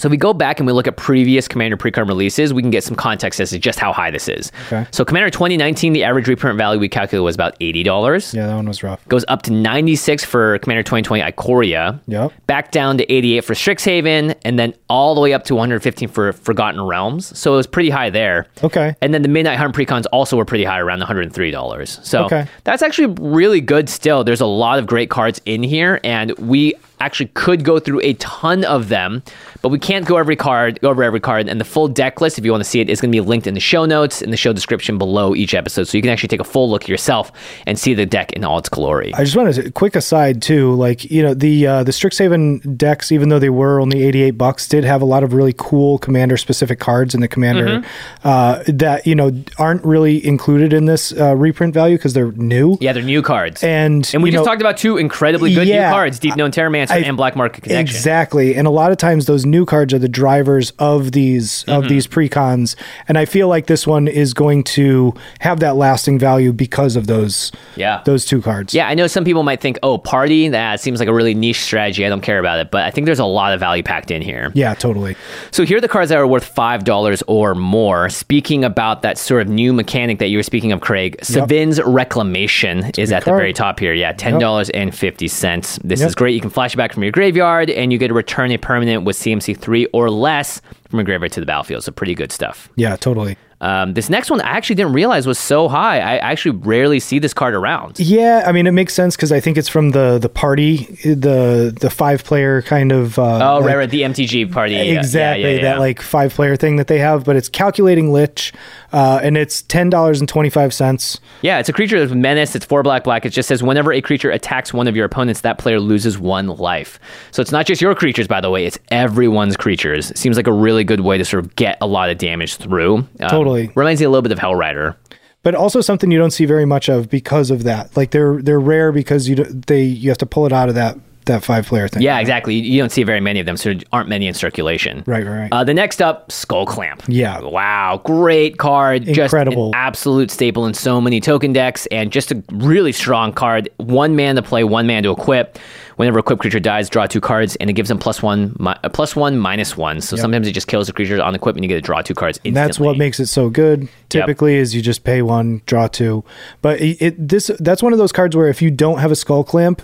so 0.00 0.08
if 0.08 0.10
we 0.10 0.16
go 0.16 0.32
back 0.32 0.58
and 0.58 0.66
we 0.66 0.72
look 0.72 0.86
at 0.88 0.96
previous 0.96 1.46
Commander 1.46 1.76
precon 1.76 2.08
releases, 2.08 2.54
we 2.54 2.62
can 2.62 2.70
get 2.70 2.82
some 2.82 2.96
context 2.96 3.38
as 3.38 3.50
to 3.50 3.58
just 3.58 3.78
how 3.78 3.92
high 3.92 4.10
this 4.10 4.28
is. 4.28 4.50
Okay. 4.66 4.86
So 4.90 5.04
Commander 5.04 5.28
2019, 5.30 5.92
the 5.92 6.02
average 6.04 6.26
reprint 6.26 6.56
value 6.56 6.80
we 6.80 6.88
calculated 6.88 7.22
was 7.22 7.34
about 7.34 7.54
eighty 7.60 7.82
dollars. 7.82 8.32
Yeah, 8.32 8.46
that 8.46 8.56
one 8.56 8.66
was 8.66 8.82
rough. 8.82 9.06
Goes 9.08 9.24
up 9.28 9.42
to 9.42 9.52
96 9.52 10.24
for 10.24 10.58
Commander 10.60 10.82
2020 10.82 11.22
Ikoria. 11.22 12.00
Yep. 12.06 12.32
Back 12.46 12.72
down 12.72 12.96
to 12.98 13.12
88 13.12 13.44
for 13.44 13.54
Strixhaven, 13.54 14.34
and 14.44 14.58
then 14.58 14.72
all 14.88 15.14
the 15.14 15.20
way 15.20 15.32
up 15.34 15.44
to 15.44 15.54
115 15.54 16.08
for 16.08 16.32
Forgotten 16.32 16.80
Realms. 16.80 17.38
So 17.38 17.52
it 17.52 17.56
was 17.56 17.66
pretty 17.66 17.90
high 17.90 18.08
there. 18.10 18.46
Okay. 18.64 18.94
And 19.02 19.12
then 19.12 19.20
the 19.22 19.28
Midnight 19.28 19.58
Hunt 19.58 19.74
precons 19.74 20.06
also 20.12 20.36
were 20.36 20.44
pretty 20.46 20.64
high, 20.64 20.78
around 20.80 21.00
$103. 21.02 22.04
So 22.04 22.24
Okay. 22.24 22.46
that's 22.64 22.82
actually 22.82 23.14
really 23.20 23.60
good 23.60 23.88
still. 23.88 24.24
There's 24.24 24.40
a 24.40 24.46
lot 24.46 24.78
of 24.78 24.86
great 24.86 25.10
cards 25.10 25.40
in 25.44 25.62
here, 25.62 26.00
and 26.04 26.32
we 26.38 26.74
actually 27.00 27.26
could 27.34 27.64
go 27.64 27.78
through 27.78 28.00
a 28.02 28.14
ton 28.14 28.64
of 28.64 28.88
them, 28.88 29.22
but 29.62 29.68
we 29.70 29.78
can't 29.78 30.06
go 30.06 30.16
every 30.16 30.36
card, 30.36 30.80
go 30.80 30.90
over 30.90 31.02
every 31.02 31.20
card. 31.20 31.48
And 31.48 31.60
the 31.60 31.64
full 31.64 31.88
deck 31.88 32.20
list, 32.20 32.38
if 32.38 32.44
you 32.44 32.50
want 32.50 32.62
to 32.62 32.68
see 32.68 32.80
it, 32.80 32.88
is 32.90 33.00
going 33.00 33.10
to 33.10 33.16
be 33.16 33.20
linked 33.20 33.46
in 33.46 33.54
the 33.54 33.60
show 33.60 33.84
notes 33.86 34.22
in 34.22 34.30
the 34.30 34.36
show 34.36 34.52
description 34.52 34.98
below 34.98 35.34
each 35.34 35.54
episode, 35.54 35.84
so 35.84 35.96
you 35.98 36.02
can 36.02 36.10
actually 36.10 36.28
take 36.28 36.40
a 36.40 36.44
full 36.44 36.70
look 36.70 36.88
yourself 36.88 37.32
and 37.66 37.78
see 37.78 37.94
the 37.94 38.06
deck 38.06 38.32
in 38.32 38.44
all 38.44 38.58
its 38.58 38.68
glory. 38.68 39.12
I 39.14 39.24
just 39.24 39.36
want 39.36 39.54
to 39.54 39.70
quick 39.70 39.96
aside 39.96 40.42
too, 40.42 40.74
like 40.74 41.04
you 41.10 41.22
know 41.22 41.34
the 41.34 41.66
uh, 41.66 41.82
the 41.84 41.92
Strixhaven 41.92 42.76
decks, 42.76 43.12
even 43.12 43.28
though 43.28 43.38
they 43.38 43.50
were 43.50 43.80
only 43.80 44.02
eighty 44.02 44.22
eight 44.22 44.32
bucks, 44.32 44.68
did 44.68 44.84
have 44.84 45.02
a 45.02 45.04
lot 45.06 45.22
of 45.22 45.32
really 45.32 45.54
cool 45.56 45.98
commander 45.98 46.36
specific 46.36 46.78
cards 46.80 47.14
in 47.14 47.20
the 47.20 47.28
commander 47.28 47.82
uh, 48.24 48.62
that 48.66 49.06
you 49.06 49.14
know 49.14 49.30
aren't 49.58 49.84
really 49.84 50.24
included 50.24 50.72
in 50.72 50.84
this 50.86 51.12
uh, 51.12 51.34
reprint 51.36 51.74
value 51.74 51.96
because 51.96 52.12
they're 52.12 52.32
new. 52.32 52.76
Yeah, 52.80 52.92
they're 52.92 53.02
new 53.02 53.22
cards. 53.22 53.62
And, 53.62 54.08
and 54.12 54.22
we 54.22 54.30
just 54.30 54.40
know- 54.40 54.44
talked 54.44 54.60
about 54.60 54.76
two 54.76 54.96
incredibly 54.96 55.54
good 55.54 55.66
Yeah, 55.68 55.88
new 55.88 55.92
cards, 55.94 56.18
Deep 56.18 56.36
Gnome 56.36 56.50
I- 56.90 56.98
and 56.98 57.16
Black 57.16 57.36
Market 57.36 57.62
Connection. 57.64 57.96
Exactly. 57.96 58.54
And 58.54 58.66
a 58.66 58.70
lot 58.70 58.90
of 58.92 58.98
times 58.98 59.26
those 59.26 59.44
new 59.46 59.64
cards 59.64 59.92
are 59.94 59.98
the 59.98 60.08
drivers 60.08 60.72
of 60.78 61.12
these 61.12 61.64
Mm-hmm. 61.64 61.70
of 61.82 61.88
these 61.88 62.06
precons. 62.06 62.76
And 63.08 63.16
I 63.18 63.24
feel 63.24 63.48
like 63.48 63.66
this 63.66 63.86
one 63.86 64.08
is 64.08 64.34
going 64.34 64.64
to 64.64 65.14
have 65.40 65.60
that 65.60 65.76
lasting 65.76 66.18
value 66.18 66.52
because 66.52 66.96
of 66.96 67.06
those 67.06 67.52
Yeah. 67.76 68.00
those 68.04 68.24
two 68.24 68.40
cards. 68.42 68.74
Yeah, 68.74 68.88
I 68.88 68.94
know 68.94 69.06
some 69.06 69.24
people 69.24 69.42
might 69.42 69.60
think, 69.60 69.78
oh, 69.82 69.98
party, 69.98 70.48
that 70.48 70.80
seems 70.80 70.98
like 71.00 71.08
a 71.08 71.14
really 71.14 71.34
niche 71.34 71.60
strategy. 71.60 72.04
I 72.04 72.08
don't 72.08 72.20
care 72.20 72.38
about 72.38 72.58
it. 72.58 72.70
But 72.70 72.82
I 72.84 72.90
think 72.90 73.06
there's 73.06 73.18
a 73.18 73.24
lot 73.24 73.52
of 73.52 73.60
value 73.60 73.82
packed 73.82 74.10
in 74.10 74.22
here. 74.22 74.50
Yeah, 74.54 74.74
totally. 74.74 75.16
So 75.50 75.64
here 75.64 75.78
are 75.78 75.80
the 75.80 75.88
cards 75.88 76.08
that 76.10 76.18
are 76.18 76.26
worth 76.26 76.54
$5 76.54 77.22
or 77.26 77.54
more. 77.54 78.08
Speaking 78.08 78.64
about 78.64 79.02
that 79.02 79.18
sort 79.18 79.42
of 79.42 79.48
new 79.48 79.72
mechanic 79.72 80.18
that 80.18 80.28
you 80.28 80.38
were 80.38 80.42
speaking 80.42 80.72
of, 80.72 80.80
Craig, 80.80 81.16
Sevinne's 81.22 81.80
Reclamation 81.82 82.90
is 82.98 83.12
at 83.12 83.24
the 83.24 83.30
very 83.30 83.52
top 83.52 83.78
here. 83.80 83.92
Yeah, 83.94 84.12
$10.50. 84.12 85.78
This 85.84 86.00
Yep. 86.00 86.08
is 86.08 86.14
great. 86.14 86.34
You 86.34 86.40
can 86.40 86.50
flash 86.50 86.74
back 86.80 86.92
from 86.94 87.02
your 87.02 87.12
graveyard 87.12 87.68
and 87.68 87.92
you 87.92 87.98
get 87.98 88.08
to 88.08 88.14
return 88.14 88.50
a 88.50 88.56
permanent 88.58 89.04
with 89.04 89.16
CMC 89.16 89.56
3 89.58 89.86
or 89.92 90.08
less 90.10 90.62
from 90.88 90.98
your 90.98 91.04
graveyard 91.04 91.32
to 91.32 91.40
the 91.40 91.46
battlefield. 91.46 91.84
So 91.84 91.92
pretty 91.92 92.14
good 92.14 92.32
stuff. 92.32 92.68
Yeah, 92.76 92.96
totally. 92.96 93.36
Um, 93.62 93.92
this 93.92 94.08
next 94.08 94.30
one 94.30 94.40
I 94.40 94.48
actually 94.48 94.76
didn't 94.76 94.94
realize 94.94 95.26
was 95.26 95.38
so 95.38 95.68
high. 95.68 95.98
I 96.00 96.16
actually 96.16 96.56
rarely 96.56 96.98
see 96.98 97.18
this 97.18 97.34
card 97.34 97.52
around. 97.52 98.00
Yeah, 98.00 98.42
I 98.46 98.52
mean 98.52 98.66
it 98.66 98.72
makes 98.72 98.94
sense 98.94 99.16
because 99.16 99.32
I 99.32 99.40
think 99.40 99.58
it's 99.58 99.68
from 99.68 99.90
the 99.90 100.18
the 100.18 100.30
party, 100.30 100.86
the 101.04 101.76
the 101.78 101.90
five 101.90 102.24
player 102.24 102.62
kind 102.62 102.90
of. 102.90 103.18
Uh, 103.18 103.22
Oh, 103.22 103.56
like- 103.58 103.66
right, 103.66 103.76
right. 103.76 103.90
The 103.90 104.00
MTG 104.00 104.50
party. 104.50 104.72
Yeah, 104.76 104.82
yeah, 104.84 104.98
Exactly, 105.00 105.42
yeah, 105.42 105.56
yeah. 105.56 105.62
that 105.62 105.78
like 105.78 106.00
five 106.00 106.32
player 106.32 106.56
thing 106.56 106.76
that 106.76 106.86
they 106.86 106.98
have, 107.00 107.24
but 107.24 107.36
it's 107.36 107.50
calculating 107.50 108.12
lich, 108.12 108.54
uh, 108.92 109.20
and 109.22 109.36
it's 109.36 109.62
ten 109.62 109.90
dollars 109.90 110.20
and 110.20 110.28
twenty 110.28 110.50
five 110.50 110.72
cents. 110.74 111.20
Yeah, 111.42 111.58
it's 111.58 111.68
a 111.68 111.72
creature 111.72 111.96
with 111.98 112.12
menace. 112.12 112.54
It's 112.54 112.64
four 112.66 112.82
black 112.82 113.04
black. 113.04 113.24
It 113.24 113.30
just 113.30 113.48
says 113.48 113.62
whenever 113.62 113.92
a 113.92 114.00
creature 114.00 114.30
attacks 114.30 114.72
one 114.74 114.88
of 114.88 114.96
your 114.96 115.04
opponents, 115.04 115.40
that 115.42 115.58
player 115.58 115.80
loses 115.80 116.18
one 116.18 116.46
life. 116.48 116.98
So 117.30 117.40
it's 117.42 117.52
not 117.52 117.66
just 117.66 117.80
your 117.80 117.94
creatures, 117.94 118.26
by 118.28 118.40
the 118.40 118.50
way. 118.50 118.66
It's 118.66 118.78
everyone's 118.90 119.56
creatures. 119.56 120.12
Seems 120.18 120.36
like 120.36 120.46
a 120.46 120.52
really 120.52 120.84
good 120.84 121.00
way 121.00 121.18
to 121.18 121.24
sort 121.24 121.44
of 121.44 121.54
get 121.56 121.78
a 121.80 121.86
lot 121.86 122.10
of 122.10 122.18
damage 122.18 122.56
through. 122.56 122.96
Um, 122.96 123.08
Totally. 123.28 123.70
reminds 123.74 124.00
me 124.00 124.06
a 124.06 124.10
little 124.10 124.22
bit 124.22 124.32
of 124.32 124.38
Hellrider. 124.38 124.96
but 125.42 125.54
also 125.54 125.80
something 125.80 126.10
you 126.10 126.18
don't 126.18 126.32
see 126.32 126.44
very 126.44 126.64
much 126.66 126.88
of 126.88 127.08
because 127.08 127.50
of 127.50 127.62
that. 127.64 127.96
Like 127.96 128.10
they're 128.10 128.42
they're 128.42 128.60
rare 128.60 128.92
because 128.92 129.28
you 129.28 129.36
they 129.36 129.82
you 129.84 130.10
have 130.10 130.18
to 130.18 130.26
pull 130.26 130.46
it 130.46 130.52
out 130.52 130.68
of 130.68 130.74
that 130.74 130.98
that 131.30 131.44
five 131.44 131.66
player 131.66 131.88
thing. 131.88 132.02
Yeah, 132.02 132.18
exactly. 132.18 132.54
You 132.54 132.80
don't 132.80 132.90
see 132.90 133.02
very 133.02 133.20
many 133.20 133.40
of 133.40 133.46
them, 133.46 133.56
so 133.56 133.72
there 133.74 133.82
aren't 133.92 134.08
many 134.08 134.26
in 134.26 134.34
circulation. 134.34 135.02
Right, 135.06 135.24
right, 135.26 135.38
right. 135.40 135.48
Uh, 135.52 135.64
the 135.64 135.74
next 135.74 136.02
up, 136.02 136.30
Skull 136.30 136.66
Clamp. 136.66 137.02
Yeah. 137.08 137.40
Wow, 137.40 138.00
great 138.04 138.58
card. 138.58 139.08
Incredible. 139.08 139.70
Just 139.70 139.76
an 139.76 139.80
absolute 139.80 140.30
staple 140.30 140.66
in 140.66 140.74
so 140.74 141.00
many 141.00 141.20
token 141.20 141.52
decks, 141.52 141.86
and 141.86 142.12
just 142.12 142.32
a 142.32 142.42
really 142.52 142.92
strong 142.92 143.32
card. 143.32 143.68
One 143.78 144.16
man 144.16 144.36
to 144.36 144.42
play, 144.42 144.64
one 144.64 144.86
man 144.86 145.02
to 145.04 145.10
equip. 145.10 145.58
Whenever 145.96 146.18
a 146.18 146.20
equipped 146.20 146.40
creature 146.40 146.60
dies, 146.60 146.88
draw 146.88 147.06
two 147.06 147.20
cards, 147.20 147.56
and 147.56 147.68
it 147.68 147.74
gives 147.74 147.90
them 147.90 147.98
plus 147.98 148.22
one, 148.22 148.56
mi- 148.58 148.72
uh, 148.82 148.88
plus 148.88 149.14
one, 149.14 149.36
minus 149.38 149.76
one. 149.76 150.00
So 150.00 150.16
sometimes 150.16 150.48
it 150.48 150.52
just 150.52 150.66
kills 150.66 150.86
the 150.86 150.94
creature 150.94 151.20
on 151.20 151.34
equipment. 151.34 151.62
You 151.62 151.68
get 151.68 151.74
to 151.74 151.82
draw 151.82 152.00
two 152.00 152.14
cards 152.14 152.40
And 152.42 152.56
that's 152.56 152.80
what 152.80 152.96
makes 152.96 153.20
it 153.20 153.26
so 153.26 153.50
good. 153.50 153.86
Typically, 154.08 154.54
is 154.56 154.74
you 154.74 154.80
just 154.80 155.04
pay 155.04 155.20
one, 155.20 155.60
draw 155.66 155.88
two. 155.88 156.24
But 156.62 156.80
it, 156.80 157.02
it 157.02 157.28
this 157.28 157.50
that's 157.60 157.82
one 157.82 157.92
of 157.92 157.98
those 157.98 158.12
cards 158.12 158.34
where 158.34 158.48
if 158.48 158.62
you 158.62 158.70
don't 158.70 158.98
have 158.98 159.10
a 159.10 159.14
skull 159.16 159.44
clamp, 159.44 159.82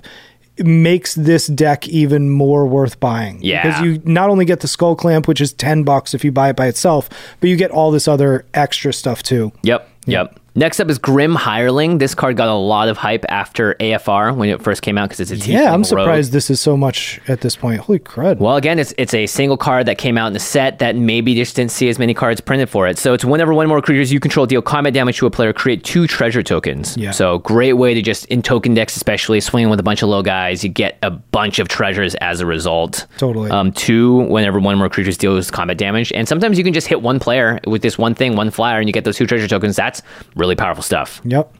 makes 0.59 1.15
this 1.15 1.47
deck 1.47 1.87
even 1.89 2.31
more 2.31 2.67
worth 2.67 2.99
buying. 3.01 3.39
Yeah. 3.43 3.63
because 3.63 3.81
you 3.83 4.03
not 4.05 4.31
only 4.31 4.45
get 4.45 4.61
the 4.61 4.69
skull 4.69 4.97
clamp, 4.97 5.29
which 5.29 5.41
is 5.41 5.53
ten 5.53 5.83
bucks 5.83 6.15
if 6.15 6.25
you 6.25 6.33
buy 6.33 6.51
it 6.51 6.57
by 6.57 6.67
itself, 6.67 7.09
but 7.41 7.49
you 7.51 7.57
get 7.57 7.71
all 7.71 7.91
this 7.91 8.09
other 8.09 8.47
extra 8.55 8.93
stuff 8.93 9.23
too. 9.23 9.53
Yep. 9.63 9.89
Yep. 10.07 10.41
Next 10.59 10.81
up 10.81 10.89
is 10.89 10.97
Grim 10.99 11.35
Hireling. 11.35 11.99
This 11.99 12.15
card 12.15 12.39
got 12.39 12.49
a 12.49 12.55
lot 12.55 12.89
of 12.89 12.97
hype 12.97 13.27
after 13.29 13.75
AFR 13.75 14.35
when 14.35 14.49
it 14.49 14.63
first 14.63 14.81
came 14.81 14.97
out 14.97 15.11
because 15.11 15.31
it's 15.31 15.47
a 15.47 15.51
Yeah, 15.51 15.71
I'm 15.75 15.85
surprised 15.85 16.33
this 16.33 16.49
is 16.49 16.63
so 16.63 16.79
much 16.79 17.21
at 17.29 17.43
this 17.43 17.55
point. 17.55 17.81
Holy 17.83 17.99
crud! 17.99 18.39
Well, 18.39 18.57
again, 18.57 18.79
it's 18.79 18.95
it's 18.97 19.13
a 19.13 19.27
single 19.27 19.59
card 19.59 19.85
that 19.85 19.99
came 19.99 20.17
out 20.17 20.29
in 20.29 20.33
the 20.33 20.41
set 20.41 20.79
that 20.79 20.97
maybe 20.97 21.35
just 21.35 21.57
didn't 21.57 21.73
see 21.73 21.91
as 21.91 21.99
many 21.99 22.15
cards 22.15 22.41
printed 22.41 22.71
for 22.71 22.89
it. 22.89 22.97
So 22.97 23.13
it's 23.13 23.23
whenever 23.23 23.53
one 23.53 23.69
more 23.69 23.83
creatures 23.83 24.11
you 24.11 24.19
control 24.19 24.47
deal 24.47 24.63
combat 24.63 24.95
damage 24.95 25.19
to 25.19 25.27
a 25.27 25.31
player, 25.31 25.53
create 25.53 25.85
two 25.85 26.07
treasure 26.07 26.43
tokens. 26.43 26.97
Yeah. 26.97 27.11
So 27.11 27.41
great 27.41 27.75
way 27.75 27.93
to 27.93 28.01
just 28.01 28.25
in 28.27 28.41
token 28.41 28.73
decks, 28.73 28.97
especially 28.97 29.41
swinging 29.41 29.69
with 29.69 29.79
a 29.79 29.83
bunch 29.83 30.01
of 30.01 30.09
low 30.09 30.23
guys, 30.23 30.65
you 30.65 30.71
get 30.71 30.97
a 31.03 31.11
bunch 31.11 31.59
of 31.59 31.69
treasures 31.69 32.15
as 32.17 32.41
a 32.41 32.47
result. 32.47 33.07
Totally. 33.19 33.51
Um, 33.51 33.73
two, 33.73 34.21
whenever 34.29 34.59
one 34.59 34.79
more 34.79 34.89
creatures 34.89 35.19
deals 35.19 35.51
combat 35.51 35.77
damage, 35.77 36.13
and 36.15 36.27
sometimes 36.27 36.57
you 36.57 36.65
can 36.65 36.73
just 36.73 36.87
hit 36.87 37.03
one 37.03 37.21
player 37.21 37.61
with 37.67 37.83
this 37.83 37.99
one 37.99 38.15
thing, 38.15 38.37
one 38.37 38.51
flyer, 38.51 38.79
and 38.79 38.89
you 38.89 38.95
get 38.95 39.05
those 39.05 39.19
two 39.19 39.27
treasure 39.27 39.49
tokens. 39.49 39.77
That's 39.77 40.01
really 40.35 40.46
powerful 40.55 40.83
stuff. 40.85 41.21
Yep. 41.25 41.53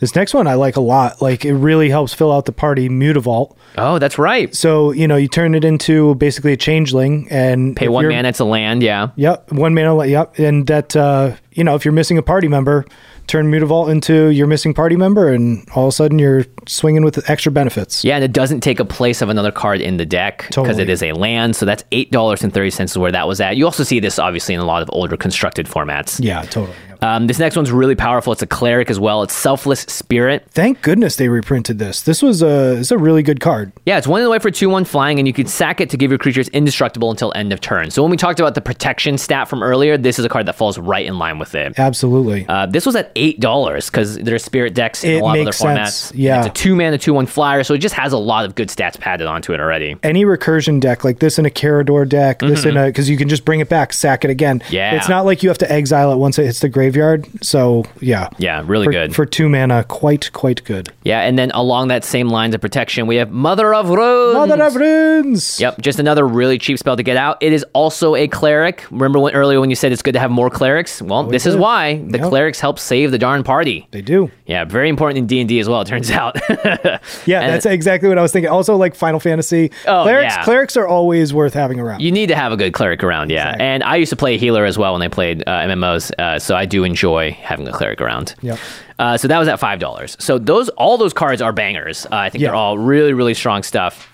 This 0.00 0.16
next 0.16 0.34
one 0.34 0.48
I 0.48 0.54
like 0.54 0.74
a 0.74 0.80
lot. 0.80 1.22
Like 1.22 1.44
it 1.44 1.54
really 1.54 1.88
helps 1.88 2.12
fill 2.12 2.32
out 2.32 2.44
the 2.46 2.52
party 2.52 2.88
Mutavault. 2.88 3.56
Oh, 3.78 4.00
that's 4.00 4.18
right. 4.18 4.52
So 4.52 4.90
you 4.90 5.06
know 5.06 5.14
you 5.14 5.28
turn 5.28 5.54
it 5.54 5.64
into 5.64 6.16
basically 6.16 6.52
a 6.52 6.56
changeling 6.56 7.28
and 7.30 7.76
Pay 7.76 7.86
one 7.86 8.08
mana, 8.08 8.28
it's 8.28 8.40
a 8.40 8.44
land. 8.44 8.82
Yeah. 8.82 9.10
Yep, 9.14 9.52
one 9.52 9.74
mana. 9.74 10.04
Yep, 10.04 10.40
and 10.40 10.66
that 10.66 10.96
uh, 10.96 11.36
you 11.52 11.62
know 11.62 11.76
if 11.76 11.84
you're 11.84 11.92
missing 11.92 12.18
a 12.18 12.22
party 12.22 12.48
member, 12.48 12.84
turn 13.28 13.48
Mutavault 13.48 13.92
into 13.92 14.30
your 14.30 14.48
missing 14.48 14.74
party 14.74 14.96
member, 14.96 15.28
and 15.28 15.64
all 15.76 15.84
of 15.84 15.90
a 15.90 15.92
sudden 15.92 16.18
you're 16.18 16.46
swinging 16.66 17.04
with 17.04 17.30
extra 17.30 17.52
benefits. 17.52 18.04
Yeah, 18.04 18.16
and 18.16 18.24
it 18.24 18.32
doesn't 18.32 18.60
take 18.62 18.80
a 18.80 18.84
place 18.84 19.22
of 19.22 19.28
another 19.28 19.52
card 19.52 19.80
in 19.80 19.98
the 19.98 20.04
deck 20.04 20.38
because 20.38 20.54
Totally. 20.54 20.82
it 20.82 20.90
is 20.90 21.04
a 21.04 21.12
land. 21.12 21.54
So 21.54 21.64
that's 21.64 21.84
eight 21.92 22.10
dollars 22.10 22.42
and 22.42 22.52
thirty 22.52 22.70
cents 22.70 22.90
is 22.90 22.98
where 22.98 23.12
that 23.12 23.28
was 23.28 23.40
at. 23.40 23.56
You 23.56 23.66
also 23.66 23.84
see 23.84 24.00
this 24.00 24.18
obviously 24.18 24.56
in 24.56 24.60
a 24.60 24.66
lot 24.66 24.82
of 24.82 24.90
older 24.92 25.16
constructed 25.16 25.66
formats. 25.66 26.18
Yeah, 26.20 26.42
totally. 26.42 26.76
Um, 27.02 27.26
this 27.26 27.38
next 27.38 27.56
one's 27.56 27.70
really 27.72 27.94
powerful. 27.96 28.32
It's 28.32 28.42
a 28.42 28.46
cleric 28.46 28.88
as 28.90 28.98
well. 29.00 29.22
It's 29.22 29.34
selfless 29.34 29.80
spirit. 29.82 30.46
Thank 30.50 30.82
goodness 30.82 31.16
they 31.16 31.28
reprinted 31.28 31.78
this. 31.78 32.02
This 32.02 32.22
was 32.22 32.42
a 32.42 32.78
it's 32.78 32.90
a 32.90 32.98
really 32.98 33.22
good 33.22 33.40
card. 33.40 33.72
Yeah, 33.86 33.98
it's 33.98 34.06
one 34.06 34.20
in 34.20 34.24
the 34.24 34.30
way 34.30 34.38
for 34.38 34.50
two 34.50 34.68
one 34.68 34.84
flying, 34.84 35.18
and 35.18 35.26
you 35.26 35.34
can 35.34 35.46
sack 35.46 35.80
it 35.80 35.90
to 35.90 35.96
give 35.96 36.10
your 36.10 36.18
creatures 36.18 36.48
indestructible 36.48 37.10
until 37.10 37.32
end 37.34 37.52
of 37.52 37.60
turn. 37.60 37.90
So 37.90 38.02
when 38.02 38.10
we 38.10 38.16
talked 38.16 38.40
about 38.40 38.54
the 38.54 38.60
protection 38.60 39.18
stat 39.18 39.48
from 39.48 39.62
earlier, 39.62 39.98
this 39.98 40.18
is 40.18 40.24
a 40.24 40.28
card 40.28 40.46
that 40.46 40.54
falls 40.54 40.78
right 40.78 41.04
in 41.04 41.18
line 41.18 41.38
with 41.38 41.54
it. 41.54 41.78
Absolutely. 41.78 42.46
Uh, 42.48 42.66
this 42.66 42.86
was 42.86 42.94
at 42.96 43.10
eight 43.16 43.40
dollars 43.40 43.90
because 43.90 44.16
there's 44.18 44.44
spirit 44.44 44.74
decks 44.74 45.02
in 45.04 45.12
It 45.12 45.20
a 45.20 45.24
lot 45.24 45.30
of 45.36 45.40
other 45.40 45.44
makes 45.46 45.60
formats. 45.60 45.90
sense, 45.90 46.14
yeah. 46.14 46.38
it's 46.38 46.46
a 46.48 46.50
two 46.50 46.76
mana 46.76 46.98
two 46.98 47.12
one 47.14 47.26
flyer, 47.26 47.64
so 47.64 47.74
it 47.74 47.78
just 47.78 47.94
has 47.96 48.12
a 48.12 48.18
lot 48.18 48.44
of 48.44 48.54
good 48.54 48.68
stats 48.68 48.98
padded 48.98 49.26
onto 49.26 49.52
it 49.52 49.60
already. 49.60 49.96
Any 50.02 50.24
recursion 50.24 50.80
deck 50.80 51.02
like 51.04 51.18
this 51.18 51.38
in 51.38 51.46
a 51.46 51.50
Karador 51.50 52.08
deck, 52.08 52.38
this 52.38 52.64
in 52.64 52.76
a 52.76 52.86
because 52.86 53.10
you 53.10 53.16
can 53.16 53.28
just 53.28 53.44
bring 53.44 53.60
it 53.60 53.68
back, 53.68 53.92
sack 53.92 54.24
it 54.24 54.30
again. 54.30 54.60
Mm-hmm. 54.60 54.72
Yeah. 54.74 54.94
it's 54.96 55.08
not 55.08 55.24
like 55.24 55.42
you 55.42 55.48
have 55.48 55.58
to 55.58 55.70
exile 55.72 56.12
it 56.12 56.16
once 56.16 56.38
it 56.38 56.44
hits 56.44 56.60
the 56.60 56.68
graveyard. 56.92 57.28
So 57.42 57.84
yeah, 58.00 58.28
Yeah, 58.38 58.62
really 58.66 58.84
for, 58.86 58.92
good. 58.92 59.14
for 59.14 59.26
two 59.26 59.48
mana. 59.48 59.84
Quite 59.84 60.32
quite 60.32 60.62
good. 60.64 60.90
Yeah, 61.04 61.20
and 61.22 61.38
then 61.38 61.50
along 61.52 61.88
that 61.88 62.04
same 62.04 62.28
lines 62.28 62.54
of 62.54 62.60
protection, 62.60 63.06
we 63.06 63.16
have 63.16 63.30
Mother 63.30 63.74
of 63.74 63.88
Runes. 63.88 64.34
Mother 64.34 64.62
of 64.62 64.76
Runes. 64.76 65.60
Yep, 65.60 65.80
just 65.80 65.98
another 65.98 66.26
really 66.26 66.58
cheap 66.58 66.78
spell 66.78 66.96
to 66.96 67.02
get 67.02 67.16
out. 67.16 67.38
It 67.40 67.52
is 67.52 67.64
also 67.72 68.14
a 68.14 68.28
cleric. 68.28 68.84
Remember 68.90 69.18
when, 69.18 69.34
earlier 69.34 69.60
when 69.60 69.70
you 69.70 69.76
said 69.76 69.92
it's 69.92 70.02
good 70.02 70.12
to 70.12 70.20
have 70.20 70.30
more 70.30 70.50
clerics? 70.50 71.00
Well, 71.02 71.24
this 71.24 71.46
is 71.46 71.56
why 71.56 71.96
the 72.08 72.18
Yep. 72.18 72.28
clerics 72.28 72.60
help 72.60 72.78
save 72.78 73.10
the 73.10 73.18
darn 73.18 73.42
party. 73.42 73.88
They 73.90 74.02
do. 74.02 74.30
Yeah, 74.46 74.64
very 74.64 74.88
important 74.88 75.18
in 75.18 75.26
D 75.26 75.40
and 75.40 75.48
D 75.48 75.58
as 75.60 75.68
well. 75.68 75.80
It 75.80 75.86
turns 75.88 76.10
out. 76.10 76.36
Yeah, 77.26 77.40
And 77.40 77.52
that's 77.52 77.66
exactly 77.66 78.08
what 78.08 78.18
I 78.18 78.22
was 78.22 78.32
thinking. 78.32 78.50
Also, 78.50 78.76
like 78.76 78.94
Final 78.94 79.20
Fantasy, 79.20 79.70
Oh, 79.86 80.02
clerics 80.02 80.34
yeah. 80.34 80.44
clerics 80.44 80.76
are 80.76 80.86
always 80.86 81.32
worth 81.32 81.54
having 81.54 81.78
around. 81.80 82.00
You 82.00 82.10
need 82.12 82.26
to 82.28 82.34
have 82.36 82.52
a 82.52 82.56
good 82.56 82.72
cleric 82.72 83.02
around, 83.02 83.30
yeah. 83.30 83.50
Exactly. 83.50 83.66
And 83.66 83.82
I 83.82 83.96
used 83.96 84.10
to 84.10 84.16
play 84.16 84.36
healer 84.38 84.64
as 84.64 84.76
well 84.78 84.92
when 84.92 85.02
I 85.02 85.08
played 85.08 85.42
uh, 85.46 85.50
MMOs, 85.66 86.10
uh, 86.18 86.38
so 86.38 86.54
I 86.56 86.66
do 86.66 86.81
enjoy 86.84 87.32
having 87.42 87.66
a 87.68 87.72
cleric 87.72 88.00
around. 88.00 88.34
Yep. 88.42 88.58
Uh, 88.98 89.16
so 89.16 89.28
that 89.28 89.38
was 89.38 89.48
at 89.48 89.58
five 89.60 89.78
dollars. 89.78 90.16
So 90.20 90.38
those 90.38 90.68
all 90.70 90.98
those 90.98 91.12
cards 91.12 91.42
are 91.42 91.52
bangers. 91.52 92.06
Uh, 92.06 92.08
I 92.16 92.30
think 92.30 92.42
Yeah. 92.42 92.48
they're 92.48 92.56
all 92.56 92.78
really 92.78 93.12
really 93.12 93.34
strong 93.34 93.62
stuff. 93.62 94.08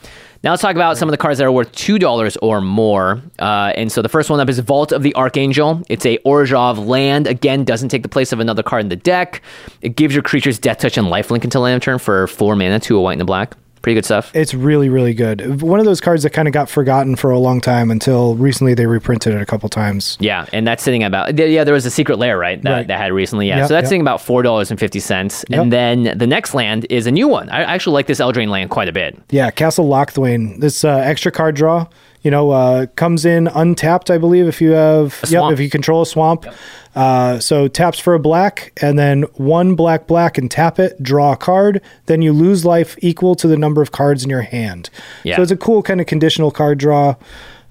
Now 0.45 0.51
let's 0.53 0.63
talk 0.63 0.77
about 0.77 0.97
some 0.97 1.09
of 1.09 1.11
the 1.13 1.17
cards 1.17 1.39
that 1.39 1.45
are 1.47 1.53
worth 1.53 1.73
two 1.73 1.99
dollars 1.99 2.37
or 2.37 2.61
more. 2.61 3.21
Uh, 3.41 3.73
and 3.75 3.91
so 3.91 4.03
the 4.03 4.09
first 4.09 4.31
one 4.31 4.39
up 4.39 4.49
is 4.49 4.61
Vault 4.61 4.93
of 4.93 5.03
the 5.03 5.13
Archangel. 5.17 5.83
It's 5.89 6.07
a 6.07 6.19
Orzhov 6.19 6.87
land. 6.87 7.27
Again, 7.27 7.65
doesn't 7.65 7.89
take 7.89 8.05
the 8.05 8.09
place 8.09 8.33
of 8.33 8.39
another 8.39 8.63
card 8.63 8.83
in 8.83 8.89
the 8.89 8.95
deck. 8.97 9.43
It 9.83 9.97
gives 9.97 10.15
your 10.15 10.23
creatures 10.23 10.59
Death 10.61 10.79
Touch 10.79 10.97
and 10.97 11.09
Lifelink 11.09 11.43
until 11.43 11.67
end 11.67 11.75
of 11.77 11.83
turn 11.83 11.99
for 11.99 12.29
four 12.29 12.55
mana, 12.55 12.79
two 12.79 12.97
a 12.97 13.01
white 13.01 13.15
and 13.15 13.23
a 13.23 13.25
black. 13.25 13.57
Pretty 13.83 13.95
good 13.95 14.05
stuff. 14.05 14.35
It's 14.35 14.55
really, 14.55 14.89
really 14.89 15.15
good. 15.15 15.63
One 15.63 15.79
of 15.81 15.87
those 15.87 16.01
cards 16.01 16.23
that 16.25 16.31
kind 16.31 16.49
of 16.49 16.55
got 16.55 16.69
forgotten 16.69 17.17
for 17.17 17.31
a 17.31 17.39
long 17.39 17.61
time 17.61 17.91
until 17.91 18.35
recently 18.35 18.75
they 18.75 18.87
reprinted 18.87 19.35
it 19.35 19.41
a 19.41 19.47
couple 19.47 19.69
times. 19.69 20.17
Yeah, 20.21 20.47
and 20.53 20.67
that's 20.67 20.83
sitting 20.83 21.05
about 21.05 21.39
yeah. 21.39 21.65
There 21.65 21.75
was 21.75 21.87
a 21.87 21.91
secret 21.91 22.19
lair, 22.19 22.39
right? 22.39 22.61
That, 22.63 22.71
Right. 22.73 22.87
that 22.89 22.99
had 22.99 23.13
recently. 23.13 23.49
Yeah, 23.49 23.59
Yep, 23.59 23.69
so 23.69 23.75
that's 23.75 23.85
yep. 23.85 23.89
sitting 23.89 24.01
about 24.01 24.21
four 24.21 24.43
dollars 24.43 24.71
and 24.71 24.79
fifty 24.81 25.01
cents. 25.01 25.45
Yep. 25.49 25.61
And 25.61 25.73
then 25.73 26.19
the 26.19 26.27
next 26.27 26.55
land 26.55 26.87
is 26.91 27.07
a 27.07 27.11
new 27.11 27.29
one. 27.29 27.49
I 27.51 27.63
actually 27.63 27.95
like 27.95 28.07
this 28.07 28.21
Eldraine 28.21 28.49
land 28.49 28.71
quite 28.71 28.89
a 28.89 28.93
bit. 28.93 29.19
Yeah, 29.31 29.51
Castle 29.51 29.89
Locthwain. 29.89 30.61
This 30.61 30.85
uh, 30.85 30.89
extra 30.97 31.31
card 31.31 31.55
draw, 31.55 31.87
you 32.23 32.31
know, 32.31 32.51
uh, 32.51 32.87
comes 32.97 33.25
in 33.25 33.49
untapped, 33.49 34.11
I 34.11 34.19
believe, 34.19 34.47
if 34.47 34.61
you 34.61 34.71
have, 34.71 35.23
yep, 35.29 35.53
if 35.53 35.61
you 35.61 35.71
control 35.71 36.03
a 36.03 36.07
swamp. 36.07 36.47
Uh, 36.95 37.39
so 37.39 37.69
taps 37.69 37.99
for 37.99 38.15
a 38.15 38.19
black, 38.19 38.73
and 38.83 38.99
then 38.99 39.23
one 39.35 39.77
black 39.77 40.07
black 40.07 40.37
and 40.37 40.51
tap 40.51 40.79
it, 40.81 41.01
draw 41.01 41.33
a 41.33 41.37
card. 41.37 41.81
Then 42.07 42.23
you 42.23 42.33
lose 42.33 42.65
life 42.65 42.97
equal 43.01 43.35
to 43.37 43.47
the 43.47 43.57
number 43.57 43.83
of 43.83 43.93
cards 43.93 44.25
in 44.25 44.31
your 44.31 44.43
hand. 44.43 44.91
Yeah. 45.23 45.37
So 45.37 45.43
it's 45.43 45.53
a 45.53 45.57
cool 45.57 45.83
kind 45.83 46.01
of 46.01 46.07
conditional 46.07 46.51
card 46.51 46.79
draw. 46.79 47.15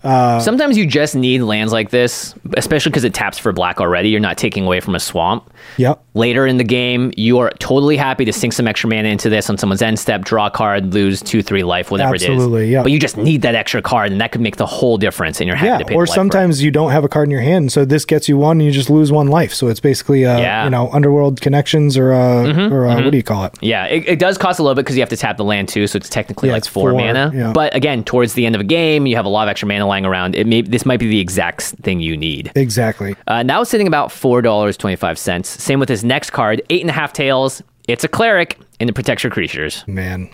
Uh, 0.07 0.39
Sometimes 0.39 0.77
you 0.77 0.85
just 0.85 1.15
need 1.15 1.41
lands 1.41 1.73
like 1.73 1.89
this, 1.89 2.33
especially 2.55 2.91
because 2.91 3.03
it 3.03 3.13
taps 3.13 3.37
for 3.37 3.51
black 3.51 3.81
already. 3.81 4.09
You're 4.09 4.19
not 4.19 4.37
taking 4.37 4.65
away 4.65 4.79
from 4.79 4.95
a 4.95 4.99
swamp. 4.99 5.51
Yep. 5.77 6.01
Later 6.13 6.47
in 6.47 6.57
the 6.57 6.63
game, 6.63 7.11
you 7.17 7.39
are 7.39 7.51
totally 7.59 7.97
happy 7.97 8.25
to 8.25 8.33
sink 8.33 8.53
some 8.53 8.67
extra 8.67 8.89
mana 8.89 9.09
into 9.09 9.29
this 9.29 9.49
on 9.49 9.57
someone's 9.57 9.81
end 9.81 9.99
step, 9.99 10.23
draw 10.23 10.47
a 10.47 10.51
card, 10.51 10.93
lose 10.93 11.21
two, 11.21 11.41
three 11.43 11.63
life, 11.63 11.91
whatever 11.91 12.15
it 12.15 12.21
is. 12.21 12.29
Absolutely, 12.29 12.71
yeah. 12.71 12.83
But 12.83 12.91
you 12.91 12.99
just 12.99 13.17
need 13.17 13.41
that 13.41 13.53
extra 13.55 13.81
card, 13.81 14.11
and 14.11 14.21
that 14.21 14.31
could 14.31 14.41
make 14.41 14.55
the 14.55 14.65
whole 14.65 14.97
difference. 14.97 15.39
And 15.41 15.47
you're 15.47 15.55
happy 15.57 15.67
Yeah, 15.67 15.77
to 15.79 15.85
pay 15.85 15.93
or 15.93 15.97
the 15.97 15.99
life 15.99 16.07
for 16.09 16.13
it. 16.13 16.15
sometimes 16.15 16.63
you 16.63 16.71
don't 16.71 16.91
have 16.91 17.03
a 17.03 17.09
card 17.09 17.27
in 17.27 17.31
your 17.31 17.41
hand, 17.41 17.71
so 17.71 17.83
this 17.85 18.05
gets 18.05 18.29
you 18.29 18.37
one, 18.37 18.57
and 18.61 18.65
you 18.65 18.71
just 18.71 18.89
lose 18.89 19.11
one 19.11 19.27
life. 19.27 19.53
So 19.53 19.67
it's 19.67 19.79
basically, 19.79 20.25
uh, 20.25 20.39
Yeah. 20.39 20.57
Mm-hmm, 20.59 20.65
you 20.65 20.71
know, 20.71 20.89
underworld 20.91 21.41
connections, 21.41 21.97
or 21.97 22.13
uh, 22.13 22.69
or 22.71 22.85
uh, 22.87 23.03
what 23.03 23.11
do 23.11 23.17
you 23.17 23.23
call 23.23 23.43
it? 23.45 23.53
Yeah, 23.61 23.85
it, 23.85 24.07
it 24.07 24.19
does 24.19 24.37
cost 24.37 24.59
a 24.59 24.63
little 24.63 24.75
bit 24.75 24.83
because 24.85 24.95
you 24.95 25.01
have 25.01 25.09
to 25.09 25.17
tap 25.17 25.37
the 25.37 25.43
land 25.43 25.67
too, 25.69 25.85
so 25.87 25.97
it's 25.97 26.09
technically 26.09 26.47
Yeah, 26.49 26.53
like 26.53 26.59
it's 26.61 26.67
four, 26.67 26.91
four, 26.91 26.99
mana. 26.99 27.31
yeah. 27.35 27.51
But 27.51 27.75
again, 27.75 28.03
towards 28.03 28.33
the 28.33 28.45
end 28.45 28.55
of 28.55 28.61
a 28.61 28.65
game, 28.65 29.05
you 29.05 29.15
have 29.17 29.25
a 29.25 29.29
lot 29.29 29.47
of 29.47 29.49
extra 29.51 29.67
mana 29.67 29.85
lying 29.97 30.05
around. 30.05 30.35
It 30.35 30.47
may 30.47 30.61
this 30.61 30.85
might 30.85 30.99
be 30.99 31.07
the 31.07 31.19
exact 31.19 31.61
thing 31.61 31.99
you 31.99 32.15
need. 32.15 32.51
Exactly. 32.55 33.15
Uh, 33.27 33.43
now 33.43 33.61
it's 33.61 33.71
sitting 33.71 33.87
about 33.87 34.11
four 34.11 34.41
dollars 34.41 34.77
twenty 34.77 34.95
five 34.95 35.17
cents. 35.17 35.49
Same 35.49 35.79
with 35.79 35.89
his 35.89 36.03
next 36.03 36.31
card, 36.31 36.61
eight 36.69 36.81
and 36.81 36.89
a 36.89 36.93
half 36.93 37.13
tails. 37.13 37.61
It's 37.87 38.03
a 38.03 38.07
cleric 38.07 38.59
and 38.79 38.89
it 38.89 38.93
protects 38.93 39.23
your 39.23 39.31
creatures. 39.31 39.83
Man, 39.87 40.29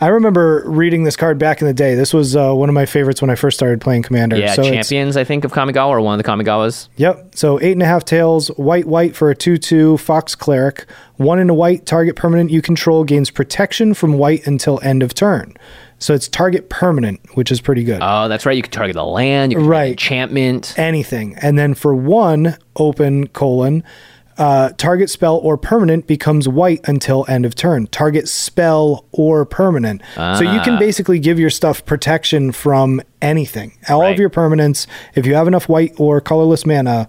I 0.00 0.08
remember 0.08 0.62
reading 0.66 1.04
this 1.04 1.16
card 1.16 1.38
back 1.38 1.60
in 1.60 1.66
the 1.66 1.72
day. 1.72 1.94
This 1.94 2.12
was 2.12 2.36
uh, 2.36 2.52
one 2.52 2.68
of 2.68 2.74
my 2.74 2.84
favorites 2.86 3.20
when 3.22 3.30
I 3.30 3.34
first 3.34 3.56
started 3.56 3.80
playing 3.80 4.02
Commander. 4.02 4.36
Yeah, 4.36 4.52
so 4.52 4.62
champions, 4.62 5.16
I 5.16 5.24
think, 5.24 5.44
of 5.44 5.52
Kamigawa 5.52 5.88
or 5.88 6.00
one 6.02 6.18
of 6.20 6.24
the 6.24 6.30
Kamigawas. 6.30 6.88
Yep. 6.96 7.34
So 7.34 7.58
eight 7.60 7.72
and 7.72 7.82
a 7.82 7.86
half 7.86 8.04
tails, 8.04 8.48
white, 8.58 8.86
white 8.86 9.16
for 9.16 9.30
a 9.30 9.34
2 9.34 9.56
2 9.56 9.96
Fox 9.96 10.34
Cleric. 10.34 10.84
One 11.16 11.38
in 11.38 11.50
a 11.50 11.54
white, 11.54 11.86
target 11.86 12.14
permanent 12.14 12.50
you 12.50 12.62
control 12.62 13.04
gains 13.04 13.30
protection 13.30 13.94
from 13.94 14.18
white 14.18 14.46
until 14.46 14.78
end 14.82 15.02
of 15.02 15.14
turn. 15.14 15.56
So 15.98 16.14
it's 16.14 16.28
target 16.28 16.68
permanent, 16.68 17.20
which 17.34 17.50
is 17.50 17.60
pretty 17.60 17.82
good. 17.84 17.98
Oh, 18.02 18.28
that's 18.28 18.46
right. 18.46 18.56
You 18.56 18.62
can 18.62 18.70
target 18.72 18.94
the 18.94 19.04
land. 19.04 19.52
You 19.52 19.58
can 19.58 19.66
Right. 19.66 19.90
enchantment. 19.90 20.74
Anything. 20.76 21.36
And 21.42 21.58
then 21.58 21.74
for 21.74 21.94
one, 21.94 22.56
open 22.76 23.26
colon, 23.28 23.82
uh, 24.38 24.70
target 24.78 25.10
spell 25.10 25.36
or 25.42 25.56
permanent 25.56 26.06
becomes 26.06 26.48
white 26.48 26.80
until 26.86 27.24
end 27.28 27.44
of 27.44 27.56
turn. 27.56 27.88
Target 27.88 28.28
spell 28.28 29.04
or 29.10 29.44
permanent. 29.44 30.00
So 30.14 30.42
you 30.42 30.60
Ah. 30.60 30.62
can 30.64 30.78
basically 30.78 31.18
give 31.18 31.40
your 31.40 31.50
stuff 31.50 31.84
protection 31.84 32.52
from 32.52 33.00
anything. 33.20 33.72
All 33.88 34.02
Right. 34.02 34.12
of 34.12 34.20
your 34.20 34.30
permanents, 34.30 34.86
if 35.16 35.26
you 35.26 35.34
have 35.34 35.48
enough 35.48 35.68
white 35.68 35.92
or 35.98 36.20
colorless 36.20 36.64
mana, 36.64 37.08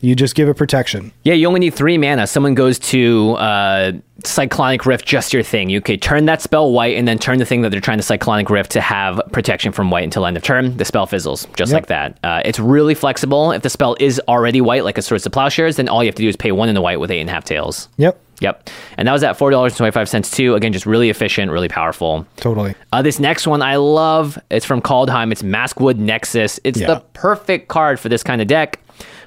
you 0.00 0.14
just 0.14 0.34
give 0.34 0.48
it 0.48 0.54
protection. 0.56 1.12
Yeah, 1.24 1.34
you 1.34 1.46
only 1.46 1.60
need 1.60 1.74
three 1.74 1.98
mana. 1.98 2.26
Someone 2.26 2.54
goes 2.54 2.78
to 2.78 3.32
uh, 3.34 3.92
Cyclonic 4.24 4.86
Rift, 4.86 5.04
just 5.06 5.32
your 5.32 5.42
thing. 5.42 5.68
You 5.70 5.80
could 5.80 6.00
turn 6.02 6.24
that 6.26 6.40
spell 6.42 6.70
white 6.72 6.96
and 6.96 7.06
then 7.06 7.18
turn 7.18 7.38
the 7.38 7.44
thing 7.44 7.62
that 7.62 7.70
they're 7.70 7.80
trying 7.80 7.98
to 7.98 8.02
Cyclonic 8.02 8.48
Rift 8.50 8.70
to 8.72 8.80
have 8.80 9.20
protection 9.32 9.72
from 9.72 9.90
white 9.90 10.04
until 10.04 10.24
end 10.26 10.36
of 10.36 10.42
turn. 10.42 10.76
The 10.76 10.84
spell 10.84 11.06
fizzles, 11.06 11.46
just 11.56 11.70
Yep. 11.72 11.76
like 11.82 11.86
that. 11.88 12.18
Uh, 12.24 12.42
it's 12.44 12.58
really 12.58 12.94
flexible. 12.94 13.52
If 13.52 13.62
the 13.62 13.70
spell 13.70 13.96
is 14.00 14.20
already 14.28 14.60
white, 14.60 14.84
like 14.84 14.98
a 14.98 15.02
Swords 15.02 15.24
to 15.24 15.30
Plowshares, 15.30 15.76
then 15.76 15.88
all 15.88 16.02
you 16.02 16.08
have 16.08 16.14
to 16.16 16.22
do 16.22 16.28
is 16.28 16.36
pay 16.36 16.52
one 16.52 16.68
in 16.68 16.74
the 16.74 16.82
white 16.82 16.98
with 17.00 17.10
eight 17.10 17.20
and 17.20 17.28
a 17.30 17.32
half 17.32 17.44
tails. 17.44 17.88
Yep. 17.98 18.18
Yep. 18.40 18.70
And 18.96 19.06
that 19.06 19.12
was 19.12 19.22
at 19.22 19.36
$4.25 19.38 20.32
too. 20.32 20.54
Again, 20.54 20.72
just 20.72 20.86
really 20.86 21.10
efficient, 21.10 21.50
really 21.52 21.68
powerful. 21.68 22.26
Totally. 22.36 22.74
Uh, 22.90 23.02
this 23.02 23.18
next 23.20 23.46
one 23.46 23.60
I 23.60 23.76
love. 23.76 24.38
It's 24.50 24.64
from 24.64 24.80
Kaldheim. 24.80 25.30
It's 25.30 25.42
Maskwood 25.42 25.96
Nexus. 25.96 26.58
It's 26.64 26.80
Yeah. 26.80 26.86
the 26.86 27.00
perfect 27.12 27.68
card 27.68 28.00
for 28.00 28.08
this 28.08 28.22
kind 28.22 28.40
of 28.40 28.48
deck. 28.48 28.80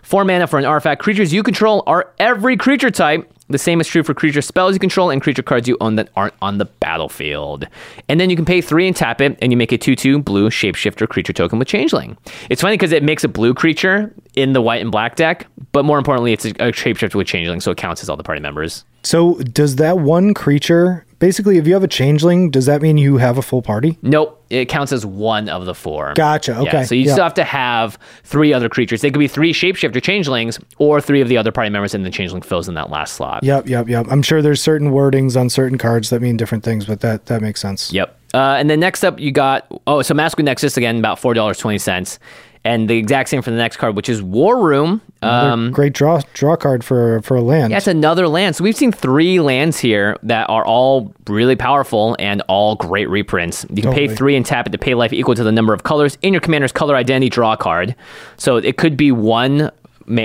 Four 0.03 0.25
mana 0.25 0.47
for 0.47 0.59
an 0.59 0.65
artifact. 0.65 1.01
Creatures 1.01 1.33
you 1.33 1.43
control 1.43 1.81
are 1.87 2.11
every 2.19 2.57
creature 2.57 2.91
type. 2.91 3.29
The 3.49 3.57
same 3.57 3.81
is 3.81 3.87
true 3.87 4.03
for 4.03 4.13
creature 4.13 4.41
spells 4.41 4.73
you 4.73 4.79
control 4.79 5.09
and 5.09 5.21
creature 5.21 5.43
cards 5.43 5.67
you 5.67 5.77
own 5.79 5.95
that 5.95 6.09
aren't 6.15 6.33
on 6.41 6.57
the 6.57 6.65
battlefield. 6.65 7.67
And 8.09 8.19
then 8.19 8.29
you 8.29 8.35
can 8.35 8.45
pay 8.45 8.61
three 8.61 8.87
and 8.87 8.95
tap 8.95 9.21
it, 9.21 9.37
and 9.41 9.51
you 9.51 9.57
make 9.57 9.71
a 9.71 9.77
2 9.77 9.95
2 9.95 10.19
blue 10.19 10.49
shapeshifter 10.49 11.07
creature 11.07 11.33
token 11.33 11.57
with 11.57 11.67
Changeling. 11.67 12.17
It's 12.49 12.61
funny 12.61 12.75
because 12.75 12.91
it 12.91 13.03
makes 13.03 13.23
a 13.23 13.27
blue 13.27 13.53
creature 13.53 14.13
in 14.35 14.53
the 14.53 14.61
white 14.61 14.81
and 14.81 14.91
black 14.91 15.15
deck, 15.15 15.47
but 15.71 15.83
more 15.85 15.97
importantly, 15.97 16.33
it's 16.33 16.45
a, 16.45 16.49
a 16.49 16.71
shapeshifter 16.71 17.15
with 17.15 17.27
Changeling, 17.27 17.61
so 17.61 17.71
it 17.71 17.77
counts 17.77 18.01
as 18.01 18.09
all 18.09 18.17
the 18.17 18.23
party 18.23 18.41
members. 18.41 18.85
So 19.03 19.35
does 19.35 19.75
that 19.77 19.99
one 19.99 20.33
creature 20.33 21.05
basically 21.23 21.57
if 21.57 21.65
you 21.65 21.73
have 21.73 21.83
a 21.83 21.87
changeling, 21.87 22.51
does 22.51 22.65
that 22.65 22.81
mean 22.81 22.97
you 22.97 23.15
have 23.15 23.37
a 23.37 23.41
full 23.41 23.61
party? 23.61 23.97
Nope, 24.01 24.43
it 24.49 24.65
counts 24.65 24.91
as 24.91 25.05
one 25.05 25.47
of 25.47 25.65
the 25.65 25.73
four. 25.73 26.13
Gotcha, 26.15 26.51
Yeah, 26.51 26.59
okay, 26.59 26.83
so 26.83 26.95
you 26.95 27.05
yeah. 27.05 27.13
still 27.13 27.23
have 27.23 27.33
to 27.35 27.45
have 27.45 27.97
three 28.25 28.51
other 28.51 28.67
creatures. 28.67 28.99
They 28.99 29.09
could 29.09 29.19
be 29.19 29.29
three 29.29 29.53
shapeshifter 29.53 30.03
changelings 30.03 30.59
or 30.79 30.99
three 30.99 31.21
of 31.21 31.29
the 31.29 31.37
other 31.37 31.53
party 31.53 31.69
members, 31.69 31.93
and 31.93 32.05
the 32.05 32.09
changeling 32.09 32.41
fills 32.41 32.67
in 32.67 32.75
that 32.75 32.89
last 32.89 33.13
slot. 33.13 33.41
Yep, 33.41 33.69
yep, 33.69 33.87
yep. 33.87 34.05
I'm 34.09 34.21
sure 34.21 34.41
there's 34.41 34.61
certain 34.61 34.91
wordings 34.91 35.39
on 35.39 35.49
certain 35.49 35.77
cards 35.77 36.09
that 36.09 36.21
mean 36.21 36.35
different 36.35 36.65
things, 36.65 36.85
but 36.85 36.99
that 36.99 37.27
that 37.27 37.41
makes 37.41 37.61
sense. 37.61 37.93
Yep. 37.93 38.19
Uh, 38.33 38.57
and 38.59 38.69
then 38.69 38.81
next 38.81 39.05
up, 39.05 39.17
you 39.17 39.31
got 39.31 39.65
oh, 39.87 40.01
so 40.01 40.13
Maskwood 40.13 40.43
Nexus 40.43 40.75
again, 40.75 40.97
about 40.97 41.19
four 41.19 41.33
dollars 41.33 41.57
twenty 41.57 41.77
cents, 41.77 42.19
and 42.65 42.89
the 42.89 42.97
exact 42.97 43.29
same 43.29 43.41
for 43.41 43.51
the 43.51 43.57
next 43.57 43.77
card, 43.77 43.95
which 43.95 44.07
is 44.09 44.21
War 44.21 44.61
Room. 44.65 45.01
Um, 45.21 45.71
Great 45.71 45.93
draw 45.93 46.21
draw 46.33 46.55
card 46.55 46.83
for 46.83 47.21
for 47.21 47.35
a 47.37 47.41
land. 47.41 47.71
that's 47.73 47.87
another 47.87 48.27
land. 48.27 48.55
So 48.55 48.63
we've 48.63 48.75
seen 48.75 48.91
three 48.91 49.39
lands 49.39 49.79
here 49.79 50.17
that 50.23 50.49
are 50.49 50.65
all 50.65 51.13
really 51.27 51.55
powerful 51.55 52.15
and 52.19 52.41
all 52.47 52.75
great 52.75 53.09
reprints. 53.09 53.65
You 53.73 53.81
can 53.83 53.93
pay 53.93 54.07
three 54.07 54.35
and 54.35 54.45
tap 54.45 54.67
it 54.67 54.71
to 54.71 54.77
pay 54.77 54.93
life 54.95 55.13
equal 55.13 55.35
to 55.35 55.43
the 55.43 55.51
number 55.51 55.73
of 55.73 55.83
colors 55.83 56.17
in 56.21 56.33
your 56.33 56.41
commander's 56.41 56.71
color 56.71 56.95
identity. 56.95 57.29
Draw 57.29 57.53
a 57.53 57.57
card. 57.57 57.95
So 58.37 58.57
it 58.57 58.77
could 58.77 58.97
be 58.97 59.11
one. 59.11 59.71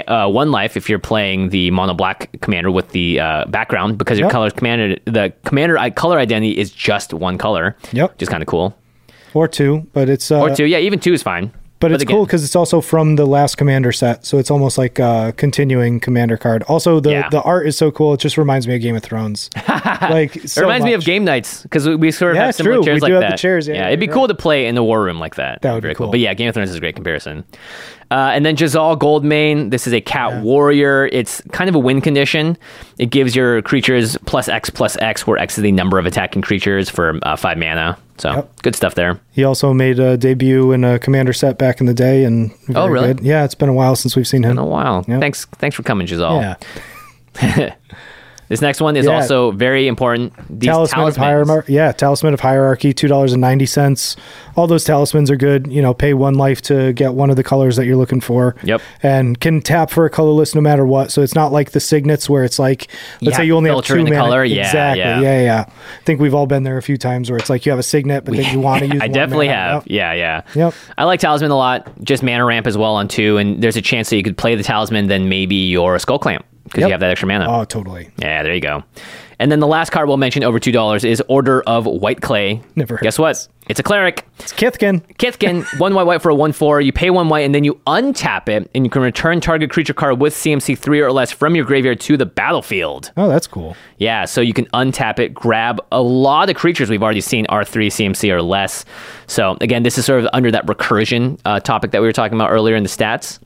Uh, 0.08 0.28
one 0.28 0.50
life 0.50 0.76
if 0.76 0.88
you're 0.90 0.98
playing 0.98 1.50
the 1.50 1.70
mono 1.70 1.94
black 1.94 2.28
commander 2.40 2.68
with 2.68 2.88
the 2.88 3.20
uh, 3.20 3.44
background 3.44 3.96
because 3.96 4.18
your 4.18 4.26
Yep. 4.26 4.32
color 4.32 4.50
commander 4.50 4.96
the 5.04 5.32
commander 5.44 5.78
i- 5.78 5.90
color 5.90 6.18
identity 6.18 6.58
is 6.58 6.72
just 6.72 7.14
one 7.14 7.38
color. 7.38 7.76
Yep. 7.92 8.18
just 8.18 8.28
kind 8.28 8.42
of 8.42 8.48
cool. 8.48 8.76
or 9.34 9.46
two, 9.46 9.86
but 9.92 10.08
it's 10.08 10.32
uh, 10.32 10.40
Or 10.40 10.52
two, 10.52 10.64
yeah, 10.64 10.78
even 10.78 10.98
two 10.98 11.12
is 11.12 11.22
fine. 11.22 11.52
But 11.80 11.92
it's 11.92 12.02
again- 12.02 12.16
cool 12.16 12.24
because 12.26 12.42
it's 12.44 12.56
also 12.56 12.80
from 12.80 13.14
the 13.16 13.24
last 13.26 13.56
commander 13.56 13.92
set, 13.92 14.26
so 14.26 14.38
it's 14.38 14.50
almost 14.50 14.78
like 14.78 14.98
a 14.98 15.32
continuing 15.36 16.00
commander 16.00 16.36
card. 16.36 16.62
Also, 16.64 16.98
the 16.98 17.10
Yeah. 17.10 17.28
the 17.30 17.40
art 17.42 17.66
is 17.68 17.76
so 17.76 17.90
cool; 17.92 18.14
it 18.14 18.20
just 18.20 18.36
reminds 18.36 18.66
me 18.66 18.74
of 18.74 18.80
Game 18.82 18.96
of 18.96 19.02
Thrones. 19.02 19.48
like 20.10 20.34
It 20.36 20.56
reminds 20.56 20.84
me 20.84 20.94
of 20.94 21.04
game 21.04 21.24
nights 21.24 21.62
because 21.62 21.86
we, 21.86 21.94
we 21.96 22.10
sort 22.10 22.32
of 22.32 22.36
Yeah, 22.36 22.46
have 22.46 22.54
similar 22.56 22.76
true. 22.76 22.84
chairs 22.84 23.00
We 23.02 23.12
like 23.12 23.20
that. 23.20 23.38
chairs, 23.38 23.68
yeah, 23.68 23.86
it'd 23.86 24.00
be 24.00 24.06
you're 24.06 24.14
cool 24.14 24.26
to 24.28 24.34
play 24.34 24.66
in 24.66 24.74
the 24.74 24.82
war 24.82 25.02
room 25.02 25.20
like 25.20 25.36
that. 25.36 25.62
That 25.62 25.72
would 25.74 25.82
be 25.84 25.94
cool. 25.94 26.08
But 26.10 26.18
yeah, 26.20 26.34
Game 26.34 26.48
of 26.48 26.54
Thrones 26.54 26.70
is 26.70 26.76
a 26.76 26.80
great 26.80 26.96
comparison. 26.96 27.44
Uh, 28.10 28.30
and 28.32 28.46
then 28.46 28.56
Jazal 28.56 28.96
Goldmane. 28.98 29.70
This 29.70 29.86
is 29.86 29.92
a 29.92 30.00
cat 30.00 30.42
warrior. 30.42 31.06
It's 31.12 31.42
kind 31.52 31.68
of 31.68 31.74
a 31.74 31.78
win 31.78 32.00
condition. 32.00 32.56
It 32.98 33.10
gives 33.10 33.36
your 33.36 33.60
creatures 33.62 34.16
plus 34.24 34.48
X 34.48 34.70
plus 34.70 34.96
X, 34.98 35.26
where 35.26 35.36
X 35.38 35.58
is 35.58 35.62
the 35.62 35.72
number 35.72 35.98
of 35.98 36.06
attacking 36.06 36.40
creatures 36.42 36.88
for 36.88 37.18
uh, 37.22 37.36
five 37.36 37.58
mana. 37.58 37.98
So 38.16 38.32
Yep. 38.32 38.62
good 38.62 38.74
stuff 38.76 38.94
there. 38.94 39.20
He 39.32 39.44
also 39.44 39.72
made 39.74 39.98
a 40.00 40.16
debut 40.16 40.72
in 40.72 40.84
a 40.84 40.98
commander 40.98 41.32
set 41.32 41.58
back 41.58 41.80
in 41.80 41.86
the 41.86 41.94
day, 41.94 42.24
and 42.24 42.50
Oh, 42.74 42.86
really? 42.88 43.08
good. 43.14 43.20
Yeah, 43.20 43.44
it's 43.44 43.54
been 43.54 43.68
a 43.68 43.74
while 43.74 43.94
since 43.94 44.16
we've 44.16 44.26
seen 44.26 44.42
him. 44.42 44.52
In 44.52 44.58
a 44.58 44.66
while. 44.66 45.04
Yep. 45.06 45.20
Thanks, 45.20 45.44
thanks 45.44 45.76
for 45.76 45.82
coming, 45.82 46.06
Jazal. 46.06 46.56
Yeah, 47.42 47.74
This 48.48 48.60
next 48.62 48.80
one 48.80 48.96
is 48.96 49.06
Yeah. 49.06 49.12
also 49.12 49.50
very 49.50 49.86
important. 49.88 50.32
These 50.48 50.68
talisman 50.70 51.06
of 51.08 51.16
hierarchy. 51.16 51.72
Yeah, 51.74 51.92
talisman 51.92 52.34
of 52.34 52.40
hierarchy, 52.40 52.92
two 52.92 53.08
dollars 53.08 53.32
and 53.32 53.40
ninety 53.40 53.66
cents. 53.66 54.16
All 54.56 54.66
those 54.66 54.84
talismans 54.84 55.30
are 55.30 55.36
good. 55.36 55.66
You 55.70 55.82
know, 55.82 55.92
pay 55.94 56.14
one 56.14 56.34
life 56.34 56.62
to 56.62 56.92
get 56.94 57.14
one 57.14 57.30
of 57.30 57.36
the 57.36 57.44
colors 57.44 57.76
that 57.76 57.86
you're 57.86 57.96
looking 57.96 58.20
for. 58.20 58.56
Yep. 58.64 58.80
and 59.02 59.38
can 59.40 59.60
tap 59.60 59.90
for 59.90 60.04
a 60.04 60.10
colorless 60.10 60.54
no 60.54 60.60
matter 60.60 60.84
what. 60.86 61.10
So 61.12 61.22
it's 61.22 61.34
not 61.34 61.52
like 61.52 61.70
the 61.72 61.80
signets 61.80 62.28
where 62.28 62.44
it's 62.44 62.58
like, 62.58 62.88
let's 63.20 63.34
Yeah, 63.34 63.36
say 63.38 63.44
you 63.44 63.56
only 63.56 63.70
have 63.70 63.84
two 63.84 64.02
mana. 64.04 64.16
color. 64.16 64.44
Yeah, 64.44 64.62
exactly. 64.66 65.00
yeah. 65.00 65.20
Yeah. 65.20 65.40
yeah, 65.42 65.64
I 65.68 66.02
think 66.04 66.20
we've 66.20 66.34
all 66.34 66.46
been 66.46 66.62
there 66.64 66.76
a 66.78 66.82
few 66.82 66.96
times 66.96 67.30
where 67.30 67.38
it's 67.38 67.50
like 67.50 67.66
you 67.66 67.70
have 67.72 67.78
a 67.78 67.82
signet, 67.82 68.24
but 68.24 68.34
then 68.34 68.52
you 68.52 68.60
want 68.60 68.80
to 68.84 68.86
use. 68.94 69.00
I 69.02 69.08
definitely 69.08 69.48
mana. 69.48 69.58
have. 69.58 69.86
Yep. 69.86 69.90
Yeah, 69.90 70.12
yeah. 70.14 70.42
Yep. 70.54 70.74
I 70.96 71.04
like 71.04 71.20
Talisman 71.20 71.50
a 71.50 71.56
lot. 71.56 71.88
Just 72.02 72.22
mana 72.22 72.44
ramp 72.44 72.66
as 72.66 72.76
well 72.78 72.94
on 72.94 73.08
two, 73.08 73.36
and 73.36 73.62
there's 73.62 73.76
a 73.76 73.82
chance 73.82 74.10
that 74.10 74.16
you 74.16 74.22
could 74.22 74.36
play 74.38 74.54
the 74.54 74.62
Talisman, 74.62 75.06
then 75.08 75.28
maybe 75.28 75.54
your 75.54 75.98
Skull 75.98 76.18
Clamp 76.18 76.44
because 76.68 76.82
Yep. 76.82 76.88
you 76.88 76.92
have 76.92 77.00
that 77.00 77.10
extra 77.10 77.26
mana. 77.28 77.46
Oh, 77.48 77.64
totally. 77.64 78.10
Yeah, 78.18 78.42
there 78.42 78.54
you 78.54 78.60
go. 78.60 78.84
And 79.40 79.52
then 79.52 79.60
the 79.60 79.68
last 79.68 79.90
card 79.90 80.08
we'll 80.08 80.16
mention 80.16 80.42
over 80.42 80.58
two 80.58 80.72
dollars 80.72 81.04
is 81.04 81.22
Order 81.28 81.62
of 81.62 81.86
White 81.86 82.20
Clay. 82.20 82.60
Never 82.74 82.96
heard 82.96 83.02
Guess 83.04 83.18
what? 83.20 83.46
It's 83.68 83.78
a 83.78 83.82
cleric. 83.84 84.26
It's 84.40 84.52
Kithkin. 84.52 85.02
Kithkin, 85.16 85.64
one 85.78 85.94
white 85.94 86.06
white 86.06 86.22
for 86.22 86.30
a 86.30 86.34
one 86.34 86.52
four. 86.52 86.80
You 86.80 86.92
pay 86.92 87.10
one 87.10 87.28
white 87.28 87.40
and 87.40 87.54
then 87.54 87.62
you 87.64 87.74
untap 87.86 88.48
it, 88.48 88.68
and 88.74 88.84
you 88.84 88.90
can 88.90 89.00
return 89.02 89.40
target 89.40 89.70
creature 89.70 89.92
card 89.94 90.18
with 90.20 90.34
CMC 90.34 90.76
three 90.76 91.00
or 91.00 91.12
less 91.12 91.30
from 91.30 91.54
your 91.54 91.64
graveyard 91.66 92.00
to 92.00 92.16
the 92.16 92.26
battlefield. 92.26 93.12
Oh, 93.16 93.28
that's 93.28 93.46
cool. 93.46 93.76
Yeah, 93.98 94.24
so 94.24 94.40
you 94.40 94.54
can 94.54 94.64
untap 94.66 95.18
it, 95.20 95.34
grab 95.34 95.80
a 95.92 96.02
lot 96.02 96.50
of 96.50 96.56
creatures 96.56 96.90
we've 96.90 97.02
already 97.02 97.20
seen 97.20 97.46
R 97.48 97.64
three 97.64 97.90
CMC 97.90 98.30
or 98.32 98.42
less. 98.42 98.84
So 99.28 99.56
again, 99.60 99.82
this 99.84 99.98
is 99.98 100.04
sort 100.06 100.20
of 100.24 100.28
under 100.32 100.50
that 100.50 100.66
recursion 100.66 101.38
uh, 101.44 101.60
topic 101.60 101.92
that 101.92 102.00
we 102.00 102.08
were 102.08 102.12
talking 102.12 102.36
about 102.36 102.50
earlier 102.50 102.74
in 102.74 102.82
the 102.82 102.88
stats. 102.88 103.38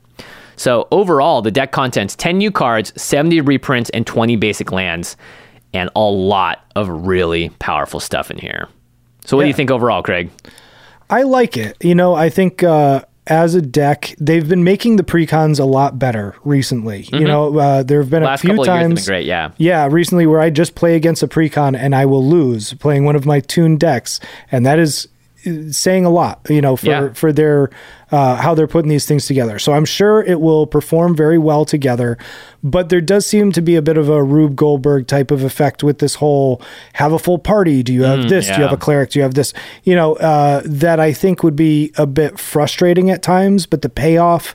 So 0.55 0.87
overall, 0.91 1.41
the 1.41 1.51
deck 1.51 1.71
contents 1.71 2.15
10 2.15 2.37
new 2.37 2.51
cards, 2.51 2.93
70 3.01 3.41
reprints, 3.41 3.89
and 3.91 4.05
20 4.05 4.35
basic 4.35 4.71
lands, 4.71 5.17
and 5.73 5.89
a 5.95 6.01
lot 6.01 6.65
of 6.75 6.87
really 6.89 7.49
powerful 7.59 7.99
stuff 7.99 8.29
in 8.29 8.37
here. 8.37 8.67
So 9.25 9.37
what 9.37 9.43
do 9.43 9.47
you 9.47 9.53
think 9.53 9.71
overall, 9.71 10.03
Craig? 10.03 10.29
I 11.09 11.23
like 11.23 11.57
it. 11.57 11.77
You 11.83 11.95
know, 11.95 12.13
I 12.13 12.29
think 12.29 12.61
uh, 12.63 13.03
as 13.27 13.55
a 13.55 13.61
deck, 13.61 14.15
they've 14.19 14.47
been 14.47 14.63
making 14.63 14.97
the 14.97 15.03
precons 15.03 15.59
a 15.59 15.63
lot 15.63 15.97
better 15.97 16.35
recently. 16.43 17.07
You 17.11 17.25
know, 17.25 17.57
uh, 17.57 17.83
there 17.83 18.01
have 18.01 18.09
been 18.09 18.23
Mm-hmm. 18.23 18.25
Last 18.27 18.39
a 18.39 18.41
few 18.41 18.49
couple 18.51 18.63
of 18.63 18.67
years 18.67 18.87
times. 18.87 19.07
great, 19.07 19.25
yeah. 19.25 19.51
Yeah, 19.57 19.87
recently 19.89 20.27
where 20.27 20.41
I 20.41 20.49
just 20.49 20.75
play 20.75 20.95
against 20.95 21.23
a 21.23 21.27
precon 21.27 21.77
and 21.77 21.95
I 21.95 22.05
will 22.05 22.25
lose 22.25 22.73
playing 22.75 23.05
one 23.05 23.15
of 23.15 23.25
my 23.25 23.39
tuned 23.39 23.79
decks, 23.79 24.19
and 24.51 24.65
that 24.65 24.77
is 24.79 25.07
saying 25.71 26.05
a 26.05 26.09
lot. 26.09 26.39
You 26.49 26.61
know, 26.61 26.75
for 26.75 26.85
Yeah. 26.87 27.09
for 27.13 27.31
their 27.31 27.69
uh, 28.11 28.35
how 28.35 28.53
they're 28.53 28.67
putting 28.67 28.89
these 28.89 29.05
things 29.07 29.25
together. 29.25 29.57
So 29.57 29.73
I'm 29.73 29.85
sure 29.85 30.21
it 30.21 30.39
will 30.39 30.67
perform 30.67 31.15
very 31.15 31.37
well 31.39 31.65
together. 31.65 32.17
But 32.63 32.89
there 32.89 33.01
does 33.01 33.25
seem 33.25 33.51
to 33.53 33.61
be 33.61 33.75
a 33.75 33.81
bit 33.81 33.97
of 33.97 34.07
a 34.07 34.23
Rube 34.23 34.55
Goldberg 34.55 35.07
type 35.07 35.31
of 35.31 35.43
effect 35.43 35.83
with 35.83 35.97
this 35.99 36.15
whole 36.15 36.61
have 36.93 37.11
a 37.11 37.17
full 37.19 37.39
party. 37.39 37.81
Do 37.81 37.91
you 37.91 38.03
have 38.03 38.29
this? 38.29 38.45
Do 38.45 38.51
you 38.53 38.57
Mm, 38.59 38.63
have 38.63 38.71
a 38.73 38.77
cleric? 38.77 39.09
Do 39.11 39.19
you 39.19 39.23
have 39.23 39.33
this? 39.33 39.53
You 39.83 39.95
know, 39.95 40.13
uh, 40.17 40.61
that 40.65 40.99
I 40.99 41.11
think 41.11 41.41
would 41.43 41.55
be 41.55 41.91
a 41.97 42.05
bit 42.05 42.39
frustrating 42.39 43.09
at 43.09 43.21
times, 43.23 43.65
but 43.65 43.81
the 43.81 43.89
payoff 43.89 44.53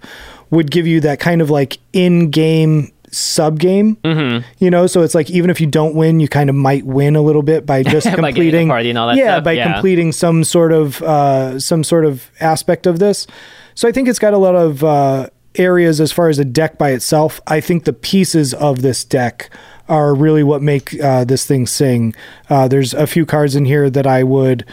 would 0.51 0.71
give 0.71 0.87
you 0.87 1.01
that 1.01 1.19
kind 1.21 1.43
of 1.43 1.51
like 1.51 1.79
in 1.93 2.31
game 2.31 2.93
sub 3.13 3.59
game. 3.59 3.97
Mm-hmm. 3.97 4.47
You 4.59 4.71
know, 4.71 4.87
so 4.87 5.03
it's 5.03 5.15
like 5.15 5.31
even 5.31 5.51
if 5.51 5.61
you 5.61 5.67
don't 5.67 5.95
win, 5.95 6.21
you 6.21 6.29
kind 6.29 6.51
of 6.51 6.57
might 6.57 6.85
win 6.85 7.17
a 7.17 7.23
little 7.23 7.43
bit 7.43 7.67
by 7.67 7.83
just 7.85 8.07
By 8.07 8.33
completing 8.33 8.69
party 8.69 8.91
and 8.91 8.99
all 8.99 9.09
that 9.09 9.17
yeah, 9.17 9.37
stuff, 9.37 9.45
by 9.45 9.53
yeah. 9.53 9.73
completing 9.73 10.13
some 10.13 10.45
sort 10.45 10.73
of 10.73 11.03
uh, 11.03 11.59
some 11.59 11.85
sort 11.85 12.05
of 12.05 12.31
aspect 12.41 12.87
of 12.87 12.99
this. 12.99 13.27
So 13.75 13.89
I 13.89 13.93
think 13.93 14.09
it's 14.09 14.19
got 14.19 14.35
a 14.35 14.39
lot 14.39 14.57
of 14.57 14.83
uh, 14.83 15.29
areas 15.55 16.01
as 16.01 16.13
far 16.13 16.29
as 16.29 16.39
a 16.39 16.45
deck 16.45 16.79
by 16.79 16.91
itself. 16.91 17.41
I 17.47 17.61
think 17.61 17.85
the 17.85 17.93
pieces 17.93 18.55
of 18.55 18.83
this 18.83 19.05
deck 19.05 19.51
are 19.89 20.15
really 20.15 20.43
what 20.43 20.63
make 20.63 21.01
uh, 21.01 21.25
this 21.25 21.47
thing 21.47 21.67
sing. 21.67 22.15
Uh, 22.51 22.69
there's 22.69 22.95
a 22.95 23.07
few 23.07 23.25
cards 23.25 23.57
in 23.57 23.65
here 23.65 23.89
that 23.91 24.07
I 24.07 24.23
would 24.23 24.65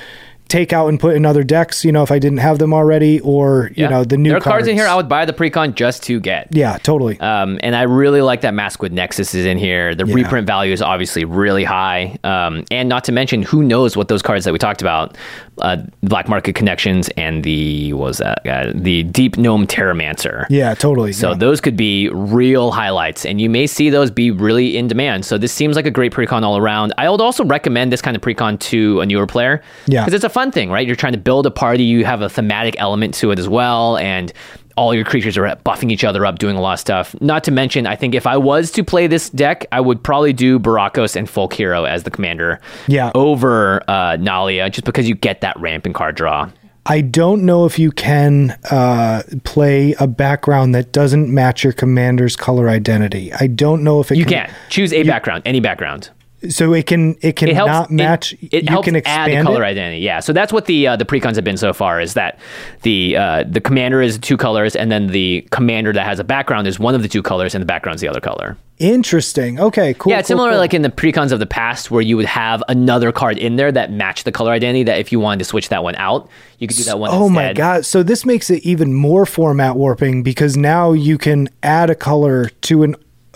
take 0.47 0.71
out 0.73 0.87
and 0.87 0.99
put 0.99 1.15
in 1.15 1.25
other 1.25 1.43
decks. 1.43 1.83
You 1.83 1.91
know, 1.91 2.03
if 2.03 2.11
I 2.11 2.19
didn't 2.19 2.37
have 2.39 2.59
them 2.59 2.73
already, 2.73 3.19
or 3.21 3.71
you 3.75 3.87
know, 3.87 4.03
the 4.03 4.17
new 4.17 4.29
there 4.29 4.37
are 4.37 4.41
cards 4.41 4.67
in 4.67 4.75
here 4.75 4.85
I 4.87 4.95
would 4.95 5.09
buy 5.09 5.25
the 5.25 5.33
precon 5.33 5.73
just 5.75 6.03
to 6.03 6.19
get. 6.19 6.49
yeah, 6.51 6.77
totally. 6.77 7.19
Um, 7.19 7.59
and 7.63 7.75
I 7.75 7.83
really 7.83 8.21
like 8.21 8.41
that 8.41 8.53
Maskwood 8.53 8.91
Nexus 8.91 9.33
is 9.35 9.45
in 9.45 9.57
here. 9.57 9.95
The 9.95 10.05
reprint 10.05 10.47
value 10.47 10.71
is 10.73 10.81
obviously 10.81 11.25
really 11.25 11.63
high. 11.63 12.17
Um, 12.23 12.63
and 12.71 12.87
not 12.89 13.03
to 13.05 13.11
mention, 13.11 13.41
who 13.41 13.63
knows 13.63 13.97
what 13.97 14.07
those 14.07 14.21
cards 14.21 14.45
that 14.45 14.53
we 14.53 14.59
talked 14.59 14.81
about, 14.81 15.17
uh, 15.59 15.77
Black 16.03 16.27
Market 16.27 16.53
Connections 16.55 17.09
and 17.17 17.43
the, 17.43 17.93
what 17.93 18.07
was 18.07 18.17
that? 18.19 18.45
Uh, 18.45 18.71
the 18.75 19.03
Deep 19.03 19.37
Gnome 19.37 19.65
Terramancer. 19.67 20.45
yeah, 20.49 20.73
totally. 20.73 21.13
So 21.13 21.29
yeah. 21.31 21.37
those 21.37 21.61
could 21.61 21.77
be 21.77 22.09
real 22.09 22.71
highlights, 22.71 23.25
and 23.25 23.39
you 23.41 23.49
may 23.49 23.65
see 23.67 23.89
those 23.89 24.11
be 24.11 24.31
really 24.31 24.77
in 24.77 24.87
demand. 24.87 25.25
So 25.25 25.37
this 25.37 25.53
seems 25.53 25.75
like 25.75 25.85
a 25.85 25.91
great 25.91 26.11
precon 26.13 26.43
all 26.43 26.57
around. 26.57 26.93
I 26.97 27.09
would 27.09 27.21
also 27.21 27.43
recommend 27.45 27.91
this 27.91 28.01
kind 28.01 28.15
of 28.15 28.21
precon 28.21 28.59
to 28.59 29.01
a 29.01 29.05
newer 29.05 29.27
player, 29.27 29.61
Yeah. 29.87 30.03
because 30.03 30.13
it's 30.13 30.23
a 30.23 30.29
fun 30.35 30.51
thing, 30.51 30.69
right? 30.69 30.85
You're 30.85 30.97
trying 30.97 31.13
to 31.13 31.19
build 31.19 31.45
a 31.45 31.51
party, 31.51 31.83
you 31.83 32.03
have 32.05 32.21
a 32.21 32.29
thematic 32.29 32.75
element 32.77 33.13
to 33.15 33.31
it 33.31 33.39
as 33.39 33.47
well, 33.49 33.97
and 33.97 34.31
all 34.77 34.93
your 34.93 35.05
creatures 35.05 35.37
are 35.37 35.45
buffing 35.65 35.89
each 35.91 36.03
other 36.03 36.25
up, 36.25 36.37
doing 36.39 36.57
a 36.57 36.61
lot 36.61 36.73
of 36.73 36.79
stuff. 36.81 37.15
Not 37.21 37.45
to 37.45 37.51
mention, 37.51 37.87
I 37.87 37.95
think 37.95 38.13
if 38.13 38.27
I 38.27 38.35
was 38.35 38.69
to 38.71 38.83
play 38.83 39.07
this 39.07 39.29
deck, 39.29 39.65
I 39.71 39.79
would 39.79 40.03
probably 40.03 40.33
do 40.33 40.59
Burakos 40.59 41.15
and 41.15 41.29
Folk 41.29 41.53
Hero 41.53 41.85
as 41.85 42.03
the 42.03 42.11
commander, 42.11 42.59
Yeah. 42.87 43.11
over 43.15 43.81
uh, 43.87 44.17
Nalia, 44.17 44.69
just 44.69 44.83
because 44.83 45.07
you 45.07 45.15
get 45.15 45.39
that 45.41 45.57
ramp 45.59 45.85
and 45.85 45.95
card 45.95 46.15
draw. 46.17 46.49
I 46.85 46.99
don't 47.01 47.43
know 47.45 47.65
if 47.65 47.79
you 47.79 47.91
can 47.91 48.51
uh, 48.69 49.23
play 49.45 49.95
a 49.99 50.07
background 50.07 50.75
that 50.75 50.91
doesn't 50.91 51.33
match 51.33 51.63
your 51.63 51.73
commander's 51.73 52.35
color 52.35 52.67
identity. 52.69 53.31
I 53.33 53.47
don't 53.47 53.81
know 53.83 54.01
if 54.01 54.11
it 54.11 54.17
You 54.17 54.25
can. 54.25 54.47
can 54.47 54.55
choose 54.69 54.91
a 54.93 55.03
background, 55.03 55.43
any 55.45 55.61
background. 55.61 56.09
So 56.49 56.73
it 56.73 56.85
can 56.85 57.15
it 57.21 57.35
can 57.35 57.49
it 57.49 57.55
helps 57.55 57.71
not 57.71 57.91
match. 57.91 58.33
It, 58.33 58.53
it 58.53 58.63
you 58.63 58.69
helps 58.69 58.85
can 58.85 58.95
add 58.95 58.99
expand 58.99 59.31
the 59.33 59.43
color 59.43 59.63
it. 59.63 59.67
identity. 59.67 60.01
Yeah, 60.01 60.19
so 60.19 60.33
that's 60.33 60.51
what 60.53 60.65
the 60.65 60.87
uh, 60.87 60.95
the 60.95 61.05
precons 61.05 61.35
have 61.35 61.43
been 61.43 61.57
so 61.57 61.73
far. 61.73 62.01
Is 62.01 62.13
that 62.13 62.39
the 62.81 63.17
uh, 63.17 63.43
the 63.47 63.61
commander 63.61 64.01
is 64.01 64.17
two 64.19 64.37
colors, 64.37 64.75
and 64.75 64.91
then 64.91 65.07
the 65.07 65.47
commander 65.51 65.93
that 65.93 66.05
has 66.05 66.19
a 66.19 66.23
background 66.23 66.67
is 66.67 66.79
one 66.79 66.93
of 66.93 67.01
the 67.01 67.07
two 67.07 67.23
colors, 67.23 67.55
and 67.55 67.61
the 67.61 67.65
background's 67.65 68.01
the 68.01 68.07
other 68.07 68.19
color. 68.19 68.57
Interesting. 68.77 69.59
Okay. 69.59 69.93
Cool. 69.93 70.11
yeah, 70.11 70.19
it's 70.19 70.27
cool, 70.27 70.35
similar 70.35 70.51
cool. 70.51 70.59
like 70.59 70.73
in 70.73 70.81
the 70.81 70.89
precons 70.89 71.31
of 71.31 71.39
the 71.39 71.45
past, 71.45 71.89
where 71.89 72.01
you 72.01 72.17
would 72.17 72.25
have 72.25 72.61
another 72.67 73.13
card 73.13 73.37
in 73.37 73.55
there 73.55 73.71
that 73.71 73.91
matched 73.91 74.25
the 74.25 74.31
color 74.33 74.51
identity. 74.51 74.83
That 74.83 74.99
if 74.99 75.11
you 75.11 75.19
wanted 75.19 75.39
to 75.39 75.45
switch 75.45 75.69
that 75.69 75.83
one 75.83 75.95
out, 75.95 76.29
you 76.59 76.67
could 76.67 76.77
do 76.77 76.83
that 76.83 76.99
one. 76.99 77.11
Oh 77.13 77.29
my 77.29 77.53
god! 77.53 77.85
So 77.85 78.03
this 78.03 78.25
makes 78.25 78.49
it 78.49 78.63
even 78.63 78.93
more 78.93 79.25
format 79.25 79.77
warping 79.77 80.23
because 80.23 80.57
now 80.57 80.91
you 80.91 81.17
can 81.17 81.47
add 81.63 81.89
a 81.89 81.95
color 81.95 82.49
to 82.49 82.83
an 82.83 82.95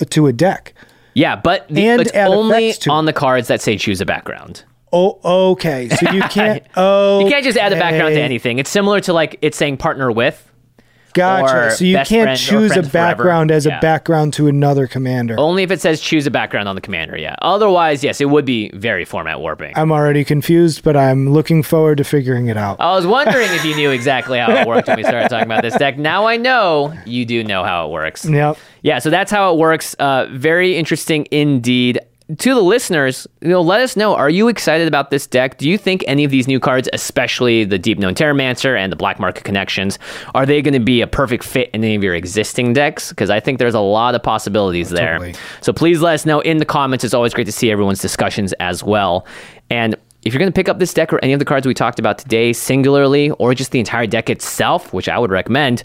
to 0.09 0.27
a 0.27 0.33
deck. 0.33 0.73
Yeah, 1.13 1.35
but 1.35 1.67
the, 1.69 1.87
And 1.87 2.01
it's 2.01 2.11
only 2.15 2.73
on 2.87 3.05
the 3.05 3.13
cards 3.13 3.47
that 3.47 3.61
say 3.61 3.77
choose 3.77 4.01
a 4.01 4.05
background. 4.05 4.63
Oh, 4.91 5.19
okay. 5.51 5.89
So 5.89 6.11
you 6.11 6.21
can't. 6.29 6.63
Oh, 6.75 7.19
You 7.19 7.29
can't 7.29 7.43
just 7.43 7.57
add 7.57 7.71
a 7.73 7.75
background 7.75 8.15
to 8.15 8.21
anything. 8.21 8.59
It's 8.59 8.69
similar 8.69 8.99
to 9.01 9.13
like 9.13 9.37
it's 9.41 9.57
saying 9.57 9.77
partner 9.77 10.11
with. 10.11 10.48
Gotcha. 11.13 11.75
So 11.75 11.85
you 11.85 11.97
can't 12.05 12.37
choose 12.37 12.71
a 12.71 12.75
friends 12.75 12.89
forever. 12.89 12.91
background 12.91 13.51
as 13.51 13.65
Yeah. 13.65 13.77
a 13.77 13.81
background 13.81 14.33
to 14.33 14.47
another 14.47 14.87
commander. 14.87 15.35
Only 15.37 15.63
if 15.63 15.71
it 15.71 15.81
says 15.81 15.99
choose 16.01 16.25
a 16.27 16.31
background 16.31 16.67
on 16.69 16.75
the 16.75 16.81
commander, 16.81 17.17
yeah. 17.17 17.35
Otherwise, 17.41 18.03
yes, 18.03 18.21
it 18.21 18.29
would 18.29 18.45
be 18.45 18.71
very 18.73 19.05
format 19.05 19.39
warping. 19.39 19.73
I'm 19.75 19.91
already 19.91 20.23
confused, 20.23 20.83
but 20.83 20.95
I'm 20.97 21.29
looking 21.31 21.63
forward 21.63 21.97
to 21.99 22.03
figuring 22.03 22.47
it 22.47 22.57
out. 22.57 22.77
I 22.79 22.91
was 22.95 23.05
wondering 23.07 23.47
if 23.51 23.63
you 23.65 23.75
knew 23.75 23.91
exactly 23.91 24.37
how 24.39 24.51
it 24.51 24.67
worked 24.67 24.87
when 24.87 24.97
we 24.97 25.03
started 25.03 25.29
talking 25.29 25.45
about 25.45 25.61
this 25.63 25.75
deck. 25.75 25.97
Now 26.09 26.25
I 26.27 26.37
know 26.37 26.93
you 27.05 27.25
do 27.25 27.43
know 27.43 27.63
how 27.63 27.85
it 27.87 27.91
works. 27.91 28.25
Yep. 28.25 28.57
Yeah, 28.81 28.99
so 28.99 29.09
that's 29.09 29.31
how 29.31 29.53
it 29.53 29.57
works. 29.57 29.93
Uh, 29.95 30.27
very 30.31 30.77
interesting 30.77 31.27
indeed. 31.31 31.99
To 32.37 32.53
the 32.53 32.61
listeners, 32.61 33.25
you 33.41 33.47
know, 33.47 33.61
let 33.61 33.81
us 33.81 33.97
know. 33.97 34.13
Are 34.13 34.29
you 34.29 34.49
excited 34.49 34.87
about 34.87 35.09
this 35.09 35.25
deck? 35.25 35.57
Do 35.57 35.67
you 35.67 35.79
think 35.79 36.03
any 36.07 36.23
of 36.23 36.29
these 36.29 36.47
new 36.47 36.59
cards, 36.59 36.87
especially 36.93 37.63
the 37.63 37.79
Deep 37.79 37.97
Gnome 37.97 38.13
Terramancer 38.13 38.77
and 38.77 38.91
the 38.91 38.95
Black 38.95 39.19
Market 39.19 39.43
Connections, 39.45 39.97
are 40.35 40.45
they 40.45 40.61
going 40.61 40.75
to 40.75 40.79
be 40.79 41.01
a 41.01 41.07
perfect 41.07 41.43
fit 41.43 41.71
in 41.73 41.83
any 41.83 41.95
of 41.95 42.03
your 42.03 42.13
existing 42.13 42.73
decks? 42.73 43.09
Because 43.09 43.31
I 43.31 43.39
think 43.39 43.57
there's 43.57 43.73
a 43.73 43.79
lot 43.79 44.13
of 44.13 44.21
possibilities 44.21 44.91
there. 44.91 45.13
Totally. 45.13 45.35
So 45.61 45.73
please 45.73 46.01
let 46.01 46.13
us 46.13 46.25
know 46.27 46.39
in 46.41 46.57
the 46.57 46.65
comments. 46.65 47.03
It's 47.03 47.15
always 47.15 47.33
great 47.33 47.45
to 47.45 47.51
see 47.51 47.71
everyone's 47.71 47.99
discussions 47.99 48.53
as 48.59 48.83
well. 48.83 49.25
And 49.71 49.95
if 50.21 50.31
you're 50.31 50.39
going 50.39 50.51
to 50.51 50.55
pick 50.55 50.69
up 50.69 50.77
this 50.77 50.93
deck 50.93 51.11
or 51.11 51.19
any 51.23 51.33
of 51.33 51.39
the 51.39 51.45
cards 51.45 51.65
we 51.65 51.73
talked 51.73 51.97
about 51.97 52.19
today 52.19 52.53
singularly 52.53 53.31
or 53.31 53.55
just 53.55 53.71
the 53.71 53.79
entire 53.79 54.05
deck 54.05 54.29
itself, 54.29 54.93
which 54.93 55.09
I 55.09 55.17
would 55.17 55.31
recommend, 55.31 55.81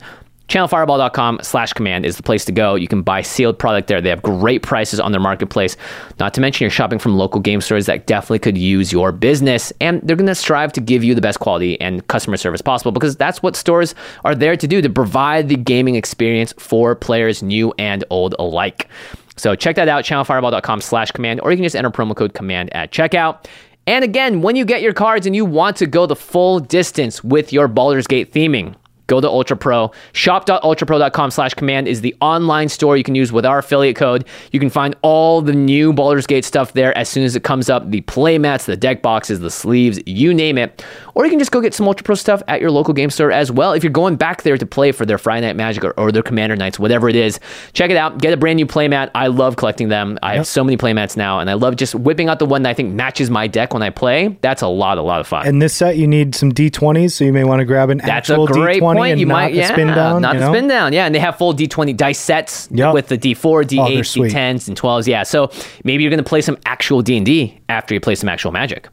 channelfireball.com 0.49 1.41
slash 1.43 1.73
command 1.73 2.05
is 2.05 2.17
the 2.17 2.23
place 2.23 2.45
to 2.45 2.53
go. 2.53 2.75
You 2.75 2.89
can 2.89 3.03
buy 3.03 3.23
sealed 3.23 3.59
product 3.59 3.89
there. 3.89 4.01
They 4.01 4.11
have 4.11 4.23
great 4.23 4.63
prices 4.63 5.01
on 5.01 5.13
their 5.13 5.21
marketplace. 5.21 5.77
Not 6.21 6.35
to 6.35 6.41
mention 6.41 6.65
you're 6.65 6.71
shopping 6.71 6.99
from 6.99 7.17
local 7.17 7.41
game 7.41 7.61
stores 7.61 7.87
that 7.87 8.07
definitely 8.07 8.41
could 8.41 8.59
use 8.59 8.93
your 8.93 9.11
business. 9.11 9.73
And 9.81 10.01
they're 10.03 10.17
going 10.17 10.27
to 10.27 10.35
strive 10.35 10.73
to 10.75 10.81
give 10.81 11.03
you 11.03 11.15
the 11.15 11.21
best 11.21 11.41
quality 11.41 11.81
and 11.81 12.07
customer 12.09 12.37
service 12.37 12.61
possible 12.61 12.93
because 12.93 13.17
that's 13.17 13.43
what 13.43 13.57
stores 13.57 13.95
are 14.25 14.35
there 14.35 14.57
to 14.57 14.67
do, 14.67 14.83
to 14.83 14.91
provide 14.91 15.49
the 15.49 15.57
gaming 15.57 15.95
experience 15.95 16.53
for 16.59 16.95
players 16.95 17.43
new 17.43 17.73
and 17.79 18.05
old 18.11 18.35
alike. 18.39 18.89
So 19.37 19.55
check 19.57 19.77
that 19.77 19.89
out, 19.89 20.05
channelfireball.com 20.05 20.81
slash 20.81 21.11
command, 21.11 21.41
or 21.41 21.51
you 21.51 21.57
can 21.57 21.65
just 21.65 21.75
enter 21.75 21.91
promo 21.91 22.15
code 22.15 22.35
command 22.35 22.75
at 22.75 22.93
checkout. 22.93 23.47
And 23.87 24.05
again, 24.05 24.41
when 24.41 24.57
you 24.57 24.65
get 24.65 24.81
your 24.81 24.95
cards 24.95 25.27
and 25.27 25.35
you 25.37 25.45
want 25.45 25.77
to 25.79 25.87
go 25.87 26.07
the 26.07 26.17
full 26.17 26.61
distance 26.61 27.23
with 27.23 27.53
your 27.53 27.69
Baldur's 27.69 28.07
Gate 28.07 28.33
theming, 28.33 28.75
go 29.07 29.21
to 29.21 29.29
Ultra 29.29 29.57
Pro. 29.57 29.91
Shop.ultrapro.com 30.13 31.31
slash 31.31 31.55
command 31.55 31.89
is 31.89 32.01
the 32.01 32.15
online 32.21 32.69
store 32.69 32.97
you 32.97 33.05
can 33.05 33.15
use 33.15 33.33
with 33.33 33.45
our 33.45 33.59
affiliate 33.59 33.97
code. 33.97 34.25
You 34.53 34.61
can 34.61 34.71
find 34.71 34.95
all 35.03 35.43
the 35.43 35.53
new 35.53 35.93
Baldur's 35.93 36.27
Gate 36.27 36.45
stuff 36.45 36.73
there 36.73 36.97
as 36.97 37.09
soon 37.09 37.25
as 37.25 37.37
it 37.37 37.45
comes 37.45 37.69
up 37.69 37.91
the 37.91 38.01
playmats, 38.03 38.65
the 38.65 38.77
deck 38.77 39.03
boxes, 39.03 39.41
the 39.41 39.51
sleeves, 39.51 40.01
you 40.07 40.33
name 40.33 40.59
it. 40.59 40.85
Or 41.15 41.25
you 41.25 41.31
can 41.31 41.39
just 41.39 41.53
go 41.53 41.61
get 41.61 41.75
some 41.75 41.87
Ultra 41.87 42.05
Pro 42.05 42.15
stuff 42.15 42.43
at 42.49 42.61
your 42.61 42.71
local 42.71 42.95
game 42.95 43.11
store 43.11 43.31
as 43.31 43.51
well. 43.51 43.73
If 43.73 43.85
you're 43.85 43.93
going 43.93 44.17
back 44.17 44.43
there 44.43 44.57
to 44.57 44.67
play 44.67 44.93
for 44.93 45.07
their 45.07 45.19
Friday 45.19 45.47
Night 45.47 45.57
Magic 45.57 45.85
or, 45.85 45.93
or 45.99 46.11
their 46.11 46.23
Commander 46.23 46.57
Nights, 46.57 46.79
whatever 46.79 47.09
it 47.09 47.17
is, 47.17 47.39
check 47.73 47.91
it 47.91 47.97
out. 47.97 48.19
Get 48.19 48.33
a 48.33 48.37
brand 48.37 48.57
new 48.57 48.67
playmat. 48.67 49.11
I 49.15 49.29
love 49.29 49.57
collecting 49.57 49.89
them. 49.89 50.19
I 50.23 50.37
have 50.37 50.47
so 50.47 50.65
many 50.65 50.77
playmats 50.77 51.17
now, 51.17 51.41
and 51.41 51.49
I 51.51 51.55
love 51.55 51.77
just 51.77 51.95
whipping 51.95 52.29
out 52.29 52.39
the 52.39 52.47
one 52.47 52.63
that 52.63 52.71
I 52.71 52.75
think 52.75 52.95
matches 52.95 53.31
my 53.31 53.47
deck 53.47 53.75
when 53.75 53.83
I 53.83 53.91
play. 53.91 54.37
That's 54.41 54.63
a 54.63 54.69
lot, 54.69 54.99
a 54.99 55.03
lot 55.03 55.21
of 55.21 55.27
fun. 55.27 55.47
In 55.47 55.59
this 55.59 55.75
set, 55.75 55.97
you 55.97 56.07
need 56.07 56.35
some 56.35 56.53
D20s, 56.53 57.13
so 57.13 57.25
you 57.25 57.33
may 57.33 57.45
want 57.45 57.61
to 57.61 57.65
grab 57.65 57.91
an 57.91 57.99
That's 57.99 58.31
a 58.31 58.33
actual 58.33 58.47
great 58.47 58.83
D20 58.83 58.94
D20 58.97 59.11
and 59.13 59.21
you 59.21 59.27
not 59.27 59.35
might 59.35 59.55
yeah, 59.55 59.69
spin 59.73 59.89
down, 59.89 60.23
not 60.23 60.35
you 60.35 60.41
the 60.41 60.47
know? 60.47 60.53
spin 60.53 60.69
down. 60.69 60.93
Yeah, 60.93 61.07
and 61.07 61.15
they 61.15 61.19
have 61.19 61.37
full 61.37 61.53
D20 61.55 61.97
dice 61.97 62.19
sets 62.19 62.69
Yep. 62.71 62.95
with 62.95 63.09
the 63.09 63.19
D4, 63.19 63.45
Oh, 63.45 63.65
D8, 63.65 64.07
sweet. 64.07 64.33
D10s, 64.33 64.69
and 64.69 64.77
12s. 64.81 65.07
Yeah, 65.07 65.23
so 65.23 65.51
maybe 65.85 66.03
you're 66.03 66.11
going 66.11 66.23
to 66.23 66.29
play 66.29 66.41
some 66.41 66.57
actual 66.67 67.03
D&D 67.03 67.61
after 67.69 67.95
you 67.95 68.01
play 68.01 68.15
some 68.15 68.29
actual 68.29 68.53
Magic. 68.53 68.89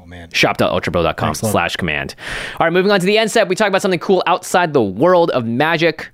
Oh 0.00 0.06
man. 0.06 0.30
shop.ultrapro.com 0.32 1.34
slash 1.34 1.76
command. 1.76 2.14
All 2.60 2.66
right, 2.66 2.72
moving 2.72 2.90
on 2.92 3.00
to 3.00 3.06
the 3.06 3.16
end 3.18 3.30
set, 3.30 3.48
we 3.48 3.54
talk 3.54 3.68
about 3.68 3.82
something 3.82 4.00
cool 4.00 4.22
outside 4.26 4.72
the 4.72 4.82
world 4.82 5.30
of 5.30 5.46
magic. 5.46 6.10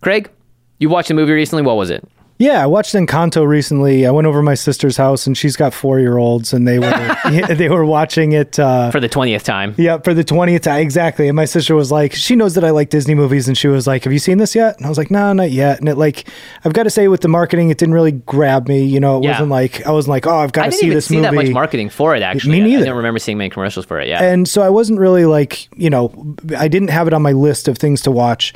Craig, 0.00 0.30
you 0.78 0.88
watched 0.88 1.10
a 1.10 1.14
movie 1.14 1.32
recently. 1.32 1.62
What 1.62 1.76
was 1.76 1.90
it? 1.90 2.06
Yeah, 2.36 2.60
I 2.60 2.66
watched 2.66 2.94
Encanto 2.94 3.46
recently. 3.46 4.04
I 4.06 4.10
went 4.10 4.26
over 4.26 4.40
to 4.40 4.42
my 4.42 4.54
sister's 4.54 4.96
house 4.96 5.24
and 5.28 5.38
she's 5.38 5.54
got 5.54 5.72
four 5.72 6.00
year 6.00 6.18
olds 6.18 6.52
and 6.52 6.66
they 6.66 6.80
were 6.80 7.16
they 7.54 7.68
were 7.68 7.84
watching 7.84 8.32
it 8.32 8.58
uh 8.58 8.90
For 8.90 8.98
the 8.98 9.08
20th 9.08 9.44
time. 9.44 9.72
yeah, 9.78 9.98
for 9.98 10.12
the 10.14 10.24
20th 10.24 10.62
time. 10.62 10.80
Exactly. 10.80 11.28
And 11.28 11.36
my 11.36 11.44
sister 11.44 11.76
was 11.76 11.92
like, 11.92 12.12
she 12.12 12.34
knows 12.34 12.54
that 12.56 12.64
I 12.64 12.70
like 12.70 12.90
Disney 12.90 13.14
movies. 13.14 13.46
And 13.46 13.56
she 13.56 13.68
was 13.68 13.86
like, 13.86 14.02
have 14.02 14.12
you 14.12 14.18
seen 14.18 14.38
this 14.38 14.56
yet? 14.56 14.76
And 14.78 14.84
I 14.84 14.88
was 14.88 14.98
like, 14.98 15.12
no, 15.12 15.32
not 15.32 15.52
yet. 15.52 15.78
And 15.78 15.88
it 15.88 15.96
like, 15.96 16.28
I've 16.64 16.72
got 16.72 16.82
to 16.82 16.90
say 16.90 17.06
with 17.06 17.20
the 17.20 17.28
marketing, 17.28 17.70
it 17.70 17.78
didn't 17.78 17.94
really 17.94 18.10
grab 18.12 18.66
me. 18.66 18.84
You 18.84 18.98
know, 18.98 19.18
it 19.18 19.24
Yeah. 19.24 19.30
wasn't 19.30 19.50
like, 19.50 19.86
I 19.86 19.92
wasn't 19.92 20.10
like, 20.10 20.26
oh, 20.26 20.36
I've 20.38 20.52
got 20.52 20.66
I 20.66 20.70
to 20.70 20.76
see 20.76 20.90
this 20.90 21.06
see 21.06 21.14
movie. 21.14 21.22
that 21.26 21.34
much 21.34 21.50
marketing 21.50 21.88
for 21.88 22.16
it, 22.16 22.22
actually. 22.22 22.54
Me 22.54 22.62
I- 22.62 22.64
I 22.64 22.66
neither. 22.70 22.84
don't 22.86 22.96
remember 22.96 23.20
seeing 23.20 23.38
many 23.38 23.50
commercials 23.50 23.86
for 23.86 24.00
it. 24.00 24.08
Yeah. 24.08 24.20
And 24.24 24.48
so 24.48 24.60
I 24.62 24.70
wasn't 24.70 24.98
really 24.98 25.24
like, 25.24 25.68
you 25.78 25.88
know, 25.88 26.34
I 26.58 26.66
didn't 26.66 26.88
have 26.90 27.06
it 27.06 27.12
on 27.14 27.22
my 27.22 27.32
list 27.32 27.68
of 27.68 27.78
things 27.78 28.02
to 28.02 28.10
watch. 28.10 28.52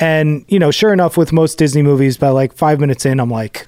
And, 0.00 0.44
you 0.48 0.58
know, 0.58 0.70
sure 0.70 0.92
enough, 0.92 1.16
with 1.16 1.32
most 1.32 1.58
Disney 1.58 1.82
movies, 1.82 2.16
by 2.16 2.28
like 2.28 2.52
five 2.52 2.78
minutes 2.80 3.04
in, 3.06 3.18
I'm 3.20 3.30
like, 3.30 3.66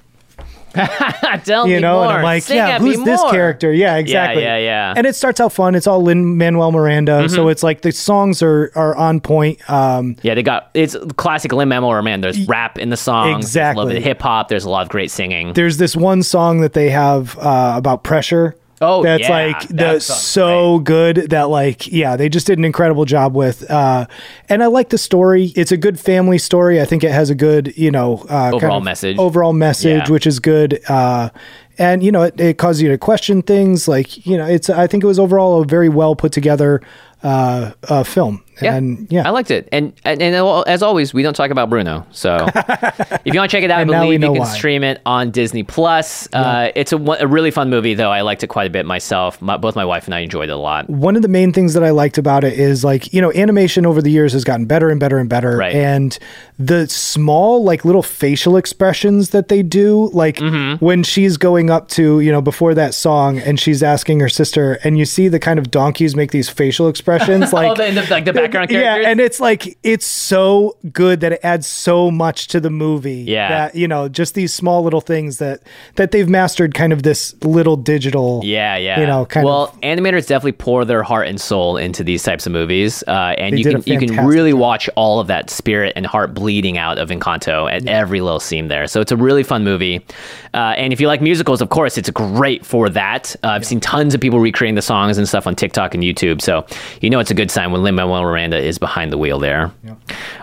Tell 1.43 1.67
you 1.67 1.75
me 1.75 1.81
know, 1.81 1.95
more. 1.95 2.03
and 2.05 2.13
I'm 2.13 2.23
like, 2.23 2.43
Sing 2.43 2.55
yeah, 2.55 2.79
who's 2.79 3.03
this 3.03 3.19
more. 3.19 3.29
character? 3.31 3.73
Yeah, 3.73 3.97
exactly. 3.97 4.41
yeah, 4.41 4.55
yeah. 4.57 4.63
yeah. 4.63 4.93
And 4.95 5.05
it 5.05 5.15
starts 5.17 5.41
out 5.41 5.51
fun. 5.51 5.75
It's 5.75 5.85
all 5.85 6.01
Lin 6.01 6.37
Manuel 6.37 6.71
Miranda, 6.71 7.27
so 7.27 7.49
it's 7.49 7.61
like 7.61 7.81
the 7.81 7.91
songs 7.91 8.41
are 8.41 8.71
are 8.75 8.95
on 8.95 9.19
point. 9.19 9.69
Um, 9.69 10.15
Yeah, 10.21 10.33
they 10.33 10.43
got 10.43 10.69
it's 10.73 10.95
classic 11.17 11.51
Lin 11.51 11.67
Manuel 11.67 12.01
man. 12.01 12.21
There's 12.21 12.47
rap 12.47 12.77
in 12.79 12.89
the 12.89 12.95
song, 12.95 13.25
there's 13.31 13.35
a 13.35 13.47
Exactly. 13.47 13.79
little 13.83 13.89
bit 13.93 13.97
of 13.97 14.03
hip 14.05 14.21
hop. 14.21 14.47
There's 14.47 14.63
a 14.63 14.69
lot 14.69 14.83
of 14.83 14.89
great 14.89 15.11
singing. 15.11 15.51
there's 15.53 15.75
this 15.75 15.93
one 15.93 16.23
song 16.23 16.61
that 16.61 16.71
they 16.71 16.89
have 16.89 17.37
uh, 17.39 17.73
about 17.75 18.03
pressure. 18.05 18.55
Oh, 18.81 19.03
that's 19.03 19.21
yeah, 19.21 19.29
like 19.29 19.67
the 19.67 19.99
so 19.99 20.79
good 20.79 21.29
that 21.29 21.49
like 21.49 21.87
yeah 21.87 22.15
they 22.15 22.29
just 22.29 22.47
did 22.47 22.57
an 22.57 22.65
incredible 22.65 23.05
job 23.05 23.35
with 23.35 23.69
uh 23.69 24.07
and 24.49 24.63
i 24.63 24.65
like 24.67 24.89
the 24.89 24.97
story. 24.97 25.53
It's 25.55 25.71
a 25.71 25.77
good 25.77 25.99
family 25.99 26.37
story. 26.39 26.81
I 26.81 26.85
think 26.85 27.03
it 27.03 27.11
has 27.11 27.29
a 27.29 27.35
good 27.35 27.77
you 27.77 27.91
know 27.91 28.25
uh 28.29 28.51
Overall 28.53 28.81
message. 28.81 29.17
overall 29.19 29.53
message 29.53 30.07
Yeah. 30.07 30.11
which 30.11 30.25
is 30.25 30.39
good. 30.39 30.79
Uh 30.89 31.29
and 31.77 32.03
you 32.03 32.11
know 32.11 32.23
it, 32.23 32.39
it 32.39 32.57
causes 32.57 32.81
you 32.81 32.89
to 32.89 32.97
question 32.97 33.41
things. 33.43 33.87
Like 33.87 34.25
you 34.25 34.35
know 34.37 34.45
it's 34.47 34.69
i 34.69 34.87
think 34.87 35.03
it 35.03 35.07
was 35.07 35.19
overall 35.19 35.61
a 35.61 35.65
very 35.65 35.89
well 35.89 36.15
put 36.15 36.31
together 36.31 36.81
uh, 37.23 37.71
uh 37.87 38.03
film 38.03 38.43
Yeah, 38.61 38.75
and 38.75 39.07
yeah 39.11 39.27
I 39.27 39.31
liked 39.31 39.51
it. 39.51 39.67
And, 39.71 39.93
and 40.03 40.21
and 40.21 40.35
as 40.67 40.83
always, 40.83 41.13
we 41.13 41.23
don't 41.23 41.35
talk 41.35 41.51
about 41.51 41.69
Bruno. 41.69 42.05
So 42.11 42.35
if 42.55 43.33
you 43.33 43.39
want 43.39 43.49
to 43.51 43.57
check 43.57 43.63
it 43.63 43.71
out, 43.71 43.79
I 43.79 43.81
And 43.81 43.91
now 43.91 44.01
we 44.07 44.17
believe 44.17 44.21
you 44.35 44.41
can 44.41 44.47
why. 44.49 44.55
stream 44.57 44.83
it 44.83 45.01
on 45.05 45.31
Disney 45.31 45.63
Plus. 45.63 46.27
Uh, 46.33 46.71
it's 46.75 46.93
a, 46.93 46.97
a 46.97 47.27
really 47.27 47.51
fun 47.51 47.69
movie, 47.69 47.93
though. 47.93 48.11
I 48.11 48.21
liked 48.21 48.43
it 48.43 48.47
quite 48.47 48.67
a 48.67 48.69
bit 48.69 48.85
myself. 48.85 49.41
My, 49.41 49.57
both 49.57 49.75
my 49.75 49.85
wife 49.85 50.05
and 50.05 50.15
I 50.15 50.19
enjoyed 50.19 50.49
it 50.49 50.53
a 50.53 50.55
lot. 50.57 50.89
one 50.89 51.15
of 51.15 51.21
the 51.21 51.27
main 51.27 51.53
things 51.53 51.73
that 51.73 51.83
I 51.83 51.91
liked 51.91 52.17
about 52.17 52.43
it 52.43 52.53
is 52.59 52.83
like, 52.83 53.13
you 53.13 53.21
know, 53.21 53.31
animation 53.33 53.85
over 53.85 54.01
the 54.01 54.11
years 54.11 54.33
has 54.33 54.43
gotten 54.43 54.65
better 54.65 54.89
and 54.89 54.99
better 54.99 55.17
and 55.17 55.29
better. 55.29 55.57
Right. 55.57 55.73
And 55.75 56.17
the 56.59 56.87
small, 56.87 57.63
like 57.63 57.83
little 57.85 58.03
facial 58.03 58.57
expressions 58.57 59.31
that 59.31 59.47
they 59.47 59.63
do, 59.63 60.09
like 60.13 60.37
Mm-hmm. 60.41 60.83
when 60.83 61.03
she's 61.03 61.37
going 61.37 61.69
up 61.69 61.87
to, 61.89 62.19
you 62.19 62.31
know, 62.31 62.41
before 62.41 62.73
that 62.73 62.93
song 62.93 63.37
and 63.39 63.59
she's 63.59 63.83
asking 63.83 64.19
her 64.21 64.29
sister, 64.29 64.79
and 64.83 64.97
you 64.97 65.05
see 65.05 65.27
the 65.27 65.39
kind 65.39 65.59
of 65.59 65.69
donkeys 65.69 66.15
make 66.15 66.31
these 66.31 66.49
facial 66.49 66.87
expressions, 66.87 67.53
like, 67.57 67.69
oh, 67.71 67.75
the, 67.75 67.91
the, 68.01 68.07
like 68.09 68.25
the 68.25 68.33
background 68.51 68.69
characters. 68.69 69.03
yeah, 69.03 69.09
and 69.09 69.19
it's 69.19 69.39
like 69.39 69.77
it's 69.83 70.05
so 70.05 70.77
good 70.91 71.21
that 71.21 71.33
it 71.33 71.39
adds 71.43 71.67
so 71.67 72.11
much 72.11 72.47
to 72.49 72.59
the 72.59 72.69
movie. 72.69 73.23
Yeah. 73.27 73.49
that 73.49 73.75
you 73.75 73.87
know, 73.87 74.09
just 74.09 74.33
these 74.35 74.53
small 74.53 74.83
little 74.83 75.01
things 75.01 75.37
that 75.37 75.61
that 75.95 76.11
they've 76.11 76.27
mastered, 76.29 76.73
kind 76.73 76.93
of 76.93 77.03
this 77.03 77.35
little 77.43 77.75
digital. 77.77 78.41
Yeah, 78.43 78.75
yeah. 78.77 78.99
You 78.99 79.07
know, 79.07 79.25
kind 79.25 79.45
well, 79.45 79.63
of- 79.63 79.79
Well, 79.81 79.95
animators 79.95 80.27
definitely 80.27 80.53
pour 80.53 80.85
their 80.85 81.03
heart 81.03 81.27
and 81.27 81.39
soul 81.39 81.77
into 81.77 82.03
these 82.03 82.23
types 82.23 82.45
of 82.45 82.51
movies, 82.51 83.03
uh, 83.07 83.35
and 83.37 83.57
you 83.57 83.65
can 83.65 83.83
you 83.85 83.99
can 83.99 84.25
really 84.25 84.53
watch 84.53 84.89
all 84.95 85.19
of 85.19 85.27
that 85.27 85.49
spirit 85.49 85.93
and 85.95 86.05
heart 86.05 86.33
bleeding 86.33 86.77
out 86.77 86.97
of 86.97 87.09
Encanto 87.09 87.71
at 87.71 87.87
every 87.87 88.21
little 88.21 88.39
scene 88.39 88.67
there. 88.67 88.87
So 88.87 89.01
it's 89.01 89.11
a 89.11 89.17
really 89.17 89.43
fun 89.43 89.63
movie, 89.63 90.05
uh, 90.53 90.73
and 90.77 90.93
if 90.93 90.99
you 91.01 91.07
like 91.07 91.21
musicals, 91.21 91.61
of 91.61 91.69
course, 91.69 91.97
it's 91.97 92.09
great 92.09 92.65
for 92.65 92.89
that. 92.89 93.35
Uh, 93.43 93.49
I've 93.49 93.65
seen 93.65 93.79
tons 93.79 94.13
of 94.13 94.21
people 94.21 94.39
recreating 94.39 94.75
the 94.75 94.81
songs 94.81 95.17
and 95.17 95.27
stuff 95.27 95.47
on 95.47 95.55
TikTok 95.55 95.93
and 95.93 96.03
YouTube, 96.03 96.41
so 96.41 96.65
you 97.01 97.09
know 97.09 97.19
it's 97.19 97.31
a 97.31 97.35
good 97.35 97.51
sign 97.51 97.71
when 97.71 97.83
Lin 97.83 97.95
Manuel 97.95 98.25
Miranda 98.41 98.57
is 98.57 98.79
behind 98.79 99.11
the 99.11 99.17
wheel 99.17 99.37
there. 99.39 99.71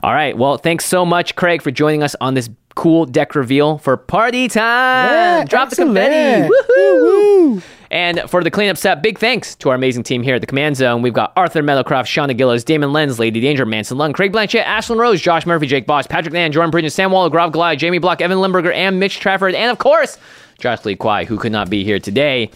All 0.03 0.14
right, 0.14 0.36
well, 0.36 0.57
thanks 0.57 0.84
so 0.84 1.05
much, 1.05 1.34
Craig, 1.34 1.62
for 1.62 1.70
joining 1.72 2.03
us 2.03 2.14
on 2.20 2.34
this 2.34 2.49
cool 2.76 3.07
deck 3.07 3.34
reveal 3.34 3.78
for 3.78 3.96
party 3.96 4.46
time. 4.46 5.46
Drop 5.46 5.70
the 5.70 5.76
confetti. 5.76 6.14
excellent. 6.14 6.53
Woohoo! 6.68 7.62
And 7.90 8.20
for 8.28 8.44
the 8.44 8.51
cleanup 8.51 8.76
set, 8.76 9.03
big 9.03 9.18
thanks 9.18 9.57
to 9.57 9.70
our 9.70 9.74
amazing 9.74 10.03
team 10.05 10.22
here 10.22 10.36
at 10.36 10.42
the 10.42 10.46
Command 10.46 10.76
Zone. 10.76 11.03
We've 11.03 11.14
got 11.14 11.32
Arthur 11.36 11.62
Meadowcroft, 11.62 12.07
Shauna 12.07 12.36
Gillows, 12.38 12.64
Damon 12.64 12.92
Lenz, 12.92 13.18
Lady 13.18 13.40
Danger, 13.40 13.66
Manson 13.66 13.99
Lung, 13.99 14.12
Craig 14.12 14.30
Blanchette, 14.30 14.66
Ashlyn 14.66 14.99
Rose, 14.99 15.20
Josh 15.20 15.46
Murphy, 15.46 15.66
Jake 15.66 15.86
Boss, 15.86 16.07
Patrick 16.07 16.34
Nan, 16.34 16.53
Jordan 16.53 16.70
Bridges, 16.70 16.94
Sam 16.94 17.11
Waller, 17.11 17.30
Grav 17.30 17.51
Goliath, 17.51 17.78
Jamie 17.78 17.99
Block, 17.99 18.20
Evan 18.20 18.40
Limburger, 18.40 18.72
and 18.72 19.01
Mitch 19.01 19.18
Trafford, 19.18 19.55
and 19.55 19.72
of 19.72 19.78
course, 19.78 20.18
Josh 20.61 20.84
Lee 20.84 20.96
Kwai, 20.96 21.24
who 21.24 21.38
could 21.38 21.53
not 21.53 21.70
be 21.70 21.82
here 21.82 21.99
today 21.99 22.51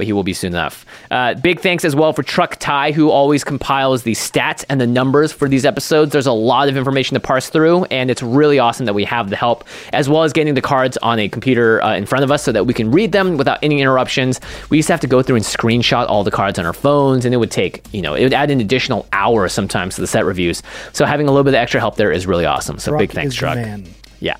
but 0.00 0.06
he 0.06 0.14
will 0.14 0.22
be 0.22 0.32
soon 0.32 0.54
enough. 0.54 0.86
Uh, 1.10 1.34
big 1.34 1.60
thanks 1.60 1.84
as 1.84 1.94
well 1.94 2.14
for 2.14 2.22
Truck 2.22 2.56
Ty, 2.56 2.92
who 2.92 3.10
always 3.10 3.44
compiles 3.44 4.02
the 4.02 4.12
stats 4.12 4.64
and 4.70 4.80
the 4.80 4.86
numbers 4.86 5.30
for 5.30 5.46
these 5.46 5.66
episodes. 5.66 6.10
There's 6.10 6.26
a 6.26 6.32
lot 6.32 6.70
of 6.70 6.76
information 6.78 7.16
to 7.16 7.20
parse 7.20 7.50
through, 7.50 7.84
and 7.90 8.10
it's 8.10 8.22
really 8.22 8.58
awesome 8.58 8.86
that 8.86 8.94
we 8.94 9.04
have 9.04 9.28
the 9.28 9.36
help, 9.36 9.68
as 9.92 10.08
well 10.08 10.22
as 10.22 10.32
getting 10.32 10.54
the 10.54 10.62
cards 10.62 10.96
on 11.02 11.18
a 11.18 11.28
computer 11.28 11.82
uh, 11.84 11.94
in 11.96 12.06
front 12.06 12.24
of 12.24 12.30
us 12.30 12.42
so 12.42 12.50
that 12.50 12.64
we 12.64 12.72
can 12.72 12.90
read 12.90 13.12
them 13.12 13.36
without 13.36 13.58
any 13.62 13.82
interruptions. 13.82 14.40
We 14.70 14.78
used 14.78 14.86
to 14.86 14.94
have 14.94 15.00
to 15.00 15.06
go 15.06 15.20
through 15.20 15.36
and 15.36 15.44
screenshot 15.44 16.08
all 16.08 16.24
the 16.24 16.30
cards 16.30 16.58
on 16.58 16.64
our 16.64 16.72
phones, 16.72 17.26
and 17.26 17.34
it 17.34 17.36
would 17.36 17.50
take, 17.50 17.84
you 17.92 18.00
know, 18.00 18.14
it 18.14 18.22
would 18.22 18.32
add 18.32 18.50
an 18.50 18.58
additional 18.62 19.06
hour 19.12 19.48
sometimes 19.50 19.96
to 19.96 20.00
the 20.00 20.06
set 20.06 20.24
reviews. 20.24 20.62
So 20.94 21.04
having 21.04 21.28
a 21.28 21.30
little 21.30 21.44
bit 21.44 21.52
of 21.52 21.58
extra 21.60 21.78
help 21.78 21.96
there 21.96 22.10
is 22.10 22.26
really 22.26 22.46
awesome. 22.46 22.78
So 22.78 22.96
big 22.96 23.12
thanks, 23.12 23.34
Truck. 23.34 23.58
Yeah. 24.20 24.36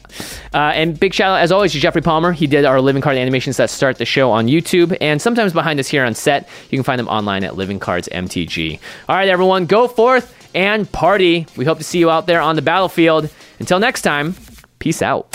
Uh, 0.53 0.59
and 0.75 0.99
big 0.99 1.15
shout 1.15 1.33
out, 1.33 1.41
as 1.41 1.51
always, 1.51 1.73
to 1.73 1.81
Jeffrey 1.81 2.03
Palmer. 2.03 2.33
He 2.33 2.47
did 2.47 2.65
our 2.65 2.81
living 2.81 3.03
card 3.03 3.17
animations 3.17 3.57
that 3.57 3.71
start 3.71 3.99
the 3.99 4.05
show 4.05 4.31
on 4.31 4.47
YouTube 4.47 4.97
and 5.01 5.21
sometimes 5.21 5.53
behind 5.53 5.81
us 5.81 5.89
here 5.89 6.05
on 6.05 6.15
set. 6.15 6.49
You 6.71 6.79
can 6.79 6.85
find 6.85 6.99
them 6.99 7.09
online 7.09 7.45
at 7.45 7.57
Living 7.57 7.79
Cards 7.79 8.09
MTG. 8.13 8.79
All 9.09 9.17
right, 9.17 9.29
everyone, 9.29 9.67
go 9.67 9.89
forth 9.89 10.35
and 10.55 10.91
party. 10.91 11.47
We 11.57 11.65
hope 11.65 11.79
to 11.79 11.85
see 11.85 11.99
you 11.99 12.11
out 12.11 12.27
there 12.27 12.41
on 12.41 12.57
the 12.57 12.63
battlefield. 12.63 13.31
Until 13.59 13.79
next 13.79 14.03
time, 14.03 14.35
peace 14.79 15.03
out. 15.03 15.35